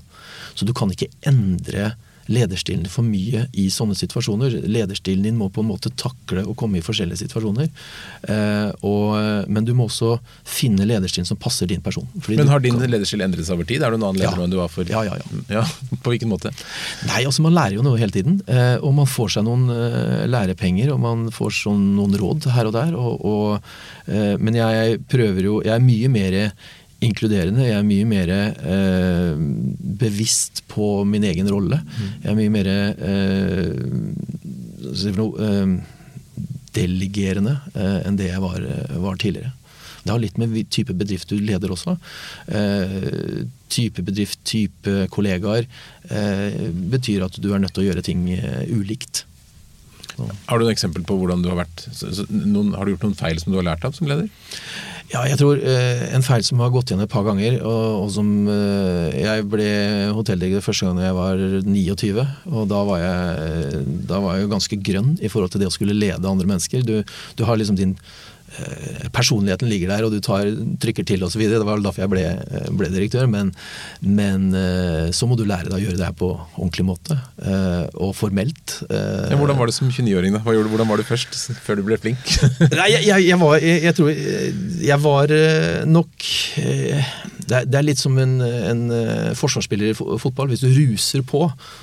Så 0.55 0.69
du 0.69 0.75
kan 0.77 0.93
ikke 0.93 1.11
endre 1.29 1.95
lederstilen 2.31 2.87
for 2.91 3.07
mye 3.07 3.47
i 3.59 3.67
sånne 3.73 3.97
situasjoner. 3.99 4.61
Lederstilen 4.71 5.27
din 5.27 5.39
må 5.39 5.51
på 5.53 5.65
en 5.65 5.71
måte 5.71 5.93
takle 5.99 6.45
å 6.47 6.55
komme 6.59 6.79
i 6.79 6.85
forskjellige 6.85 7.25
situasjoner. 7.25 7.71
Eh, 8.31 8.71
og, 8.87 9.49
men 9.51 9.67
du 9.67 9.73
må 9.77 9.89
også 9.91 10.17
finne 10.47 10.87
lederstilen 10.89 11.29
som 11.29 11.39
passer 11.41 11.71
din 11.71 11.83
person. 11.85 12.07
Men 12.29 12.51
har 12.51 12.63
din 12.63 12.79
kan... 12.79 12.91
lederstil 12.91 13.25
endret 13.27 13.49
seg 13.49 13.59
over 13.59 13.69
tid? 13.69 13.83
Er 13.83 13.93
du 13.93 13.99
en 13.99 14.07
annen 14.07 14.23
leder 14.23 14.39
ja. 14.39 14.47
enn 14.47 14.55
du 14.55 14.59
var 14.61 14.71
for 14.73 14.89
ja, 14.89 15.03
ja, 15.07 15.19
ja. 15.19 15.43
ja, 15.61 15.65
På 16.05 16.15
hvilken 16.15 16.31
måte? 16.31 16.55
Nei, 17.09 17.25
altså 17.25 17.45
Man 17.45 17.57
lærer 17.57 17.79
jo 17.79 17.87
noe 17.87 18.01
hele 18.01 18.15
tiden. 18.15 18.41
Eh, 18.47 18.77
og 18.79 18.95
man 18.97 19.11
får 19.11 19.37
seg 19.37 19.47
noen 19.49 19.67
eh, 19.75 20.27
lærepenger, 20.31 20.95
og 20.95 21.03
man 21.03 21.29
får 21.35 21.57
sånn, 21.65 21.91
noen 21.99 22.19
råd 22.21 22.51
her 22.55 22.71
og 22.71 22.77
der. 22.77 22.95
Og, 22.99 23.25
og, 23.27 23.73
eh, 24.07 24.37
men 24.41 24.59
jeg 24.59 25.01
prøver 25.11 25.47
jo 25.47 25.61
Jeg 25.65 25.75
er 25.77 25.83
mye 25.85 26.11
mer 26.13 26.37
inkluderende. 27.05 27.65
Jeg 27.65 27.79
er 27.79 27.87
mye 27.87 28.09
mer 28.09 28.33
eh, 28.33 29.37
bevisst 30.01 30.65
på 30.71 31.05
min 31.09 31.25
egen 31.29 31.49
rolle. 31.53 31.81
Mm. 31.81 32.11
Jeg 32.25 32.33
er 32.33 32.39
mye 32.39 32.53
mer 32.57 32.67
eh, 32.73 33.71
eh, 35.47 35.71
delegerende 36.77 37.57
eh, 37.75 37.99
enn 38.09 38.21
det 38.21 38.29
jeg 38.31 38.45
var, 38.45 38.61
var, 39.01 39.17
tidligere. 39.21 39.55
Det 40.01 40.13
har 40.15 40.21
litt 40.23 40.39
med 40.41 40.55
type 40.73 40.95
bedrift 40.97 41.33
du 41.33 41.41
leder 41.45 41.73
også. 41.73 41.97
Eh, 42.49 43.43
type 43.73 44.05
bedrift, 44.05 44.41
type 44.49 45.09
kollegaer 45.13 45.67
eh, 46.09 46.71
betyr 46.93 47.27
at 47.27 47.37
du 47.41 47.53
er 47.53 47.61
nødt 47.63 47.77
til 47.77 47.85
å 47.85 47.91
gjøre 47.91 48.07
ting 48.07 48.29
ulikt. 48.73 49.25
Har 50.21 50.59
du 50.59 50.67
et 50.67 50.75
eksempel 50.75 51.05
på 51.07 51.17
hvordan 51.17 51.41
du 51.45 51.49
har 51.49 51.63
vært 51.63 51.87
noen, 52.29 52.75
Har 52.77 52.85
du 52.85 52.93
gjort 52.93 53.07
noen 53.07 53.17
feil 53.17 53.39
som 53.41 53.53
du 53.53 53.61
har 53.61 53.69
lært 53.71 53.87
av 53.89 53.95
som 53.97 54.09
leder? 54.11 54.29
Ja, 55.11 55.25
jeg 55.27 55.41
tror 55.41 55.59
eh, 55.59 56.05
en 56.15 56.23
feil 56.23 56.45
som 56.47 56.61
har 56.63 56.71
gått 56.71 56.93
igjen 56.93 57.03
et 57.03 57.11
par 57.11 57.25
ganger, 57.27 57.57
og, 57.67 58.05
og 58.05 58.11
som 58.15 58.29
eh, 58.47 59.17
Jeg 59.19 59.47
ble 59.51 59.67
hotelldirektør 60.15 60.63
første 60.69 60.87
gang 60.87 61.01
jeg 61.03 61.17
var 61.17 61.43
29, 61.67 62.27
og 62.53 62.69
da 62.71 62.83
var, 62.87 63.03
jeg, 63.03 63.83
da 64.07 64.21
var 64.23 64.37
jeg 64.37 64.47
jo 64.47 64.53
ganske 64.55 64.79
grønn 64.91 65.17
i 65.19 65.31
forhold 65.33 65.51
til 65.51 65.65
det 65.65 65.71
å 65.71 65.75
skulle 65.75 65.99
lede 65.99 66.31
andre 66.31 66.47
mennesker. 66.47 66.87
Du, 66.87 67.01
du 67.35 67.47
har 67.49 67.59
liksom 67.59 67.81
din 67.81 67.97
Eh, 67.99 68.30
personligheten 69.15 69.71
ligger 69.71 69.93
der, 69.93 70.07
og 70.07 70.15
du 70.15 70.21
tar, 70.25 70.49
trykker 70.83 71.07
til 71.07 71.25
osv. 71.27 71.43
Det 71.51 71.61
var 71.67 71.83
derfor 71.85 72.05
jeg 72.05 72.13
ble, 72.13 72.25
eh, 72.27 72.69
ble 72.77 72.91
direktør. 72.93 73.29
Men, 73.31 73.53
men, 74.01 74.51
eh, 74.57 75.11
så 75.17 75.29
må 75.29 75.39
du 75.39 75.45
lære 75.49 75.71
deg 75.71 75.79
å 75.79 75.83
gjøre 75.85 75.99
det 76.01 76.09
her 76.09 76.17
på 76.17 76.33
ordentlig 76.57 76.87
måte, 76.87 77.19
og 78.01 78.15
formelt. 78.17 78.81
Ja, 78.91 79.37
hvordan 79.39 79.59
var 79.59 79.71
det 79.71 79.77
som 79.77 79.91
29-åring? 79.91 80.37
da? 80.37 80.43
Hvordan 80.45 80.89
var 80.89 81.01
du 81.01 81.07
først, 81.07 81.37
før 81.65 81.81
du 81.81 81.85
ble 81.87 81.99
flink? 82.01 82.21
Nei, 82.79 82.91
jeg, 82.95 83.07
jeg, 83.09 83.27
jeg, 83.31 83.41
var 83.41 83.59
jeg, 83.61 83.95
tror 83.97 84.13
jeg 84.85 85.03
var 85.05 85.35
nok 85.89 86.29
det 87.51 87.59
er, 87.59 87.69
det 87.69 87.81
er, 87.81 87.87
litt 87.87 88.01
som 88.01 88.17
en, 88.23 88.37
en 88.45 88.83
forsvarsspiller 89.39 89.93
i 89.93 89.97
fotball. 89.99 90.51
Hvis 90.53 90.65
du 90.65 90.71
ruser 90.71 91.25
på, 91.27 91.43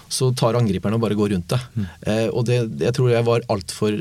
så 0.10 0.32
tar 0.38 0.58
angriperne 0.60 0.98
og 0.98 1.04
bare 1.04 1.18
går 1.20 1.34
rundt 1.36 1.52
deg. 1.52 1.66
Mm. 1.78 1.86
og 2.32 2.46
det, 2.48 2.58
jeg 2.82 2.96
tror 2.96 3.12
jeg 3.12 3.28
var 3.28 3.46
altfor 3.52 3.96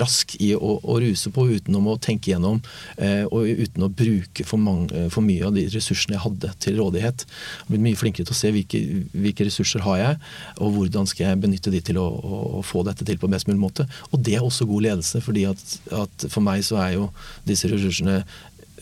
rask 0.00 0.34
i 0.42 0.52
å, 0.56 0.78
å 0.82 0.98
ruse 1.02 1.30
på 1.34 1.44
uten 1.48 1.76
å 1.78 1.96
tenke 2.02 2.32
gjennom, 2.32 2.60
eh, 2.96 3.24
og 3.28 3.46
uten 3.46 3.86
å 3.86 3.90
bruke 3.92 4.46
for, 4.46 4.60
mange, 4.62 4.90
eh, 4.94 5.08
for, 5.12 5.24
mye 5.24 5.46
av 5.46 5.54
de 5.56 5.66
ressursene 5.72 6.16
jeg 6.16 6.24
hadde 6.24 6.52
til 6.64 6.78
rådighet. 6.80 7.24
Jeg 7.26 7.64
har 7.64 7.72
blitt 7.72 7.84
mye 7.86 8.00
flinkere 8.00 8.28
til 8.28 8.36
å 8.36 8.38
se 8.38 8.52
hvilke, 8.54 8.82
hvilke, 9.12 9.46
ressurser 9.48 9.84
har 9.86 10.00
jeg, 10.00 10.18
og 10.64 10.74
hvordan 10.76 11.08
skal 11.08 11.30
jeg 11.30 11.42
benytte 11.44 11.72
de 11.74 11.82
til 11.90 12.00
å, 12.00 12.06
å, 12.08 12.42
å, 12.58 12.64
få 12.66 12.84
dette 12.86 13.06
til 13.08 13.20
på 13.20 13.30
best 13.30 13.48
mulig 13.50 13.60
måte. 13.62 13.88
Og 14.12 14.22
det 14.24 14.38
er 14.38 14.46
også 14.46 14.68
god 14.68 14.88
ledelse, 14.88 15.22
fordi 15.24 15.46
at, 15.50 15.64
at 16.02 16.28
for 16.28 16.44
meg 16.44 16.64
så 16.66 16.80
er 16.82 16.96
jo 16.98 17.08
disse 17.48 17.70
ressursene 17.70 18.20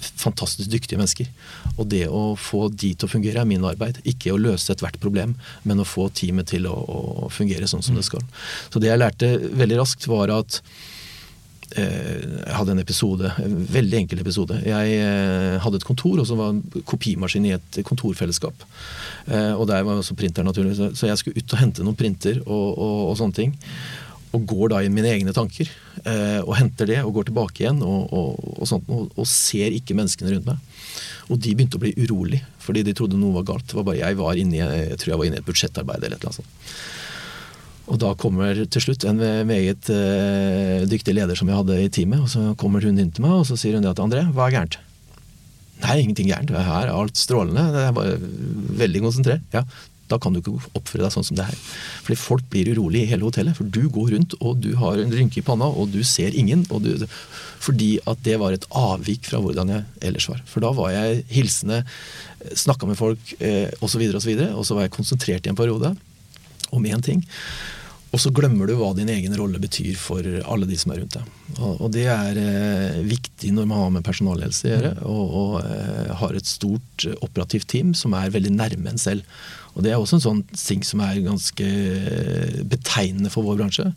fantastisk 0.00 0.70
dyktige 0.72 1.00
mennesker. 1.00 1.30
Og 1.76 1.86
det 1.92 2.04
å 2.08 2.34
få 2.40 2.66
de 2.72 2.92
til 2.94 3.08
å 3.08 3.12
fungere 3.12 3.42
er 3.42 3.48
min 3.48 3.64
arbeid. 3.66 4.02
Ikke 4.08 4.34
å 4.34 4.40
løse 4.40 4.72
ethvert 4.74 5.00
problem, 5.02 5.36
men 5.64 5.82
å 5.82 5.88
få 5.88 6.08
teamet 6.14 6.52
til 6.52 6.68
å, 6.70 6.74
å 6.74 7.30
fungere 7.32 7.68
sånn 7.70 7.84
som 7.84 7.98
det 7.98 8.06
skal. 8.06 8.24
Så 8.70 8.82
det 8.82 8.92
jeg 8.92 9.02
lærte 9.02 9.32
veldig 9.56 9.80
raskt, 9.82 10.08
var 10.10 10.34
at 10.34 10.60
Eh, 11.74 12.20
jeg 12.22 12.54
hadde 12.54 12.76
en 12.76 12.80
episode, 12.80 13.30
en 13.42 13.56
veldig 13.74 13.98
enkel 13.98 14.20
episode. 14.22 14.58
Jeg 14.62 14.98
eh, 15.02 15.56
hadde 15.60 15.80
et 15.80 15.86
kontor, 15.86 16.20
og 16.22 16.28
så 16.28 16.36
var 16.38 16.52
en 16.54 16.62
kopimaskin 16.86 17.48
i 17.48 17.54
et 17.56 17.80
kontorfellesskap. 17.86 18.62
Eh, 19.26 19.52
og 19.52 19.66
der 19.68 19.82
var 19.86 19.98
også 19.98 20.14
printer, 20.18 20.46
naturlig. 20.46 20.76
Så 20.78 21.10
jeg 21.10 21.18
skulle 21.18 21.42
ut 21.42 21.56
og 21.56 21.60
hente 21.60 21.86
noen 21.86 21.98
printer 21.98 22.38
og, 22.44 22.68
og, 22.70 23.00
og 23.10 23.16
sånne 23.18 23.38
ting. 23.40 23.56
Og 24.36 24.46
går 24.48 24.72
da 24.74 24.82
i 24.84 24.92
mine 24.92 25.10
egne 25.14 25.34
tanker. 25.36 25.70
Og 26.44 26.52
henter 26.58 26.90
det 26.90 27.00
og 27.02 27.14
går 27.16 27.30
tilbake 27.30 27.64
igjen 27.64 27.80
og, 27.82 28.12
og 28.12 28.68
sånt, 28.68 28.88
og, 28.92 29.24
ser 29.26 29.74
ikke 29.74 29.96
menneskene 29.96 30.34
rundt 30.34 30.50
meg. 30.50 30.60
Og 31.32 31.40
de 31.42 31.54
begynte 31.56 31.80
å 31.80 31.82
bli 31.82 31.94
urolig, 31.98 32.42
fordi 32.62 32.84
de 32.86 32.94
trodde 32.94 33.18
noe 33.18 33.34
var 33.40 33.48
galt. 33.48 33.72
Var 33.74 33.86
bare 33.86 33.98
jeg 33.98 34.18
var 34.20 34.38
inne 34.38 34.60
jeg 34.60 35.00
tror 35.00 35.14
jeg 35.14 35.22
var 35.22 35.30
inne 35.30 35.40
i 35.40 35.42
et 35.42 35.48
budsjettarbeid 35.48 36.04
eller 36.04 36.18
et 36.18 36.20
eller 36.20 36.30
annet 36.30 36.42
sånt. 36.42 36.84
Og 37.86 38.00
da 38.02 38.12
kommer 38.18 38.58
til 38.66 38.82
slutt 38.82 39.06
en 39.06 39.20
meget 39.46 39.90
uh, 39.94 40.82
dyktig 40.90 41.14
leder 41.14 41.38
som 41.38 41.50
jeg 41.50 41.58
hadde 41.60 41.78
i 41.84 41.90
teamet, 41.92 42.24
og 42.24 42.30
så 42.32 42.48
kommer 42.58 42.82
hun 42.82 42.98
inn 42.98 43.12
til 43.14 43.26
meg 43.26 43.36
og 43.38 43.46
så 43.46 43.58
sier 43.58 43.78
hun 43.78 43.86
det 43.86 43.94
til 43.94 44.08
André, 44.08 44.24
hva 44.34 44.48
er 44.48 44.56
gærent? 44.56 44.78
Nei, 45.84 45.98
ingenting 46.00 46.30
gærent. 46.30 46.50
Her 46.56 46.88
er 46.88 46.94
alt 46.94 47.18
strålende. 47.20 47.66
Det 47.74 47.82
er 47.84 47.94
bare 47.94 48.16
veldig 48.80 49.02
konsentrert. 49.04 49.44
Ja, 49.52 49.62
da 50.10 50.18
kan 50.22 50.34
du 50.34 50.40
ikke 50.40 50.54
oppføre 50.78 51.04
deg 51.04 51.14
sånn 51.14 51.26
som 51.26 51.38
det 51.38 51.48
her. 51.48 51.58
Fordi 52.06 52.18
folk 52.20 52.46
blir 52.52 52.70
urolig 52.74 53.04
i 53.04 53.10
hele 53.10 53.26
hotellet. 53.26 53.56
For 53.58 53.66
du 53.66 53.88
går 53.92 54.12
rundt 54.14 54.36
og 54.40 54.62
du 54.62 54.72
har 54.80 55.00
en 55.02 55.14
rynke 55.14 55.40
i 55.40 55.46
panna 55.46 55.68
og 55.68 55.92
du 55.94 56.02
ser 56.06 56.36
ingen. 56.38 56.64
Du, 56.66 57.06
fordi 57.62 57.96
at 58.06 58.22
det 58.26 58.38
var 58.42 58.54
et 58.54 58.66
avvik 58.70 59.26
fra 59.30 59.40
hvordan 59.42 59.72
jeg 59.74 59.86
ellers 60.10 60.28
var. 60.30 60.42
For 60.50 60.64
da 60.64 60.72
var 60.76 60.92
jeg 60.94 61.24
hilsende, 61.32 61.82
snakka 62.54 62.88
med 62.88 63.00
folk 63.00 63.32
eh, 63.40 63.72
osv. 63.80 64.04
Og, 64.06 64.20
så 64.22 64.28
videre, 64.28 64.52
og, 64.54 64.66
så 64.68 64.76
var 64.76 64.86
jeg 64.86 64.96
konsentrert 64.96 65.46
i 65.46 65.52
en 65.52 65.58
periode 65.58 65.94
om 66.74 66.86
én 66.86 67.02
ting. 67.02 67.24
Og 68.14 68.22
så 68.22 68.30
glemmer 68.32 68.68
du 68.68 68.76
hva 68.78 68.92
din 68.96 69.10
egen 69.12 69.34
rolle 69.36 69.58
betyr 69.60 69.96
for 69.98 70.24
alle 70.46 70.68
de 70.68 70.78
som 70.78 70.92
er 70.94 71.02
rundt 71.02 71.18
deg. 71.18 71.32
Og, 71.58 71.82
og 71.84 71.90
det 71.92 72.06
er 72.08 72.38
eh, 72.40 73.00
viktig 73.04 73.50
når 73.52 73.66
man 73.68 73.82
har 73.82 73.92
med 73.96 74.06
personalhelse 74.06 74.68
å 74.68 74.72
gjøre, 74.72 74.92
og, 75.10 75.36
og 75.40 75.56
eh, 75.66 76.12
har 76.22 76.38
et 76.38 76.48
stort 76.48 77.08
operativt 77.18 77.68
team 77.74 77.92
som 77.98 78.14
er 78.16 78.32
veldig 78.32 78.54
nærme 78.54 78.94
en 78.94 79.02
selv. 79.02 79.26
Og 79.76 79.84
Det 79.84 79.92
er 79.92 80.00
også 80.00 80.16
en 80.18 80.24
sånn 80.24 80.42
ting 80.56 80.84
som 80.86 81.02
er 81.04 81.20
ganske 81.24 81.66
betegnende 82.68 83.32
for 83.32 83.44
vår 83.46 83.60
bransje. 83.60 83.90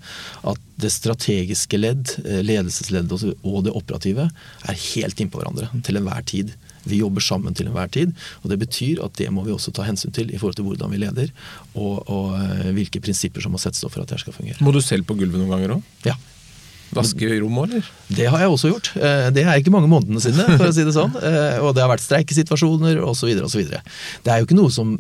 At 0.44 0.66
det 0.80 0.92
strategiske 0.92 1.80
ledd, 1.80 2.16
ledelsesleddet 2.24 3.10
ledelsesledd 3.10 3.46
og 3.48 3.64
det 3.66 3.76
operative 3.76 4.30
er 4.30 4.82
helt 4.94 5.22
innpå 5.24 5.40
hverandre 5.40 5.70
til 5.86 6.00
enhver 6.00 6.26
tid. 6.28 6.52
Vi 6.88 7.02
jobber 7.02 7.24
sammen 7.24 7.56
til 7.56 7.70
enhver 7.70 7.92
tid. 7.92 8.14
og 8.44 8.52
Det 8.52 8.60
betyr 8.60 9.04
at 9.06 9.16
det 9.20 9.30
må 9.34 9.44
vi 9.46 9.54
også 9.56 9.74
ta 9.76 9.86
hensyn 9.88 10.14
til 10.16 10.32
i 10.34 10.40
forhold 10.40 10.60
til 10.60 10.68
hvordan 10.68 10.92
vi 10.94 11.02
leder, 11.04 11.32
og, 11.76 12.04
og 12.08 12.36
uh, 12.36 12.72
hvilke 12.76 13.02
prinsipper 13.04 13.44
som 13.44 13.56
må 13.56 13.62
settes 13.62 13.84
opp 13.86 13.96
for 13.96 14.04
at 14.04 14.12
det 14.12 14.22
skal 14.24 14.36
fungere. 14.36 14.60
Må 14.66 14.76
du 14.76 14.82
selv 14.84 15.08
på 15.08 15.18
gulvet 15.20 15.40
noen 15.40 15.54
ganger 15.54 15.78
òg? 15.78 15.96
Ja. 16.08 16.18
Vaske 16.96 17.28
rom 17.38 17.58
eller? 17.62 17.86
Det 18.10 18.26
har 18.26 18.42
jeg 18.42 18.50
også 18.50 18.72
gjort. 18.72 18.88
Eh, 18.98 19.28
det 19.36 19.44
er 19.46 19.60
ikke 19.60 19.74
mange 19.74 19.92
månedene 19.92 20.22
siden, 20.24 20.56
for 20.58 20.72
å 20.72 20.74
si 20.74 20.86
det 20.88 20.96
sånn. 20.96 21.14
Eh, 21.22 21.60
og 21.62 21.76
det 21.78 21.84
har 21.84 21.92
vært 21.92 22.02
streikesituasjoner 22.02 22.98
osv. 23.06 23.30
osv. 23.46 23.68
Det 24.26 24.34
er 24.34 24.42
jo 24.42 24.48
ikke 24.48 24.58
noe 24.58 24.74
som 24.74 24.96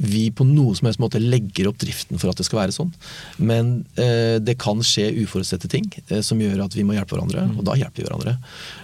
vi 0.00 0.30
på 0.32 0.46
noe 0.48 0.72
som 0.76 0.88
helst 0.88 1.00
måte 1.02 1.20
legger 1.20 1.68
opp 1.68 1.78
driften 1.80 2.20
for 2.20 2.32
at 2.32 2.40
det 2.40 2.46
skal 2.46 2.62
være 2.62 2.74
sånn. 2.74 2.92
Men 3.36 3.72
eh, 4.00 4.38
det 4.40 4.56
kan 4.60 4.80
skje 4.84 5.10
uforutsette 5.20 5.68
ting 5.70 5.88
eh, 6.06 6.22
som 6.24 6.40
gjør 6.40 6.64
at 6.64 6.76
vi 6.76 6.84
må 6.88 6.96
hjelpe 6.96 7.16
hverandre, 7.16 7.44
og 7.52 7.66
da 7.68 7.76
hjelper 7.76 8.00
vi 8.00 8.06
hverandre. 8.08 8.34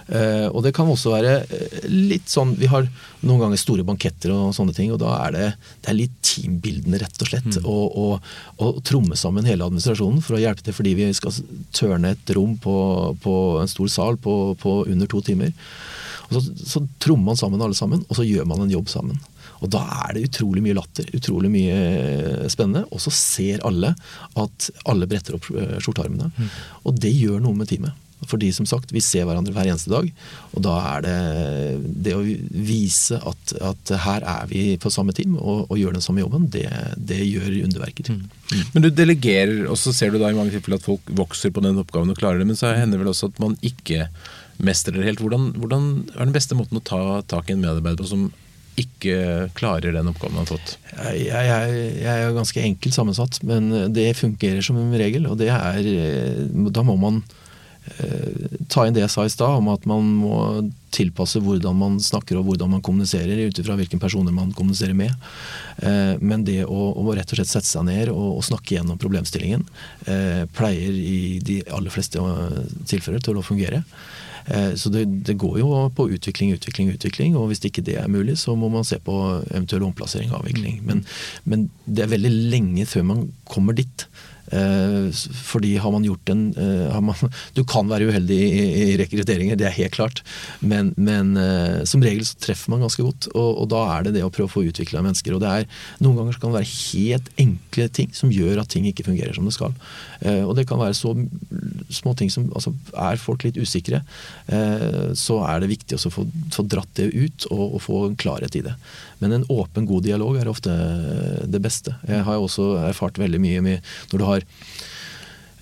Eh, 0.07 0.45
og 0.51 0.61
det 0.65 0.73
kan 0.77 0.89
også 0.91 1.15
være 1.15 1.33
eh, 1.43 1.87
litt 1.91 2.29
sånn 2.31 2.53
Vi 2.55 2.69
har 2.71 2.85
noen 3.27 3.41
ganger 3.41 3.59
store 3.59 3.83
banketter 3.87 4.31
og 4.35 4.53
sånne 4.55 4.75
ting, 4.77 4.93
og 4.93 5.01
da 5.01 5.15
er 5.25 5.33
det, 5.33 5.47
det 5.83 5.91
er 5.91 5.99
litt 6.03 6.17
teambildende, 6.25 7.01
rett 7.01 7.25
og 7.25 7.31
slett. 7.31 7.59
Mm. 7.59 7.67
Å 8.57 8.71
tromme 8.85 9.17
sammen 9.19 9.47
hele 9.49 9.65
administrasjonen 9.65 10.21
for 10.25 10.37
å 10.37 10.41
hjelpe 10.41 10.65
til, 10.65 10.75
fordi 10.77 10.93
vi 10.99 11.09
skal 11.17 11.33
tørne 11.75 12.13
et 12.13 12.35
rom 12.37 12.55
på, 12.61 12.77
på 13.23 13.37
en 13.61 13.71
stor 13.71 13.89
sal 13.91 14.21
på, 14.21 14.37
på 14.61 14.81
under 14.85 15.09
to 15.09 15.23
timer. 15.25 15.55
Og 16.27 16.37
så, 16.37 16.43
så 16.75 16.83
trommer 17.01 17.31
man 17.31 17.39
sammen 17.39 17.63
alle 17.63 17.77
sammen, 17.77 18.03
og 18.05 18.19
så 18.19 18.25
gjør 18.27 18.47
man 18.49 18.65
en 18.65 18.73
jobb 18.73 18.91
sammen. 18.91 19.19
Og 19.63 19.71
da 19.73 19.83
er 20.05 20.17
det 20.17 20.25
utrolig 20.29 20.63
mye 20.65 20.77
latter, 20.77 21.07
utrolig 21.17 21.51
mye 21.53 21.77
eh, 21.77 22.49
spennende. 22.51 22.85
Og 22.91 23.01
så 23.03 23.13
ser 23.13 23.63
alle 23.67 23.93
at 24.37 24.71
alle 24.89 25.09
bretter 25.09 25.37
opp 25.37 25.49
eh, 25.53 25.77
skjortearmene. 25.83 26.29
Mm. 26.33 26.51
Og 26.89 26.99
det 27.01 27.13
gjør 27.15 27.41
noe 27.43 27.57
med 27.57 27.71
teamet. 27.71 28.03
Fordi 28.25 28.49
som 28.53 28.65
sagt, 28.65 28.89
vi 28.93 29.01
ser 29.03 29.27
hverandre 29.27 29.53
hver 29.53 29.67
eneste 29.69 29.91
dag. 29.91 30.07
Og 30.57 30.63
da 30.65 30.77
er 30.95 31.03
det 31.05 31.17
det 32.07 32.15
å 32.17 32.23
vise 32.23 33.19
at, 33.19 33.53
at 33.61 33.91
her 34.07 34.25
er 34.25 34.47
vi 34.49 34.63
på 34.81 34.91
samme 34.93 35.13
team 35.15 35.35
og, 35.37 35.67
og 35.67 35.77
gjør 35.77 35.93
den 35.97 36.05
samme 36.05 36.23
jobben, 36.23 36.47
det, 36.53 36.65
det 36.97 37.19
gjør 37.21 37.59
underverker. 37.67 38.09
Mm. 38.09 38.25
Men 38.73 38.85
du 38.85 38.89
delegerer, 38.89 39.67
og 39.69 39.77
så 39.79 39.93
ser 39.93 40.11
du 40.11 40.19
da 40.21 40.31
i 40.33 40.37
mange 40.37 40.55
tilfeller 40.55 40.81
at 40.81 40.87
folk 40.87 41.13
vokser 41.19 41.53
på 41.53 41.63
den 41.65 41.77
oppgaven 41.83 42.13
og 42.13 42.19
klarer 42.19 42.41
det. 42.41 42.49
Men 42.49 42.59
så 42.59 42.73
hender 42.73 42.97
det 42.97 43.05
vel 43.05 43.13
også 43.13 43.29
at 43.29 43.39
man 43.43 43.55
ikke 43.65 44.09
mestrer 44.65 44.97
det 44.97 45.11
helt. 45.11 45.21
Hvordan, 45.21 45.51
hvordan 45.61 45.87
er 46.15 46.25
den 46.25 46.35
beste 46.35 46.57
måten 46.57 46.81
å 46.81 46.85
ta 46.85 47.01
tak 47.29 47.51
i 47.51 47.55
en 47.55 47.61
medarbeider 47.61 48.01
på 48.01 48.09
som 48.09 48.27
ikke 48.77 49.49
klarer 49.57 49.95
den 49.95 50.11
oppgaven 50.11 50.37
han 50.37 50.45
har 50.45 50.53
fått? 50.53 50.77
Jeg, 50.93 51.25
jeg, 51.25 51.81
jeg 52.03 52.23
er 52.27 52.35
ganske 52.35 52.63
enkelt 52.69 52.97
sammensatt, 52.97 53.41
men 53.47 53.71
det 53.95 54.11
fungerer 54.19 54.63
som 54.65 54.79
en 54.81 54.95
regel. 54.97 55.27
Og 55.29 55.41
er 55.41 55.91
Da 56.73 56.85
må 56.85 56.97
man 56.99 57.21
ta 58.67 58.83
inn 58.83 58.95
det 58.95 59.05
jeg 59.05 59.13
sa 59.13 59.23
i 59.25 59.31
stad, 59.31 59.61
om 59.61 59.69
at 59.71 59.85
man 59.87 60.09
må 60.19 60.37
tilpasse 60.97 61.39
hvordan 61.43 61.77
man 61.77 61.97
snakker 62.03 62.39
og 62.39 62.47
hvordan 62.47 62.75
man 62.75 62.83
kommuniserer, 62.85 63.47
ut 63.47 63.59
ifra 63.61 63.77
hvilke 63.79 63.99
personer 64.01 64.35
man 64.35 64.53
kommuniserer 64.55 64.95
med. 64.97 65.13
Eh, 65.77 66.15
men 66.19 66.45
det 66.47 66.63
å, 66.65 66.91
å, 66.93 67.05
rett 67.15 67.31
og 67.31 67.39
slett 67.39 67.51
sette 67.51 67.69
seg 67.69 67.87
ned 67.89 68.11
og, 68.13 68.39
og 68.39 68.45
snakke 68.47 68.77
gjennom 68.77 68.99
problemstillingen 69.01 69.65
eh, 70.09 70.43
pleier 70.57 70.95
i 70.95 71.39
de 71.43 71.61
aller 71.67 71.93
fleste 71.93 72.21
eh, 72.21 72.61
tilfeller 72.89 73.23
til 73.23 73.39
å 73.39 73.45
fungere. 73.45 73.83
Eh, 74.47 74.73
så 74.79 74.89
det, 74.89 75.05
det, 75.27 75.37
går 75.37 75.59
jo 75.59 75.71
på 75.95 76.07
utvikling, 76.15 76.53
utvikling, 76.55 76.91
utvikling. 76.93 77.35
Og 77.37 77.51
hvis 77.51 77.63
ikke 77.67 77.83
det 77.85 77.97
er 77.99 78.11
mulig, 78.11 78.37
så 78.39 78.55
må 78.55 78.69
man 78.73 78.87
se 78.87 78.99
på 79.03 79.17
eventuell 79.51 79.85
omplassering 79.87 80.31
og 80.31 80.41
avvikling. 80.41 80.79
Men, 80.87 81.05
men 81.43 81.69
det 81.85 82.05
er 82.05 82.13
veldig 82.15 82.33
lenge 82.53 82.87
før 82.89 83.07
man 83.11 83.27
kommer 83.49 83.77
dit. 83.77 84.07
Eh, 84.47 85.11
fordi 85.43 85.73
har 85.77 85.91
man 85.91 86.05
gjort 86.07 86.29
en 86.31 86.43
eh, 86.55 86.99
man, 87.03 87.15
Du 87.57 87.65
kan 87.67 87.89
være 87.89 88.07
uheldig 88.07 88.37
i, 88.37 88.61
i, 88.83 88.97
rekrutteringer, 89.01 89.59
det 89.59 89.67
er 89.67 89.75
helt 89.75 89.95
klart. 89.97 90.23
Men, 90.59 90.93
men 90.95 91.35
eh, 91.41 91.83
som 91.89 92.03
regel 92.03 92.23
så 92.27 92.37
treffer 92.39 92.71
man 92.71 92.85
ganske 92.85 93.03
godt. 93.03 93.29
Og, 93.33 93.49
og, 93.63 93.65
da 93.73 93.83
er 93.97 94.07
det 94.07 94.15
det 94.17 94.25
å 94.25 94.31
prøve 94.31 94.47
å 94.47 94.55
få 94.55 94.65
utvikla 94.69 95.03
mennesker. 95.05 95.35
Og 95.35 95.43
det 95.43 95.51
er, 95.51 95.67
noen 96.03 96.21
ganger 96.21 96.39
kan 96.39 96.53
det 96.53 96.61
være 96.61 96.75
helt 96.77 97.31
enkle 97.43 97.89
ting 97.91 98.13
som 98.15 98.31
gjør 98.33 98.63
at 98.63 98.71
ting 98.71 98.87
ikke 98.87 99.07
fungerer 99.07 99.35
som 99.35 99.47
det 99.47 99.55
skal. 99.55 99.75
og 100.45 100.53
det 100.57 100.65
kan 100.69 100.79
være 100.79 100.95
så 100.97 101.11
små 101.93 102.13
ting 102.17 102.29
som 102.33 102.47
altså, 102.55 102.73
Er 102.97 103.19
folk 103.21 103.43
litt 103.45 103.57
usikre, 103.59 104.01
så 105.17 105.37
er 105.47 105.61
det 105.61 105.69
viktig 105.71 105.97
å 105.97 106.11
få, 106.11 106.25
få, 106.53 106.65
dratt 106.67 106.89
det 106.99 107.09
ut 107.13 107.47
og, 107.51 107.63
og 107.77 107.81
få 107.83 107.99
klarhet 108.19 108.55
i 108.57 108.63
det. 108.65 108.73
Men 109.21 109.33
en 109.33 109.45
åpen, 109.49 109.87
god 109.89 110.05
dialog 110.05 110.37
er 110.37 110.49
ofte 110.49 110.73
det 111.49 111.61
beste. 111.63 111.95
Jeg 112.07 112.25
har 112.27 112.37
også 112.37 112.75
erfart 112.87 113.17
veldig 113.21 113.41
mye 113.41 113.63
med 113.65 113.93
når 114.11 114.21
du 114.21 114.25
har 114.27 114.36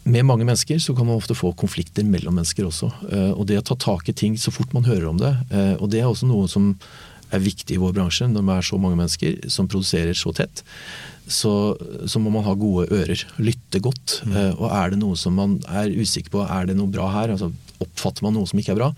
med 0.06 0.26
mange 0.26 0.46
mennesker 0.46 0.80
så 0.82 0.94
kan 0.96 1.08
man 1.08 1.18
ofte 1.18 1.36
få 1.38 1.52
konflikter 1.58 2.06
mellom 2.06 2.38
mennesker 2.38 2.68
også. 2.68 2.92
Eh, 3.10 3.32
og 3.34 3.48
det 3.50 3.58
å 3.60 3.66
ta 3.66 3.78
tak 3.80 4.10
i 4.10 4.14
ting 4.14 4.38
så 4.38 4.54
fort 4.54 4.74
man 4.76 4.86
hører 4.86 5.10
om 5.10 5.20
det, 5.22 5.34
eh, 5.50 5.74
og 5.80 5.90
det 5.90 6.04
er 6.04 6.10
også 6.10 6.30
noe 6.30 6.50
som 6.52 6.76
er 7.34 7.42
viktig 7.42 7.76
i 7.76 7.82
vår 7.82 7.96
bransje 7.96 8.28
når 8.30 8.46
det 8.46 8.56
er 8.56 8.68
så 8.68 8.78
mange 8.80 9.00
mennesker 9.00 9.50
som 9.52 9.70
produserer 9.72 10.18
så 10.18 10.34
tett. 10.38 10.62
Så, 11.26 11.52
så 12.06 12.22
må 12.22 12.30
man 12.30 12.46
ha 12.46 12.54
gode 12.54 12.86
ører, 12.94 13.24
lytte 13.42 13.82
godt. 13.82 14.20
Mm. 14.30 14.36
Eh, 14.38 14.52
og 14.60 14.68
er 14.70 14.94
det 14.94 15.02
noe 15.02 15.18
som 15.18 15.34
man 15.42 15.58
er 15.66 15.90
usikker 15.90 16.36
på, 16.38 16.46
er 16.46 16.70
det 16.70 16.78
noe 16.78 16.92
bra 16.94 17.10
her, 17.16 17.34
altså 17.34 17.50
oppfatter 17.82 18.24
man 18.24 18.38
noe 18.38 18.48
som 18.48 18.62
ikke 18.62 18.76
er 18.76 18.80
bra, 18.80 18.92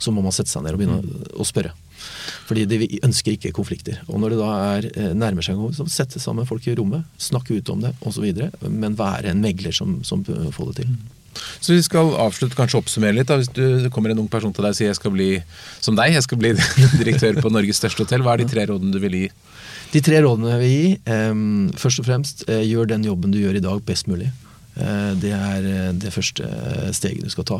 så 0.00 0.14
må 0.14 0.22
man 0.24 0.32
sette 0.32 0.52
seg 0.52 0.62
ned 0.64 0.76
og 0.76 0.80
begynne 0.80 1.02
mm. 1.02 1.32
å 1.42 1.48
spørre. 1.48 1.74
Fordi 2.48 2.66
de 2.68 3.00
ønsker 3.02 3.36
ikke 3.36 3.54
konflikter. 3.56 4.02
Og 4.08 4.20
når 4.20 4.34
det 4.34 4.42
da 4.42 4.50
er, 4.76 4.90
eh, 4.92 5.16
nærmer 5.16 5.44
seg 5.44 5.56
en 5.56 5.64
gang, 5.66 5.74
så 5.76 5.88
sette 5.90 6.20
sammen 6.22 6.48
folk 6.48 6.66
i 6.66 6.76
rommet, 6.78 7.06
snakke 7.18 7.56
ut 7.56 7.72
om 7.72 7.82
det 7.84 7.94
osv. 8.06 8.28
Men 8.68 8.98
være 8.98 9.32
en 9.32 9.42
megler 9.42 9.74
som, 9.74 10.00
som 10.06 10.24
får 10.24 10.72
det 10.72 10.82
til. 10.82 10.94
Så 11.60 11.72
vi 11.72 11.82
skal 11.84 12.12
avslutte, 12.20 12.56
kanskje 12.58 12.80
oppsummere 12.80 13.16
litt. 13.16 13.30
Da. 13.30 13.38
Hvis 13.40 13.52
du, 13.54 13.88
kommer 13.94 14.12
en 14.12 14.20
ung 14.24 14.28
person 14.30 14.52
til 14.52 14.66
deg 14.66 14.74
og 14.74 14.78
sier 14.78 14.90
jeg 14.90 14.98
skal 15.00 15.14
bli 15.14 15.30
som 15.80 15.96
deg, 15.98 16.16
jeg 16.16 16.26
skal 16.26 16.40
bli 16.40 16.52
direktør 17.00 17.40
på 17.40 17.52
Norges 17.52 17.80
største 17.80 18.04
hotell. 18.04 18.24
Hva 18.26 18.36
er 18.36 18.44
de 18.44 18.50
tre 18.52 18.66
rådene 18.68 18.94
du 18.94 19.00
vil 19.02 19.18
gi? 19.22 19.26
De 19.92 20.00
tre 20.04 20.22
rådene 20.24 20.54
jeg 20.54 20.62
vil 20.62 20.72
gi, 20.72 20.92
um, 21.12 21.66
først 21.76 22.00
og 22.00 22.08
fremst, 22.08 22.46
uh, 22.48 22.62
gjør 22.64 22.88
den 22.94 23.04
jobben 23.04 23.34
du 23.34 23.40
gjør 23.42 23.58
i 23.58 23.64
dag 23.64 23.82
best 23.84 24.08
mulig. 24.08 24.30
Eh, 24.74 25.12
det 25.20 25.32
er 25.36 25.66
eh, 25.68 25.88
det 26.00 26.12
første 26.14 26.46
steget 26.96 27.26
du 27.26 27.32
skal 27.32 27.46
ta. 27.48 27.58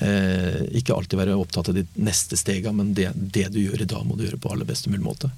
Eh, 0.00 0.62
ikke 0.80 0.94
alltid 0.96 1.20
være 1.20 1.36
opptatt 1.36 1.70
av 1.70 1.76
de 1.76 1.84
neste 2.00 2.38
stegene, 2.40 2.76
men 2.78 2.94
det, 2.96 3.10
det, 3.14 3.48
du 3.54 3.60
gjør 3.60 3.84
i 3.84 3.88
dag, 3.88 4.06
må 4.06 4.16
du 4.16 4.24
gjøre 4.24 4.40
på 4.40 4.52
aller 4.54 4.68
beste 4.68 4.92
mulig 4.92 5.04
måte. 5.04 5.30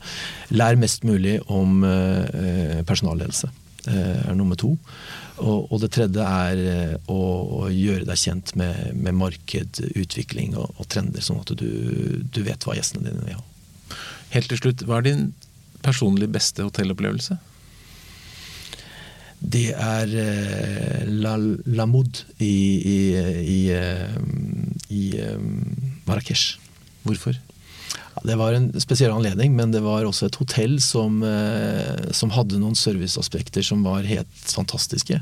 Lær 0.55 0.79
mest 0.79 1.07
mulig 1.09 1.39
om 1.47 1.83
personalledelse. 2.87 3.51
er 3.89 4.35
nummer 4.35 4.57
to. 4.59 4.77
Og, 5.39 5.79
det 5.81 5.91
tredje 5.95 6.23
er 6.23 6.99
å, 7.07 7.69
gjøre 7.71 8.07
deg 8.09 8.19
kjent 8.19 8.55
med, 8.59 8.95
med 8.95 9.14
marked, 9.14 9.83
utvikling 9.95 10.57
og, 10.57 10.73
og, 10.77 10.89
trender, 10.91 11.23
sånn 11.23 11.41
at 11.43 11.55
du, 11.59 11.69
du 12.23 12.41
vet 12.43 12.66
hva 12.66 12.77
gjestene 12.77 13.07
dine 13.07 13.25
vil 13.27 13.39
ha. 13.39 13.45
Helt 14.35 14.51
til 14.51 14.61
slutt, 14.61 14.85
hva 14.85 14.99
er 14.99 15.07
din 15.07 15.29
personlig 15.85 16.29
beste 16.35 16.66
hotellopplevelse? 16.66 17.39
Det 19.41 19.68
er 19.72 20.11
uh, 20.12 21.03
La, 21.22 21.36
La 21.66 21.86
i, 22.39 22.49
i, 22.49 22.99
i, 23.43 23.61
uh, 23.72 24.16
i 24.91 25.05
um, 25.30 26.01
Marrakech. 26.09 26.57
Hvorfor? 27.07 27.39
Det 28.26 28.34
var 28.34 28.57
en 28.57 28.72
spesiell 28.82 29.12
anledning, 29.14 29.55
men 29.55 29.70
det 29.70 29.84
var 29.84 30.03
også 30.05 30.26
et 30.26 30.39
hotell 30.41 30.80
som, 30.82 31.20
som 32.11 32.32
hadde 32.34 32.59
noen 32.59 32.74
serviceaspekter 32.74 33.62
som 33.62 33.84
var 33.86 34.09
helt 34.11 34.41
fantastiske. 34.43 35.20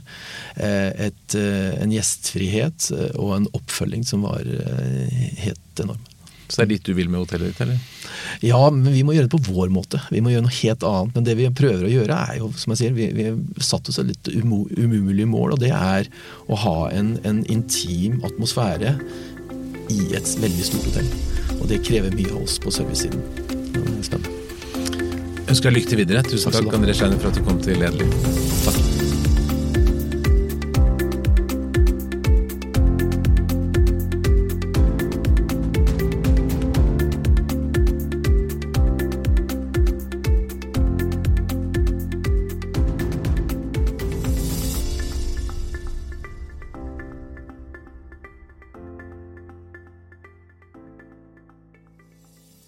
Et, 0.56 1.36
en 1.36 1.92
gjestfrihet 1.92 2.88
og 3.20 3.34
en 3.36 3.50
oppfølging 3.52 4.06
som 4.08 4.24
var 4.24 4.48
helt 4.48 5.84
enorm. 5.84 6.00
Så 6.46 6.60
det 6.60 6.64
er 6.64 6.70
dit 6.74 6.88
du 6.88 6.94
vil 6.94 7.10
med 7.10 7.24
hotellet 7.24 7.50
ditt, 7.50 7.60
eller? 7.64 7.78
Ja, 8.44 8.60
men 8.70 8.92
vi 8.94 9.02
må 9.06 9.14
gjøre 9.16 9.26
det 9.26 9.34
på 9.34 9.52
vår 9.52 9.72
måte. 9.74 10.00
Vi 10.14 10.22
må 10.22 10.30
gjøre 10.32 10.46
noe 10.46 10.56
helt 10.60 10.86
annet. 10.86 11.16
Men 11.16 11.26
det 11.26 11.36
vi 11.38 11.48
prøver 11.60 11.86
å 11.88 11.92
gjøre, 11.92 12.18
er 12.30 12.40
jo, 12.40 12.50
som 12.58 12.74
jeg 12.74 12.82
sier, 12.82 12.96
vi, 12.96 13.08
vi 13.16 13.62
satt 13.64 13.90
oss 13.90 14.00
et 14.02 14.10
litt 14.12 14.30
umulig 14.36 15.26
mål, 15.30 15.56
og 15.56 15.62
det 15.62 15.72
er 15.74 16.10
å 16.46 16.58
ha 16.66 16.76
en, 16.94 17.16
en 17.26 17.42
intim 17.52 18.20
atmosfære 18.26 18.96
i 19.92 20.00
et 20.18 20.34
veldig 20.42 20.66
stort 20.70 20.90
hotell. 20.90 21.10
Og 21.60 21.68
det 21.70 21.82
krever 21.86 22.14
mye 22.14 22.32
av 22.32 22.42
oss 22.44 22.58
på 22.62 22.74
servicesiden. 22.74 23.22
Spennende. 24.06 24.34
Jeg 25.46 25.54
ønsker 25.54 25.70
deg 25.70 25.78
lykke 25.78 25.92
til 25.92 26.02
videre. 26.02 26.26
Tusen 26.26 26.50
takk, 26.50 26.66
takk 26.66 26.78
André 26.80 26.94
Scheiner, 26.98 27.22
for 27.22 27.30
at 27.30 27.38
du 27.38 27.46
kom 27.46 27.62
til 27.62 27.78
Lederliv. 27.82 28.14
Takk. 28.66 28.95